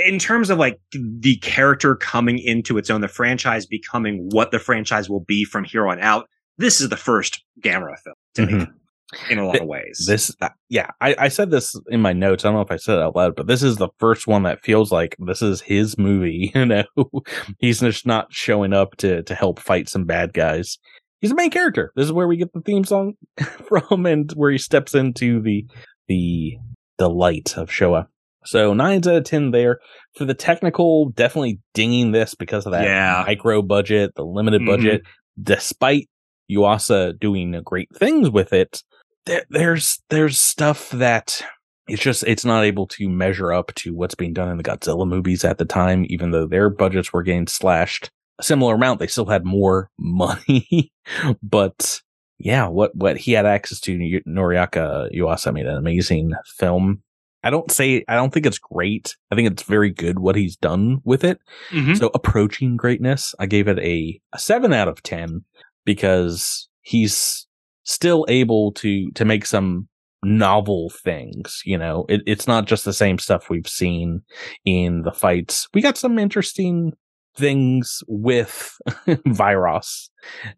in 0.06 0.18
terms 0.18 0.50
of 0.50 0.58
like 0.58 0.80
the 0.92 1.36
character 1.42 1.96
coming 1.96 2.38
into 2.38 2.78
its 2.78 2.90
own, 2.90 3.00
the 3.00 3.08
franchise 3.08 3.66
becoming 3.66 4.28
what 4.30 4.50
the 4.50 4.58
franchise 4.58 5.08
will 5.08 5.24
be 5.24 5.44
from 5.44 5.64
here 5.64 5.86
on 5.86 6.00
out, 6.00 6.28
this 6.58 6.80
is 6.80 6.88
the 6.88 6.96
first 6.96 7.42
Gamera 7.60 7.98
film 7.98 8.16
to 8.34 8.42
mm-hmm. 8.42 8.58
me 8.58 8.66
in 9.30 9.38
a 9.38 9.46
lot 9.46 9.60
of 9.60 9.66
ways. 9.66 10.04
This, 10.06 10.34
uh, 10.40 10.48
yeah, 10.68 10.90
I, 11.00 11.14
I, 11.18 11.28
said 11.28 11.50
this 11.50 11.74
in 11.88 12.00
my 12.00 12.12
notes. 12.12 12.44
I 12.44 12.48
don't 12.48 12.56
know 12.56 12.62
if 12.62 12.70
I 12.70 12.76
said 12.76 12.98
it 12.98 13.02
out 13.02 13.16
loud, 13.16 13.36
but 13.36 13.46
this 13.46 13.62
is 13.62 13.76
the 13.76 13.90
first 13.98 14.26
one 14.26 14.44
that 14.44 14.62
feels 14.62 14.90
like 14.90 15.16
this 15.18 15.42
is 15.42 15.60
his 15.60 15.98
movie. 15.98 16.52
You 16.64 16.66
know, 16.66 16.84
he's 17.58 17.80
just 17.80 18.06
not 18.06 18.32
showing 18.32 18.72
up 18.72 18.96
to 18.98 19.22
to 19.24 19.34
help 19.34 19.58
fight 19.58 19.88
some 19.88 20.04
bad 20.04 20.32
guys. 20.32 20.78
He's 21.20 21.30
the 21.30 21.36
main 21.36 21.50
character. 21.50 21.92
This 21.96 22.06
is 22.06 22.12
where 22.12 22.28
we 22.28 22.36
get 22.36 22.52
the 22.52 22.60
theme 22.60 22.84
song 22.84 23.14
from, 23.68 24.06
and 24.06 24.30
where 24.32 24.50
he 24.50 24.58
steps 24.58 24.94
into 24.94 25.42
the 25.42 25.66
the 26.08 26.58
the 26.98 27.08
light 27.08 27.56
of 27.56 27.70
Showa. 27.70 28.06
So 28.44 28.74
nines 28.74 29.06
out 29.08 29.16
of 29.16 29.24
ten 29.24 29.50
there. 29.50 29.78
For 30.16 30.24
the 30.24 30.34
technical, 30.34 31.10
definitely 31.10 31.60
dinging 31.72 32.12
this 32.12 32.34
because 32.34 32.66
of 32.66 32.72
that 32.72 32.84
yeah. 32.84 33.24
micro 33.26 33.62
budget, 33.62 34.14
the 34.14 34.24
limited 34.24 34.60
mm-hmm. 34.60 34.70
budget. 34.70 35.02
Despite 35.42 36.08
Yuasa 36.50 37.18
doing 37.18 37.60
great 37.64 37.88
things 37.96 38.30
with 38.30 38.52
it, 38.52 38.82
there, 39.26 39.44
there's 39.50 40.00
there's 40.10 40.38
stuff 40.38 40.90
that 40.90 41.42
it's 41.88 42.02
just 42.02 42.24
it's 42.24 42.44
not 42.44 42.64
able 42.64 42.86
to 42.88 43.08
measure 43.08 43.52
up 43.52 43.74
to 43.76 43.94
what's 43.94 44.14
being 44.14 44.32
done 44.32 44.50
in 44.50 44.56
the 44.56 44.62
Godzilla 44.62 45.06
movies 45.06 45.44
at 45.44 45.58
the 45.58 45.64
time. 45.64 46.06
Even 46.08 46.30
though 46.30 46.46
their 46.46 46.70
budgets 46.70 47.12
were 47.12 47.22
getting 47.22 47.46
slashed 47.46 48.10
a 48.38 48.42
similar 48.42 48.74
amount, 48.74 49.00
they 49.00 49.06
still 49.06 49.26
had 49.26 49.44
more 49.44 49.90
money. 49.98 50.92
but 51.42 52.00
yeah, 52.38 52.68
what 52.68 52.94
what 52.94 53.16
he 53.16 53.32
had 53.32 53.46
access 53.46 53.80
to, 53.80 54.20
Noriaki 54.26 55.14
Yuasa 55.14 55.52
made 55.52 55.66
an 55.66 55.76
amazing 55.76 56.32
film 56.58 57.02
I 57.44 57.50
don't 57.50 57.70
say, 57.70 58.04
I 58.08 58.16
don't 58.16 58.32
think 58.32 58.46
it's 58.46 58.58
great. 58.58 59.16
I 59.30 59.34
think 59.34 59.50
it's 59.50 59.62
very 59.62 59.90
good 59.90 60.18
what 60.18 60.34
he's 60.34 60.56
done 60.56 61.00
with 61.04 61.22
it. 61.22 61.38
Mm-hmm. 61.70 61.94
So 61.94 62.10
approaching 62.14 62.76
greatness, 62.76 63.34
I 63.38 63.46
gave 63.46 63.68
it 63.68 63.78
a, 63.78 64.20
a 64.32 64.38
seven 64.38 64.72
out 64.72 64.88
of 64.88 65.02
10 65.02 65.44
because 65.84 66.68
he's 66.80 67.46
still 67.84 68.24
able 68.28 68.72
to, 68.72 69.10
to 69.12 69.24
make 69.24 69.46
some 69.46 69.88
novel 70.22 70.90
things. 70.90 71.62
You 71.64 71.78
know, 71.78 72.06
it, 72.08 72.22
it's 72.26 72.48
not 72.48 72.66
just 72.66 72.84
the 72.84 72.92
same 72.92 73.18
stuff 73.18 73.50
we've 73.50 73.68
seen 73.68 74.22
in 74.64 75.02
the 75.02 75.12
fights. 75.12 75.68
We 75.74 75.82
got 75.82 75.98
some 75.98 76.18
interesting 76.18 76.94
things 77.36 78.02
with 78.06 78.76
Viras 79.06 80.08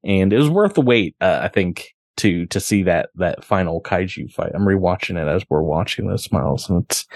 and 0.04 0.32
it 0.32 0.38
was 0.38 0.50
worth 0.50 0.74
the 0.74 0.82
wait. 0.82 1.16
Uh, 1.20 1.40
I 1.42 1.48
think 1.48 1.95
to 2.16 2.46
to 2.46 2.60
see 2.60 2.82
that 2.84 3.10
that 3.16 3.44
final 3.44 3.80
kaiju 3.80 4.32
fight. 4.32 4.52
I'm 4.54 4.64
rewatching 4.64 5.20
it 5.20 5.28
as 5.28 5.44
we're 5.48 5.62
watching 5.62 6.08
this, 6.08 6.32
Miles, 6.32 6.68
and 6.68 6.84
it's, 6.84 7.06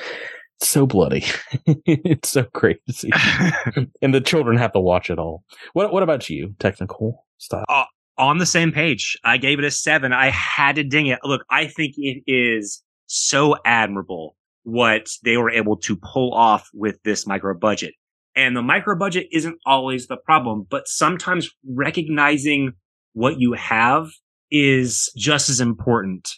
it's 0.60 0.68
so 0.68 0.86
bloody. 0.86 1.24
it's 1.86 2.30
so 2.30 2.44
crazy, 2.44 3.10
and 4.02 4.14
the 4.14 4.20
children 4.20 4.56
have 4.56 4.72
to 4.72 4.80
watch 4.80 5.10
it 5.10 5.18
all. 5.18 5.44
What 5.72 5.92
What 5.92 6.02
about 6.02 6.28
you? 6.28 6.54
Technical 6.58 7.24
style? 7.38 7.64
Uh, 7.68 7.84
on 8.18 8.38
the 8.38 8.46
same 8.46 8.70
page, 8.70 9.18
I 9.24 9.38
gave 9.38 9.58
it 9.58 9.64
a 9.64 9.70
seven. 9.70 10.12
I 10.12 10.30
had 10.30 10.76
to 10.76 10.84
ding 10.84 11.06
it. 11.06 11.20
Look, 11.24 11.44
I 11.50 11.66
think 11.66 11.94
it 11.96 12.22
is 12.26 12.82
so 13.06 13.56
admirable 13.64 14.36
what 14.64 15.08
they 15.24 15.38
were 15.38 15.50
able 15.50 15.76
to 15.78 15.96
pull 15.96 16.34
off 16.34 16.68
with 16.74 17.02
this 17.02 17.26
micro 17.26 17.54
budget. 17.54 17.94
And 18.36 18.56
the 18.56 18.62
micro 18.62 18.96
budget 18.96 19.26
isn't 19.32 19.58
always 19.66 20.06
the 20.06 20.18
problem, 20.18 20.66
but 20.70 20.86
sometimes 20.86 21.50
recognizing 21.66 22.72
what 23.14 23.40
you 23.40 23.54
have 23.54 24.10
is 24.50 25.10
just 25.16 25.48
as 25.48 25.60
important 25.60 26.28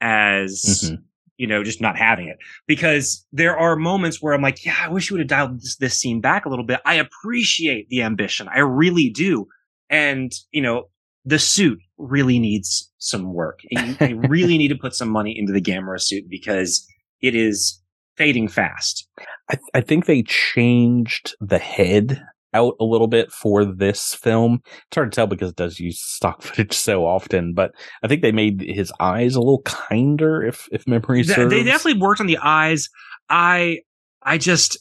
as 0.00 0.62
mm-hmm. 0.84 0.94
you 1.36 1.46
know 1.46 1.62
just 1.62 1.80
not 1.80 1.96
having 1.96 2.28
it. 2.28 2.38
Because 2.66 3.26
there 3.32 3.56
are 3.56 3.76
moments 3.76 4.20
where 4.20 4.34
i'm 4.34 4.42
like 4.42 4.64
yeah 4.64 4.76
i 4.80 4.88
wish 4.88 5.10
you 5.10 5.14
would 5.14 5.20
have 5.20 5.28
dialed 5.28 5.60
this, 5.60 5.76
this 5.76 5.98
scene 5.98 6.20
back 6.20 6.44
a 6.44 6.48
little 6.48 6.66
bit. 6.66 6.80
I 6.84 6.94
appreciate 6.94 7.88
the 7.88 8.02
ambition. 8.02 8.48
I 8.48 8.60
really 8.60 9.10
do. 9.10 9.46
And 9.90 10.32
you 10.50 10.62
know 10.62 10.88
the 11.24 11.38
suit 11.38 11.78
really 11.98 12.38
needs 12.38 12.90
some 12.98 13.32
work. 13.32 13.60
You, 13.70 13.96
really 14.28 14.58
need 14.58 14.68
to 14.68 14.76
put 14.76 14.94
some 14.94 15.08
money 15.08 15.38
into 15.38 15.52
the 15.52 15.60
gamera 15.60 16.00
suit 16.00 16.24
because 16.28 16.86
it 17.20 17.34
is 17.34 17.80
fading 18.16 18.48
fast. 18.48 19.06
I, 19.50 19.58
I 19.74 19.80
think 19.80 20.06
they 20.06 20.22
changed 20.22 21.34
the 21.40 21.58
head 21.58 22.22
out 22.54 22.74
a 22.80 22.84
little 22.84 23.06
bit 23.06 23.32
for 23.32 23.64
this 23.64 24.14
film. 24.14 24.62
It's 24.64 24.94
hard 24.94 25.12
to 25.12 25.16
tell 25.16 25.26
because 25.26 25.50
it 25.50 25.56
does 25.56 25.80
use 25.80 26.00
stock 26.00 26.42
footage 26.42 26.74
so 26.74 27.06
often, 27.06 27.54
but 27.54 27.72
I 28.02 28.08
think 28.08 28.22
they 28.22 28.32
made 28.32 28.60
his 28.60 28.92
eyes 29.00 29.34
a 29.34 29.40
little 29.40 29.62
kinder 29.62 30.42
if 30.42 30.68
if 30.72 30.86
memory 30.86 31.22
serves. 31.22 31.50
They 31.50 31.62
definitely 31.62 32.00
worked 32.00 32.20
on 32.20 32.26
the 32.26 32.38
eyes. 32.38 32.88
I 33.28 33.80
I 34.22 34.38
just 34.38 34.78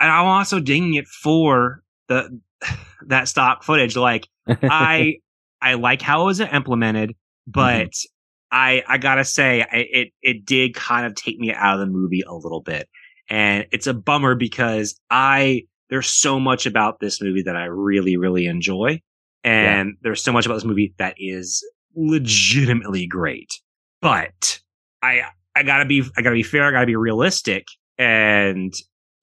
and 0.00 0.10
I'm 0.10 0.26
also 0.26 0.60
dinging 0.60 0.94
it 0.94 1.06
for 1.06 1.82
the 2.08 2.40
that 3.06 3.28
stock 3.28 3.62
footage. 3.62 3.96
Like 3.96 4.28
I 4.48 5.16
I 5.60 5.74
like 5.74 6.02
how 6.02 6.22
it 6.22 6.26
was 6.26 6.40
implemented, 6.40 7.14
but 7.46 7.86
mm-hmm. 7.86 8.08
I 8.52 8.82
I 8.86 8.98
gotta 8.98 9.24
say 9.24 9.62
I, 9.62 9.86
it 9.90 10.08
it 10.22 10.44
did 10.44 10.74
kind 10.74 11.06
of 11.06 11.14
take 11.14 11.38
me 11.38 11.52
out 11.52 11.74
of 11.74 11.80
the 11.80 11.92
movie 11.92 12.22
a 12.26 12.34
little 12.34 12.60
bit, 12.60 12.88
and 13.28 13.66
it's 13.72 13.86
a 13.86 13.94
bummer 13.94 14.34
because 14.34 15.00
I 15.10 15.62
there's 15.90 16.08
so 16.08 16.40
much 16.40 16.66
about 16.66 17.00
this 17.00 17.20
movie 17.22 17.42
that 17.42 17.56
I 17.56 17.64
really 17.64 18.16
really 18.16 18.46
enjoy, 18.46 19.00
and 19.44 19.88
yeah. 19.88 19.94
there's 20.02 20.22
so 20.22 20.32
much 20.32 20.46
about 20.46 20.54
this 20.54 20.64
movie 20.64 20.94
that 20.98 21.14
is 21.18 21.64
legitimately 21.94 23.06
great, 23.06 23.60
but 24.00 24.60
I 25.02 25.22
I 25.54 25.62
gotta 25.62 25.84
be 25.84 26.04
I 26.16 26.22
gotta 26.22 26.34
be 26.34 26.42
fair, 26.42 26.64
I 26.64 26.70
gotta 26.70 26.86
be 26.86 26.96
realistic, 26.96 27.66
and 27.98 28.74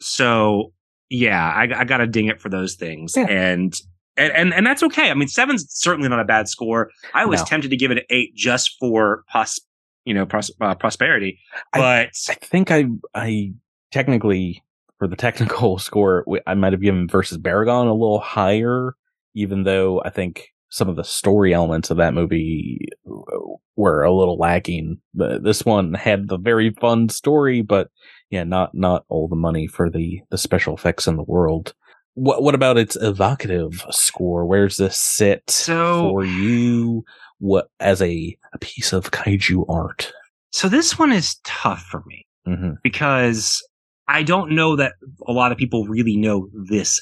so 0.02 0.74
yeah, 1.10 1.52
I, 1.56 1.82
I 1.82 1.84
gotta 1.84 2.08
ding 2.08 2.28
it 2.28 2.42
for 2.42 2.50
those 2.50 2.76
things, 2.76 3.16
yeah. 3.16 3.28
and 3.28 3.74
and, 4.16 4.32
and, 4.34 4.54
and 4.54 4.66
that's 4.66 4.84
okay. 4.84 5.10
I 5.10 5.14
mean, 5.14 5.28
seven's 5.28 5.66
certainly 5.70 6.08
not 6.08 6.20
a 6.20 6.26
bad 6.26 6.48
score. 6.48 6.92
I 7.14 7.26
was 7.26 7.42
no. 7.42 7.46
tempted 7.46 7.72
to 7.72 7.78
give 7.78 7.92
it 7.92 7.98
an 8.00 8.04
eight 8.10 8.36
just 8.36 8.76
for 8.80 9.24
pos, 9.28 9.60
you 10.06 10.14
know, 10.14 10.26
pros, 10.26 10.52
uh, 10.62 10.76
prosperity, 10.76 11.40
but 11.72 11.82
I, 11.82 12.12
I, 12.30 12.36
think 12.36 12.72
I 12.72 12.86
I 13.16 13.54
technically 13.92 14.64
for 15.04 15.08
the 15.10 15.16
technical 15.18 15.78
score 15.80 16.26
I 16.48 16.54
might 16.54 16.72
have 16.72 16.82
given 16.82 17.10
versus 17.10 17.38
Barugon 17.38 17.90
a 17.90 17.94
little 17.94 18.22
higher, 18.22 18.96
even 19.36 19.64
though 19.64 20.02
I 20.06 20.10
think 20.10 20.48
some 20.70 20.88
of 20.88 20.96
the 20.96 21.04
story 21.04 21.54
elements 21.54 21.92
of 21.92 21.98
that 21.98 22.14
movie 22.14 22.88
were 23.76 24.04
a 24.04 24.14
little 24.14 24.38
lacking. 24.38 25.00
But 25.14 25.44
this 25.44 25.66
one 25.66 25.94
had 25.94 26.30
the 26.30 26.38
very 26.38 26.70
fun 26.80 27.10
story, 27.10 27.62
but 27.62 27.90
yeah, 28.30 28.46
not 28.46 28.74
not 28.74 29.04
all 29.10 29.28
the 29.28 29.36
money 29.36 29.68
for 29.68 29.90
the 29.90 30.22
the 30.30 30.38
special 30.38 30.74
effects 30.74 31.06
in 31.06 31.18
the 31.18 31.24
world. 31.24 31.74
What 32.14 32.42
what 32.42 32.56
about 32.56 32.78
its 32.78 32.96
evocative 32.96 33.86
score? 33.90 34.46
Where's 34.46 34.78
this 34.78 34.98
sit 34.98 35.44
so, 35.50 36.00
for 36.00 36.24
you? 36.24 37.04
What 37.40 37.68
as 37.82 38.02
a, 38.02 38.38
a 38.54 38.58
piece 38.60 38.94
of 38.94 39.12
kaiju 39.12 39.66
art? 39.68 40.14
So 40.52 40.70
this 40.70 40.98
one 40.98 41.12
is 41.12 41.36
tough 41.44 41.82
for 41.82 42.04
me 42.08 42.26
mm-hmm. 42.48 42.76
because 42.84 43.62
I 44.08 44.24
don't 44.24 44.52
know 44.52 44.76
that 44.76 44.94
a 45.28 45.32
lot 45.32 45.52
of 45.52 45.58
people 45.58 45.86
really 45.86 46.18
know 46.18 46.50
this 46.68 47.02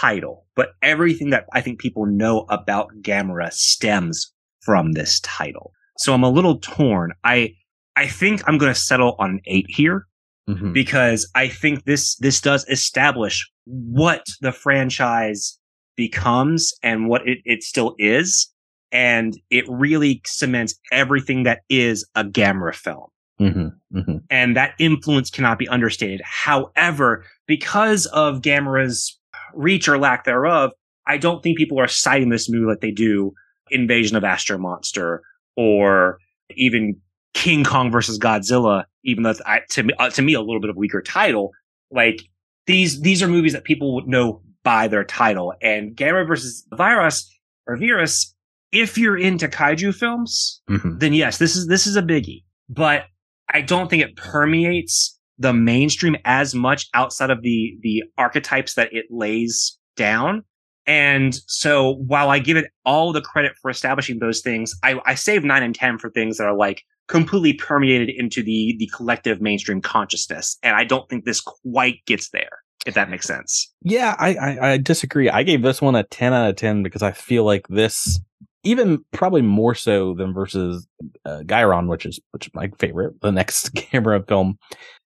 title, 0.00 0.46
but 0.54 0.70
everything 0.82 1.30
that 1.30 1.46
I 1.52 1.60
think 1.60 1.80
people 1.80 2.06
know 2.06 2.46
about 2.48 2.90
Gamera 3.00 3.52
stems 3.52 4.32
from 4.60 4.92
this 4.92 5.20
title. 5.20 5.72
So 5.98 6.14
I'm 6.14 6.24
a 6.24 6.30
little 6.30 6.58
torn. 6.58 7.12
I 7.24 7.54
I 7.96 8.06
think 8.06 8.42
I'm 8.46 8.58
going 8.58 8.72
to 8.72 8.80
settle 8.80 9.16
on 9.18 9.30
an 9.30 9.40
eight 9.46 9.66
here 9.68 10.06
mm-hmm. 10.48 10.72
because 10.72 11.30
I 11.34 11.48
think 11.48 11.84
this 11.84 12.16
this 12.16 12.40
does 12.40 12.66
establish 12.68 13.50
what 13.64 14.24
the 14.40 14.52
franchise 14.52 15.58
becomes 15.96 16.72
and 16.82 17.08
what 17.08 17.26
it, 17.26 17.38
it 17.44 17.62
still 17.62 17.94
is. 17.98 18.48
And 18.90 19.38
it 19.50 19.64
really 19.68 20.20
cements 20.26 20.74
everything 20.90 21.44
that 21.44 21.60
is 21.68 22.06
a 22.14 22.24
Gamera 22.24 22.74
film. 22.74 23.06
Mm-hmm, 23.42 23.98
mm-hmm. 23.98 24.16
And 24.30 24.56
that 24.56 24.74
influence 24.78 25.30
cannot 25.30 25.58
be 25.58 25.68
understated. 25.68 26.20
However, 26.24 27.24
because 27.46 28.06
of 28.06 28.40
Gamera's 28.40 29.18
reach 29.54 29.88
or 29.88 29.98
lack 29.98 30.24
thereof, 30.24 30.72
I 31.06 31.18
don't 31.18 31.42
think 31.42 31.58
people 31.58 31.80
are 31.80 31.88
citing 31.88 32.28
this 32.28 32.48
movie 32.48 32.66
like 32.66 32.80
they 32.80 32.90
do 32.90 33.32
Invasion 33.70 34.16
of 34.16 34.24
Astro 34.24 34.58
Monster 34.58 35.22
or 35.56 36.18
even 36.54 36.96
King 37.34 37.64
Kong 37.64 37.90
versus 37.90 38.18
Godzilla, 38.18 38.84
even 39.04 39.24
though 39.24 39.34
I, 39.46 39.60
to 39.70 39.82
me, 39.82 39.94
uh, 39.98 40.10
to 40.10 40.22
me, 40.22 40.34
a 40.34 40.40
little 40.40 40.60
bit 40.60 40.70
of 40.70 40.76
a 40.76 40.78
weaker 40.78 41.02
title. 41.02 41.50
Like 41.90 42.22
these, 42.66 43.00
these 43.00 43.22
are 43.22 43.28
movies 43.28 43.52
that 43.52 43.64
people 43.64 43.94
would 43.94 44.06
know 44.06 44.42
by 44.62 44.88
their 44.88 45.04
title. 45.04 45.54
And 45.60 45.96
Gamera 45.96 46.26
versus 46.26 46.66
Virus 46.72 47.28
or 47.66 47.76
Virus, 47.76 48.34
if 48.70 48.96
you're 48.96 49.18
into 49.18 49.48
kaiju 49.48 49.94
films, 49.94 50.62
mm-hmm. 50.70 50.98
then 50.98 51.12
yes, 51.12 51.38
this 51.38 51.56
is, 51.56 51.66
this 51.66 51.86
is 51.86 51.96
a 51.96 52.02
biggie. 52.02 52.44
But 52.68 53.04
I 53.52 53.60
don't 53.60 53.88
think 53.88 54.02
it 54.02 54.16
permeates 54.16 55.18
the 55.38 55.52
mainstream 55.52 56.16
as 56.24 56.54
much 56.54 56.88
outside 56.94 57.30
of 57.30 57.42
the, 57.42 57.76
the 57.82 58.04
archetypes 58.16 58.74
that 58.74 58.92
it 58.92 59.06
lays 59.10 59.78
down. 59.96 60.44
And 60.86 61.34
so 61.46 61.94
while 62.06 62.30
I 62.30 62.38
give 62.38 62.56
it 62.56 62.66
all 62.84 63.12
the 63.12 63.20
credit 63.20 63.52
for 63.60 63.70
establishing 63.70 64.18
those 64.18 64.40
things, 64.40 64.74
I, 64.82 65.00
I 65.06 65.14
save 65.14 65.44
nine 65.44 65.62
and 65.62 65.74
10 65.74 65.98
for 65.98 66.10
things 66.10 66.38
that 66.38 66.44
are 66.44 66.56
like 66.56 66.82
completely 67.08 67.52
permeated 67.52 68.10
into 68.16 68.42
the, 68.42 68.74
the 68.78 68.90
collective 68.94 69.40
mainstream 69.40 69.80
consciousness. 69.80 70.58
And 70.62 70.74
I 70.74 70.84
don't 70.84 71.08
think 71.08 71.24
this 71.24 71.40
quite 71.40 72.04
gets 72.06 72.30
there, 72.30 72.50
if 72.86 72.94
that 72.94 73.10
makes 73.10 73.26
sense. 73.26 73.72
Yeah, 73.82 74.16
I, 74.18 74.34
I, 74.34 74.72
I 74.72 74.78
disagree. 74.78 75.28
I 75.28 75.42
gave 75.42 75.62
this 75.62 75.80
one 75.80 75.94
a 75.94 76.04
10 76.04 76.32
out 76.32 76.50
of 76.50 76.56
10 76.56 76.82
because 76.82 77.02
I 77.02 77.12
feel 77.12 77.44
like 77.44 77.68
this, 77.68 78.20
even 78.64 79.04
probably 79.12 79.42
more 79.42 79.74
so 79.74 80.14
than 80.14 80.32
versus 80.32 80.86
uh, 81.24 81.40
Guiron, 81.44 81.88
which 81.88 82.06
is, 82.06 82.20
which 82.30 82.46
is 82.46 82.54
my 82.54 82.68
favorite, 82.78 83.20
the 83.20 83.32
next 83.32 83.74
Gamera 83.74 84.26
film, 84.26 84.58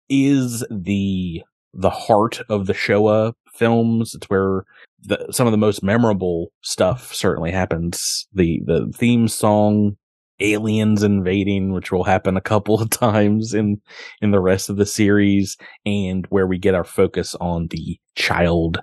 is 0.09 0.65
the, 0.71 1.43
the 1.75 1.91
heart 1.91 2.41
of 2.49 2.67
the 2.67 2.75
Showa 2.75 3.33
films. 3.53 4.15
It's 4.15 4.29
where 4.31 4.65
the, 5.03 5.27
some 5.31 5.47
of 5.47 5.53
the 5.53 5.59
most 5.59 5.83
memorable 5.83 6.53
stuff 6.63 7.13
certainly 7.15 7.51
happens. 7.51 8.27
The, 8.33 8.61
the 8.65 8.93
theme 8.95 9.29
song, 9.29 9.97
aliens 10.41 11.03
invading, 11.03 11.73
which 11.73 11.93
will 11.93 12.05
happen 12.05 12.37
a 12.37 12.41
couple 12.41 12.81
of 12.81 12.91
times 12.91 13.55
in, 13.55 13.81
in 14.21 14.31
the 14.31 14.41
rest 14.41 14.69
of 14.69 14.77
the 14.77 14.87
series 14.87 15.57
and 15.85 16.27
where 16.31 16.47
we 16.47 16.59
get 16.59 16.75
our 16.75 16.85
focus 16.85 17.35
on 17.41 17.69
the 17.69 17.99
child 18.15 18.81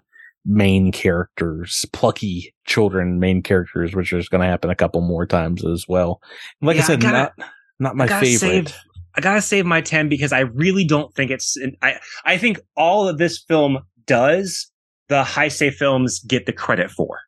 main 0.48 0.92
characters, 0.92 1.86
plucky 1.92 2.54
children 2.66 3.20
main 3.20 3.44
characters, 3.44 3.94
which 3.94 4.14
is 4.14 4.30
going 4.30 4.42
to 4.42 4.48
happen 4.48 4.70
a 4.70 4.76
couple 4.76 5.02
more 5.02 5.26
times 5.26 5.66
as 5.66 5.86
well. 5.88 6.22
like 6.62 6.78
yeah, 6.78 6.84
I 6.84 6.86
said, 6.86 7.04
I 7.04 7.12
gotta, 7.12 7.18
not, 7.18 7.50
not 7.80 7.96
my 7.96 8.08
favorite. 8.08 8.70
Save, 8.70 8.78
I 9.16 9.22
gotta 9.22 9.42
save 9.42 9.66
my 9.66 9.82
10 9.82 10.10
because 10.10 10.32
I 10.32 10.42
really 10.42 10.86
don't 10.86 11.14
think 11.14 11.32
it's, 11.32 11.58
I, 11.82 12.00
I 12.24 12.38
think 12.38 12.60
all 12.76 13.08
of 13.08 13.18
this 13.18 13.44
film 13.48 13.80
does 14.06 14.72
the 15.10 15.24
high 15.24 15.48
Heisei 15.48 15.74
films 15.74 16.20
get 16.20 16.46
the 16.46 16.54
credit 16.54 16.92
for. 16.92 17.20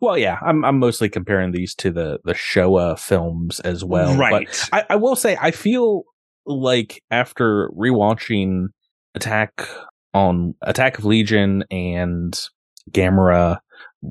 Well, 0.00 0.16
yeah, 0.16 0.38
I'm 0.42 0.64
I'm 0.64 0.78
mostly 0.78 1.10
comparing 1.10 1.52
these 1.52 1.74
to 1.76 1.90
the 1.90 2.20
the 2.24 2.32
Showa 2.32 2.98
films 2.98 3.60
as 3.60 3.84
well. 3.84 4.16
Right. 4.16 4.48
But 4.48 4.68
I, 4.72 4.94
I 4.94 4.96
will 4.96 5.14
say 5.14 5.36
I 5.38 5.50
feel 5.50 6.04
like 6.46 7.02
after 7.10 7.70
rewatching 7.76 8.68
Attack 9.14 9.68
on 10.14 10.54
Attack 10.62 10.98
of 10.98 11.04
Legion 11.04 11.64
and 11.70 12.38
Gamera, 12.92 13.58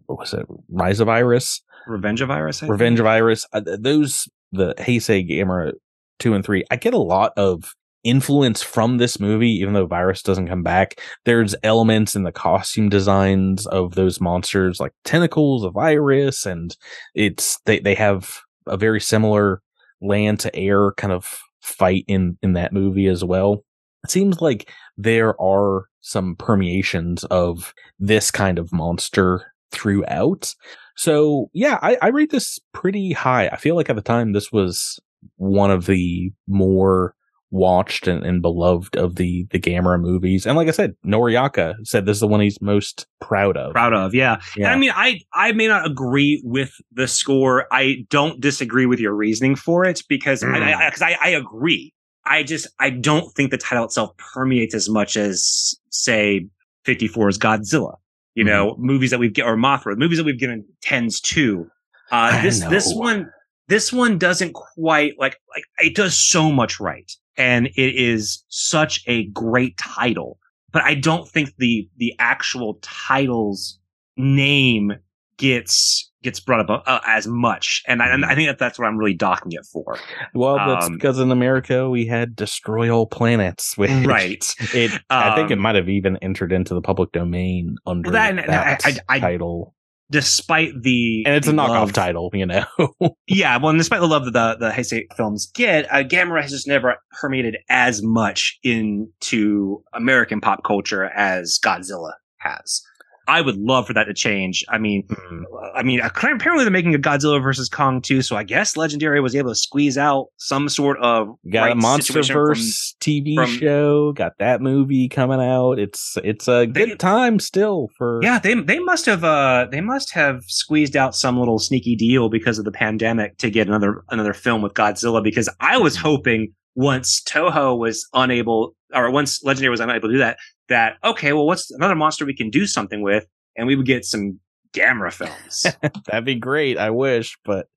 what 0.05 0.19
was 0.19 0.34
it? 0.34 0.45
Rise 0.69 0.99
of 0.99 1.09
Iris, 1.09 1.61
Revenge 1.88 2.21
of 2.21 2.32
Iris, 2.32 2.63
I 2.63 2.67
Revenge 2.67 2.97
think? 2.97 2.99
of 3.01 3.07
Iris. 3.07 3.45
Uh, 3.53 3.61
those 3.80 4.28
the 4.51 4.73
Heisei 4.75 5.30
Gamera 5.30 5.73
two 6.19 6.34
and 6.34 6.43
three. 6.45 6.63
I 6.71 6.75
get 6.75 6.93
a 6.93 6.99
lot 6.99 7.34
of 7.38 7.75
influence 8.03 8.63
from 8.63 8.97
this 8.97 9.19
movie, 9.19 9.51
even 9.51 9.73
though 9.73 9.86
Virus 9.86 10.21
doesn't 10.21 10.47
come 10.47 10.63
back. 10.63 10.99
There's 11.25 11.55
elements 11.63 12.15
in 12.15 12.23
the 12.23 12.32
costume 12.32 12.89
designs 12.89 13.67
of 13.67 13.95
those 13.95 14.21
monsters, 14.21 14.80
like 14.80 14.93
tentacles 15.03 15.63
of 15.63 15.75
Iris, 15.78 16.45
and 16.45 16.75
it's 17.15 17.59
they 17.65 17.80
they 17.80 17.95
have 17.95 18.39
a 18.65 18.78
very 18.78 19.01
similar 19.01 19.61
land 20.01 20.39
to 20.41 20.55
air 20.55 20.91
kind 20.93 21.11
of 21.13 21.39
fight 21.61 22.05
in 22.07 22.38
in 22.41 22.53
that 22.53 22.73
movie 22.73 23.07
as 23.07 23.23
well. 23.23 23.63
It 24.03 24.11
seems 24.11 24.41
like 24.41 24.71
there 24.97 25.39
are 25.41 25.86
some 26.08 26.36
permeations 26.36 27.26
of 27.26 27.74
this 27.99 28.32
kind 28.32 28.58
of 28.58 28.72
monster 28.72 29.53
throughout. 29.72 30.55
So 30.95 31.49
yeah, 31.53 31.78
I, 31.82 31.97
I 32.01 32.08
rate 32.08 32.32
this 32.32 32.60
pretty 32.74 33.12
high. 33.12 33.47
I 33.49 33.58
feel 33.58 33.76
like 33.76 33.89
at 33.89 33.95
the 33.95 34.01
time 34.01 34.32
this 34.32 34.51
was 34.51 34.99
one 35.36 35.70
of 35.70 35.86
the 35.86 36.32
more 36.47 37.14
watched 37.49 38.08
and, 38.08 38.26
and, 38.26 38.41
beloved 38.41 38.97
of 38.97 39.16
the 39.16 39.47
the 39.51 39.60
Gamera 39.60 39.99
movies. 39.99 40.45
And 40.45 40.58
like 40.58 40.68
I 40.68 40.72
said, 40.72 40.95
Noriaki 41.05 41.76
said 41.84 42.05
this 42.05 42.18
is 42.18 42.22
the 42.22 42.28
one 42.28 42.41
he's 42.41 42.62
most 42.62 43.05
proud 43.22 43.58
of. 43.58 43.74
Proud 43.74 43.93
of, 43.93 44.14
yeah. 44.14 44.39
yeah. 44.55 44.72
I 44.72 44.78
mean, 44.78 44.91
I 44.93 45.20
I 45.34 45.51
may 45.51 45.68
not 45.68 45.86
agree 45.86 46.41
with 46.43 46.72
the 46.91 47.08
score. 47.08 47.66
I 47.72 48.05
don't 48.10 48.41
disagree 48.41 48.86
with 48.86 48.99
your 48.99 49.14
reasoning 49.14 49.55
for 49.55 49.86
it 49.86 50.01
because 50.10 50.41
mm. 50.41 50.53
I, 50.53 50.89
because 50.89 51.01
I, 51.01 51.12
I, 51.12 51.18
I 51.22 51.30
agree. 51.30 51.93
I 52.28 52.43
just 52.43 52.67
I 52.80 52.89
don't 52.89 53.34
think 53.34 53.51
the 53.51 53.57
title 53.57 53.86
itself 53.86 54.15
permeates 54.17 54.75
as 54.75 54.89
much 54.89 55.17
as 55.17 55.75
say 55.89 56.47
54's 56.86 57.38
Godzilla. 57.38 57.95
You 58.36 58.43
mm 58.43 58.47
know, 58.47 58.75
movies 58.78 59.09
that 59.11 59.19
we've 59.19 59.34
get 59.34 59.45
or 59.45 59.55
Mothra, 59.55 59.97
movies 59.97 60.19
that 60.19 60.23
we've 60.23 60.39
given 60.39 60.63
tens 60.82 61.19
to. 61.21 61.67
Uh, 62.11 62.41
this 62.41 62.59
this 62.65 62.93
one 62.93 63.32
this 63.67 63.91
one 63.91 64.17
doesn't 64.17 64.53
quite 64.53 65.13
like 65.19 65.38
like 65.53 65.63
it 65.80 65.95
does 65.95 66.17
so 66.17 66.51
much 66.51 66.80
right 66.80 67.11
and 67.38 67.67
it 67.67 67.95
is 67.95 68.43
such 68.49 69.03
a 69.07 69.28
great 69.28 69.78
title. 69.78 70.39
but 70.71 70.84
I 70.84 70.95
don't 70.95 71.28
think 71.28 71.55
the 71.57 71.89
the 71.97 72.13
actual 72.19 72.80
title's 72.82 73.80
name 74.17 74.93
gets 75.38 76.11
gets 76.23 76.39
brought 76.39 76.69
up 76.69 76.83
uh, 76.85 76.99
as 77.05 77.27
much, 77.27 77.83
and 77.88 78.01
I, 78.01 78.09
and 78.09 78.25
I 78.25 78.35
think 78.35 78.49
that 78.49 78.59
that's 78.59 78.77
what 78.77 78.85
I'm 78.85 78.97
really 78.97 79.13
docking 79.13 79.53
it 79.53 79.65
for. 79.65 79.97
Well, 80.33 80.57
that's 80.57 80.88
um, 80.88 80.93
because 80.93 81.19
in 81.19 81.31
America 81.31 81.89
we 81.89 82.05
had 82.05 82.35
destroy 82.35 82.89
all 82.89 83.05
planets, 83.05 83.77
which 83.77 83.91
right. 84.05 84.43
It, 84.73 84.91
um, 84.93 84.99
I 85.09 85.35
think 85.35 85.51
it 85.51 85.55
um, 85.55 85.59
might 85.59 85.75
have 85.75 85.89
even 85.89 86.17
entered 86.17 86.51
into 86.51 86.73
the 86.73 86.81
public 86.81 87.11
domain 87.11 87.77
under 87.85 88.11
that, 88.11 88.35
that 88.47 88.85
I, 88.85 88.97
I, 89.07 89.19
title. 89.19 89.73
Despite 90.09 90.83
the 90.83 91.23
and 91.25 91.35
it's 91.35 91.47
the 91.47 91.53
a 91.53 91.55
knockoff 91.55 91.67
love, 91.67 91.93
title, 91.93 92.29
you 92.33 92.45
know. 92.45 92.63
yeah, 93.27 93.57
well, 93.57 93.73
despite 93.73 93.99
the 93.99 94.07
love 94.07 94.23
that 94.23 94.31
the 94.31 94.55
the 94.57 94.71
Heisei 94.71 95.03
films 95.17 95.51
get, 95.53 95.91
uh, 95.93 95.97
Gamera 95.97 96.41
has 96.41 96.51
just 96.51 96.65
never 96.65 96.95
permeated 97.19 97.57
as 97.69 98.01
much 98.01 98.57
into 98.63 99.83
American 99.91 100.39
pop 100.39 100.63
culture 100.63 101.03
as 101.03 101.59
Godzilla 101.61 102.13
has. 102.38 102.81
I 103.28 103.41
would 103.41 103.57
love 103.57 103.88
for 103.88 103.93
that 103.93 104.05
to 104.05 104.13
change. 104.13 104.63
I 104.69 104.78
mean, 104.78 105.03
mm-hmm. 105.03 105.43
I 105.75 105.84
mean, 105.84 105.99
apparently 105.99 106.63
they're 106.63 106.71
making 106.71 106.95
a 106.95 106.99
Godzilla 106.99 107.41
versus 107.43 107.67
Kong 107.67 108.01
too, 108.01 108.21
so 108.21 108.36
I 108.36 108.43
guess 108.43 108.78
Legendary 108.78 109.19
was 109.19 109.36
able 109.36 109.49
to 109.49 109.55
squeeze 109.55 109.97
out 109.97 110.28
some 110.38 110.69
sort 110.69 110.97
of 110.99 111.36
got 111.51 111.63
right 111.63 111.71
a 111.73 111.75
MonsterVerse 111.75 112.95
TV 113.01 113.36
from, 113.36 113.57
show, 113.57 114.13
got 114.13 114.34
that 114.39 114.61
movie 114.61 115.09
coming 115.09 115.41
out. 115.41 115.78
It's 115.78 116.17
it's 116.23 116.47
a 116.47 116.65
they, 116.65 116.86
good 116.86 116.99
time 116.99 117.39
still 117.39 117.89
for 117.97 118.21
yeah. 118.23 118.39
They 118.39 118.53
they 118.53 118.80
must 118.80 119.05
have 119.05 119.23
uh 119.23 119.67
they 119.69 119.82
must 119.82 120.13
have 120.13 120.43
squeezed 120.47 120.95
out 120.95 121.15
some 121.15 121.38
little 121.38 121.59
sneaky 121.59 121.95
deal 121.95 122.30
because 122.30 122.57
of 122.57 122.65
the 122.65 122.71
pandemic 122.71 123.38
to 123.39 123.49
get 123.49 123.67
another 123.67 124.03
another 124.09 124.34
film 124.34 124.61
with 124.61 124.73
Godzilla 124.73 125.21
because 125.21 125.49
I 125.59 125.78
was 125.78 125.97
hoping 125.97 126.53
once 126.75 127.21
Toho 127.23 127.78
was 127.78 128.07
unable 128.13 128.75
or 128.93 129.11
once 129.11 129.43
Legendary 129.43 129.71
was 129.71 129.80
unable 129.80 130.07
to 130.07 130.13
do 130.13 130.19
that, 130.19 130.38
that 130.70 130.97
okay, 131.03 131.34
well, 131.34 131.45
what's 131.45 131.72
another 131.72 131.95
monster 131.95 132.26
we 132.26 132.36
can 132.36 132.49
do 132.49 132.65
something 132.68 133.01
with, 133.01 133.26
and 133.55 133.68
we 133.68 133.76
would 133.76 133.86
get 133.86 134.05
some 134.05 134.39
Gamera 134.74 135.11
films. 135.11 135.65
That'd 136.05 136.26
be 136.26 136.36
great. 136.36 136.78
I 136.78 136.89
wish, 136.89 137.38
but 137.43 137.68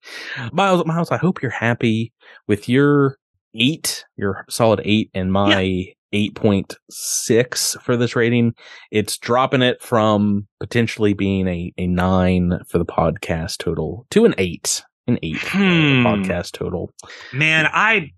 Miles, 0.53 0.85
Miles, 0.87 1.11
I 1.11 1.17
hope 1.17 1.43
you're 1.43 1.51
happy 1.51 2.13
with 2.47 2.69
your 2.69 3.19
eight, 3.55 4.05
your 4.17 4.45
solid 4.49 4.81
eight, 4.85 5.11
and 5.15 5.33
my. 5.33 5.61
Yeah. 5.61 5.93
8.6 6.13 7.81
for 7.83 7.97
this 7.97 8.17
rating. 8.17 8.53
It's 8.91 9.17
dropping 9.17 9.63
it 9.63 9.81
from 9.81 10.49
potentially 10.59 11.13
being 11.13 11.47
a, 11.47 11.73
a 11.79 11.87
nine 11.87 12.59
for 12.67 12.79
the 12.79 12.85
podcast 12.85 13.59
total 13.59 14.07
to 14.11 14.25
an 14.25 14.35
eight, 14.37 14.83
an 15.07 15.21
eight 15.23 15.39
hmm. 15.39 16.05
podcast 16.05 16.51
total. 16.51 16.91
Man, 17.33 17.69
I, 17.73 18.11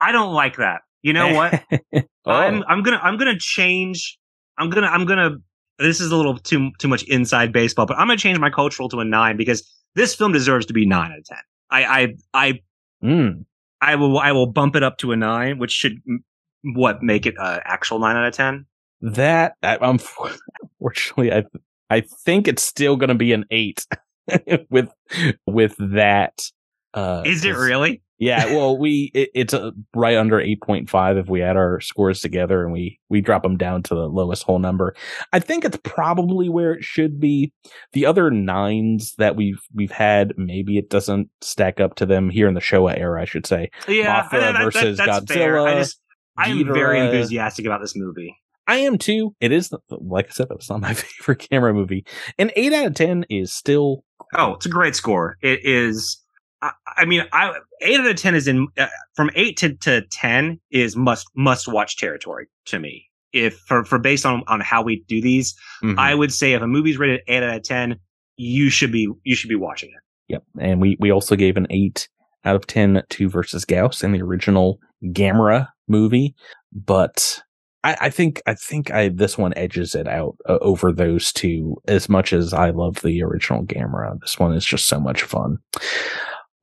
I 0.00 0.10
don't 0.10 0.34
like 0.34 0.56
that. 0.56 0.80
You 1.06 1.12
know 1.12 1.34
what? 1.34 1.62
oh. 1.94 2.32
I'm 2.32 2.64
I'm 2.66 2.82
gonna 2.82 2.98
I'm 3.00 3.16
gonna 3.16 3.38
change. 3.38 4.18
I'm 4.58 4.70
gonna 4.70 4.88
I'm 4.88 5.06
gonna. 5.06 5.36
This 5.78 6.00
is 6.00 6.10
a 6.10 6.16
little 6.16 6.36
too 6.36 6.72
too 6.80 6.88
much 6.88 7.04
inside 7.04 7.52
baseball, 7.52 7.86
but 7.86 7.96
I'm 7.96 8.08
gonna 8.08 8.16
change 8.16 8.40
my 8.40 8.50
cultural 8.50 8.88
to 8.88 8.98
a 8.98 9.04
nine 9.04 9.36
because 9.36 9.64
this 9.94 10.16
film 10.16 10.32
deserves 10.32 10.66
to 10.66 10.72
be 10.72 10.84
nine 10.84 11.12
out 11.12 11.18
of 11.18 11.24
ten. 11.24 11.38
I 11.70 11.84
I 11.84 12.14
I 12.34 12.60
mm. 13.04 13.44
I 13.80 13.94
will 13.94 14.18
I 14.18 14.32
will 14.32 14.50
bump 14.50 14.74
it 14.74 14.82
up 14.82 14.98
to 14.98 15.12
a 15.12 15.16
nine, 15.16 15.60
which 15.60 15.70
should 15.70 16.00
what 16.74 17.04
make 17.04 17.24
it 17.24 17.36
an 17.38 17.60
actual 17.64 18.00
nine 18.00 18.16
out 18.16 18.26
of 18.26 18.34
ten. 18.34 18.66
That 19.00 19.54
unfortunately, 19.62 21.32
I 21.32 21.44
I 21.88 22.00
think 22.00 22.48
it's 22.48 22.64
still 22.64 22.96
going 22.96 23.10
to 23.10 23.14
be 23.14 23.32
an 23.32 23.44
eight 23.52 23.86
with 24.70 24.90
with 25.46 25.76
that. 25.78 26.50
Uh, 26.92 27.22
is 27.24 27.44
it 27.44 27.54
really? 27.54 28.02
Yeah, 28.18 28.46
well, 28.46 28.78
we 28.78 29.10
it, 29.14 29.30
it's 29.34 29.52
a, 29.52 29.72
right 29.94 30.16
under 30.16 30.40
eight 30.40 30.62
point 30.62 30.88
five 30.88 31.18
if 31.18 31.28
we 31.28 31.42
add 31.42 31.56
our 31.56 31.80
scores 31.80 32.20
together 32.20 32.62
and 32.62 32.72
we 32.72 32.98
we 33.10 33.20
drop 33.20 33.42
them 33.42 33.58
down 33.58 33.82
to 33.84 33.94
the 33.94 34.08
lowest 34.08 34.42
whole 34.44 34.58
number. 34.58 34.94
I 35.32 35.38
think 35.38 35.64
it's 35.64 35.78
probably 35.82 36.48
where 36.48 36.72
it 36.72 36.82
should 36.82 37.20
be. 37.20 37.52
The 37.92 38.06
other 38.06 38.30
nines 38.30 39.14
that 39.18 39.36
we've 39.36 39.60
we've 39.74 39.90
had, 39.90 40.32
maybe 40.38 40.78
it 40.78 40.88
doesn't 40.88 41.28
stack 41.42 41.78
up 41.78 41.96
to 41.96 42.06
them 42.06 42.30
here 42.30 42.48
in 42.48 42.54
the 42.54 42.60
Showa 42.60 42.98
era, 42.98 43.20
I 43.20 43.26
should 43.26 43.46
say. 43.46 43.70
Yeah, 43.86 44.22
Mothra 44.22 44.40
that, 44.40 44.64
versus 44.64 44.98
that, 44.98 45.08
Godzilla. 45.08 45.34
Fair. 45.34 45.60
I 45.60 45.74
just 45.74 46.00
I 46.38 46.48
am 46.48 46.72
very 46.72 47.00
enthusiastic 47.00 47.66
about 47.66 47.82
this 47.82 47.96
movie. 47.96 48.36
I 48.66 48.78
am 48.78 48.98
too. 48.98 49.34
It 49.40 49.52
is, 49.52 49.72
like 49.90 50.26
I 50.26 50.30
said, 50.30 50.48
it's 50.50 50.70
not 50.70 50.80
my 50.80 50.94
favorite 50.94 51.46
Gamera 51.50 51.74
movie. 51.74 52.04
An 52.38 52.50
eight 52.56 52.72
out 52.72 52.86
of 52.86 52.94
ten 52.94 53.24
is 53.28 53.52
still. 53.52 54.04
Oh, 54.34 54.54
it's 54.54 54.66
a 54.66 54.70
great 54.70 54.96
score. 54.96 55.36
It 55.42 55.60
is 55.64 56.22
I, 56.62 56.72
I 56.96 57.04
mean, 57.04 57.24
I 57.32 57.52
eight 57.80 58.00
out 58.00 58.06
of 58.06 58.16
ten 58.16 58.34
is 58.34 58.48
in 58.48 58.68
uh, 58.78 58.86
from 59.14 59.30
eight 59.34 59.56
to, 59.58 59.74
to 59.74 60.02
ten 60.10 60.60
is 60.70 60.96
must 60.96 61.28
must 61.36 61.68
watch 61.68 61.96
territory 61.98 62.48
to 62.66 62.78
me. 62.78 63.06
If 63.32 63.58
for 63.58 63.84
for 63.84 63.98
based 63.98 64.24
on 64.24 64.42
on 64.46 64.60
how 64.60 64.82
we 64.82 65.04
do 65.08 65.20
these, 65.20 65.54
mm-hmm. 65.82 65.98
I 65.98 66.14
would 66.14 66.32
say 66.32 66.52
if 66.52 66.62
a 66.62 66.66
movie's 66.66 66.98
rated 66.98 67.20
eight 67.28 67.42
out 67.42 67.56
of 67.56 67.62
ten, 67.62 67.96
you 68.36 68.70
should 68.70 68.92
be 68.92 69.08
you 69.24 69.34
should 69.34 69.50
be 69.50 69.56
watching 69.56 69.90
it. 69.90 70.32
Yep, 70.32 70.42
and 70.60 70.80
we 70.80 70.96
we 70.98 71.10
also 71.10 71.36
gave 71.36 71.56
an 71.56 71.66
eight 71.70 72.08
out 72.44 72.56
of 72.56 72.66
ten 72.66 73.02
to 73.08 73.28
versus 73.28 73.64
Gyaos 73.64 74.02
in 74.02 74.12
the 74.12 74.22
original 74.22 74.78
Gamera 75.04 75.68
movie, 75.88 76.34
but 76.72 77.42
I, 77.84 77.96
I, 78.00 78.10
think 78.10 78.42
I 78.46 78.54
think 78.54 78.90
I 78.90 79.10
this 79.10 79.38
one 79.38 79.52
edges 79.56 79.94
it 79.94 80.08
out 80.08 80.36
uh, 80.48 80.58
over 80.60 80.90
those 80.92 81.32
two. 81.32 81.76
As 81.86 82.08
much 82.08 82.32
as 82.32 82.52
I 82.52 82.70
love 82.70 83.02
the 83.02 83.22
original 83.22 83.64
Gamera, 83.64 84.18
this 84.20 84.38
one 84.38 84.54
is 84.54 84.64
just 84.64 84.86
so 84.86 84.98
much 84.98 85.22
fun. 85.22 85.58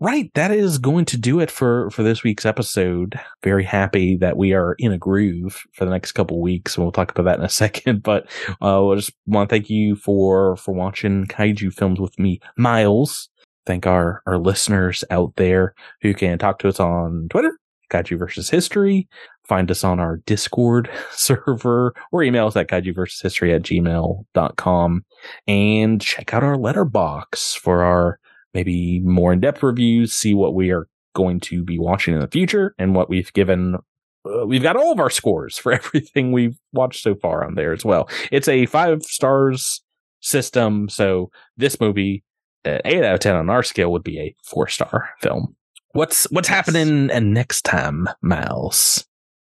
Right, 0.04 0.30
that 0.34 0.52
is 0.52 0.80
going 0.80 1.06
to 1.06 1.18
do 1.18 1.40
it 1.40 1.50
for 1.50 1.90
for 1.90 2.04
this 2.04 2.24
week's 2.24 2.46
episode. 2.46 3.18
Very 3.42 3.64
happy 3.64 4.18
that 4.18 4.36
we 4.36 4.52
are 4.52 4.76
in 4.78 4.92
a 4.92 4.98
groove 4.98 5.64
for 5.72 5.86
the 5.86 5.92
next 5.92 6.12
couple 6.12 6.42
weeks, 6.42 6.76
and 6.76 6.84
we'll 6.84 6.92
talk 6.92 7.10
about 7.12 7.24
that 7.24 7.40
in 7.40 7.46
a 7.46 7.50
second. 7.64 8.04
But 8.04 8.30
uh, 8.62 8.86
I 8.86 8.96
just 8.96 9.14
want 9.28 9.50
to 9.50 9.56
thank 9.56 9.70
you 9.70 9.96
for 9.96 10.58
for 10.58 10.74
watching 10.74 11.26
Kaiju 11.28 11.72
films 11.74 12.02
with 12.02 12.20
me, 12.20 12.42
Miles. 12.58 13.30
Thank 13.66 13.88
our 13.88 14.22
our 14.28 14.38
listeners 14.38 15.06
out 15.10 15.38
there 15.38 15.74
who 16.02 16.14
can 16.14 16.38
talk 16.38 16.60
to 16.60 16.68
us 16.68 16.82
on 16.82 17.30
Twitter, 17.30 17.58
Kaiju 17.90 18.20
versus 18.20 18.50
History. 18.50 19.08
Find 19.48 19.72
us 19.72 19.86
on 19.86 20.02
our 20.02 20.18
Discord 20.26 20.90
server 21.12 21.96
or 22.12 22.24
email 22.24 22.48
us 22.48 22.58
at 22.58 22.68
kaiju 22.68 22.94
versus 22.94 23.22
history 23.22 23.54
at 23.54 23.62
gmail.com 23.62 25.06
and 25.48 26.02
check 26.02 26.34
out 26.34 26.44
our 26.44 26.58
Letterboxd 26.58 27.58
for 27.60 27.84
our 27.84 28.20
maybe 28.54 29.00
more 29.02 29.34
in-depth 29.34 29.64
reviews, 29.64 30.14
see 30.14 30.34
what 30.34 30.54
we 30.54 30.72
are 30.72 30.88
going 31.14 31.40
to 31.40 31.64
be 31.64 31.78
watching 31.80 32.14
in 32.14 32.20
the 32.20 32.28
future 32.28 32.74
and 32.78 32.96
what 32.96 33.10
we've 33.10 33.32
given 33.34 33.78
uh, 34.26 34.46
we've 34.46 34.64
got 34.64 34.76
all 34.76 34.92
of 34.92 35.00
our 35.00 35.10
scores 35.10 35.58
for 35.58 35.72
everything 35.74 36.32
we've 36.32 36.58
watched 36.72 37.04
so 37.04 37.16
far 37.16 37.44
on 37.44 37.56
there 37.56 37.74
as 37.74 37.84
well. 37.84 38.10
It's 38.32 38.48
a 38.48 38.66
five 38.68 39.04
stars 39.04 39.84
system, 40.22 40.88
so 40.90 41.30
this 41.58 41.80
movie, 41.80 42.24
uh, 42.66 42.80
eight 42.86 43.04
out 43.04 43.16
of 43.16 43.20
ten 43.20 43.36
on 43.36 43.50
our 43.50 43.64
scale, 43.64 43.92
would 43.92 44.04
be 44.04 44.20
a 44.20 44.36
four 44.44 44.68
star 44.68 45.10
film. 45.20 45.56
What's 45.92 46.24
what's 46.32 46.50
yes. 46.50 46.56
happening 46.56 47.12
uh, 47.12 47.20
next 47.20 47.64
time, 47.64 48.08
Miles? 48.22 49.06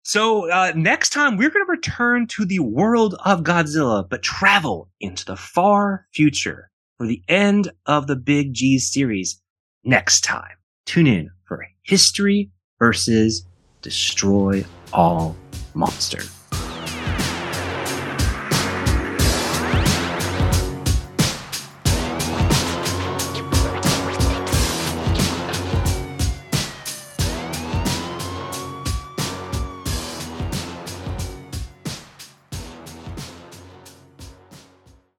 So 0.04 0.50
uh, 0.50 0.72
next 0.76 1.12
time 1.12 1.38
we're 1.38 1.52
going 1.52 1.66
to 1.66 1.72
return 1.72 2.26
to 2.28 2.46
the 2.46 2.60
world 2.60 3.16
of 3.24 3.44
Godzilla, 3.44 4.08
but 4.10 4.24
travel 4.24 4.90
into 5.00 5.24
the 5.26 5.36
far 5.36 6.08
future 6.12 6.71
for 7.02 7.08
the 7.08 7.24
end 7.28 7.72
of 7.88 8.06
the 8.06 8.16
Big 8.16 8.54
G 8.54 8.78
series 8.78 9.42
next 9.84 10.22
time. 10.22 10.56
Tune 10.86 11.08
in 11.08 11.32
for 11.46 11.66
History 11.82 12.52
versus 12.78 13.44
Destroy 13.82 14.64
All 14.94 15.36
Monster. 15.74 16.22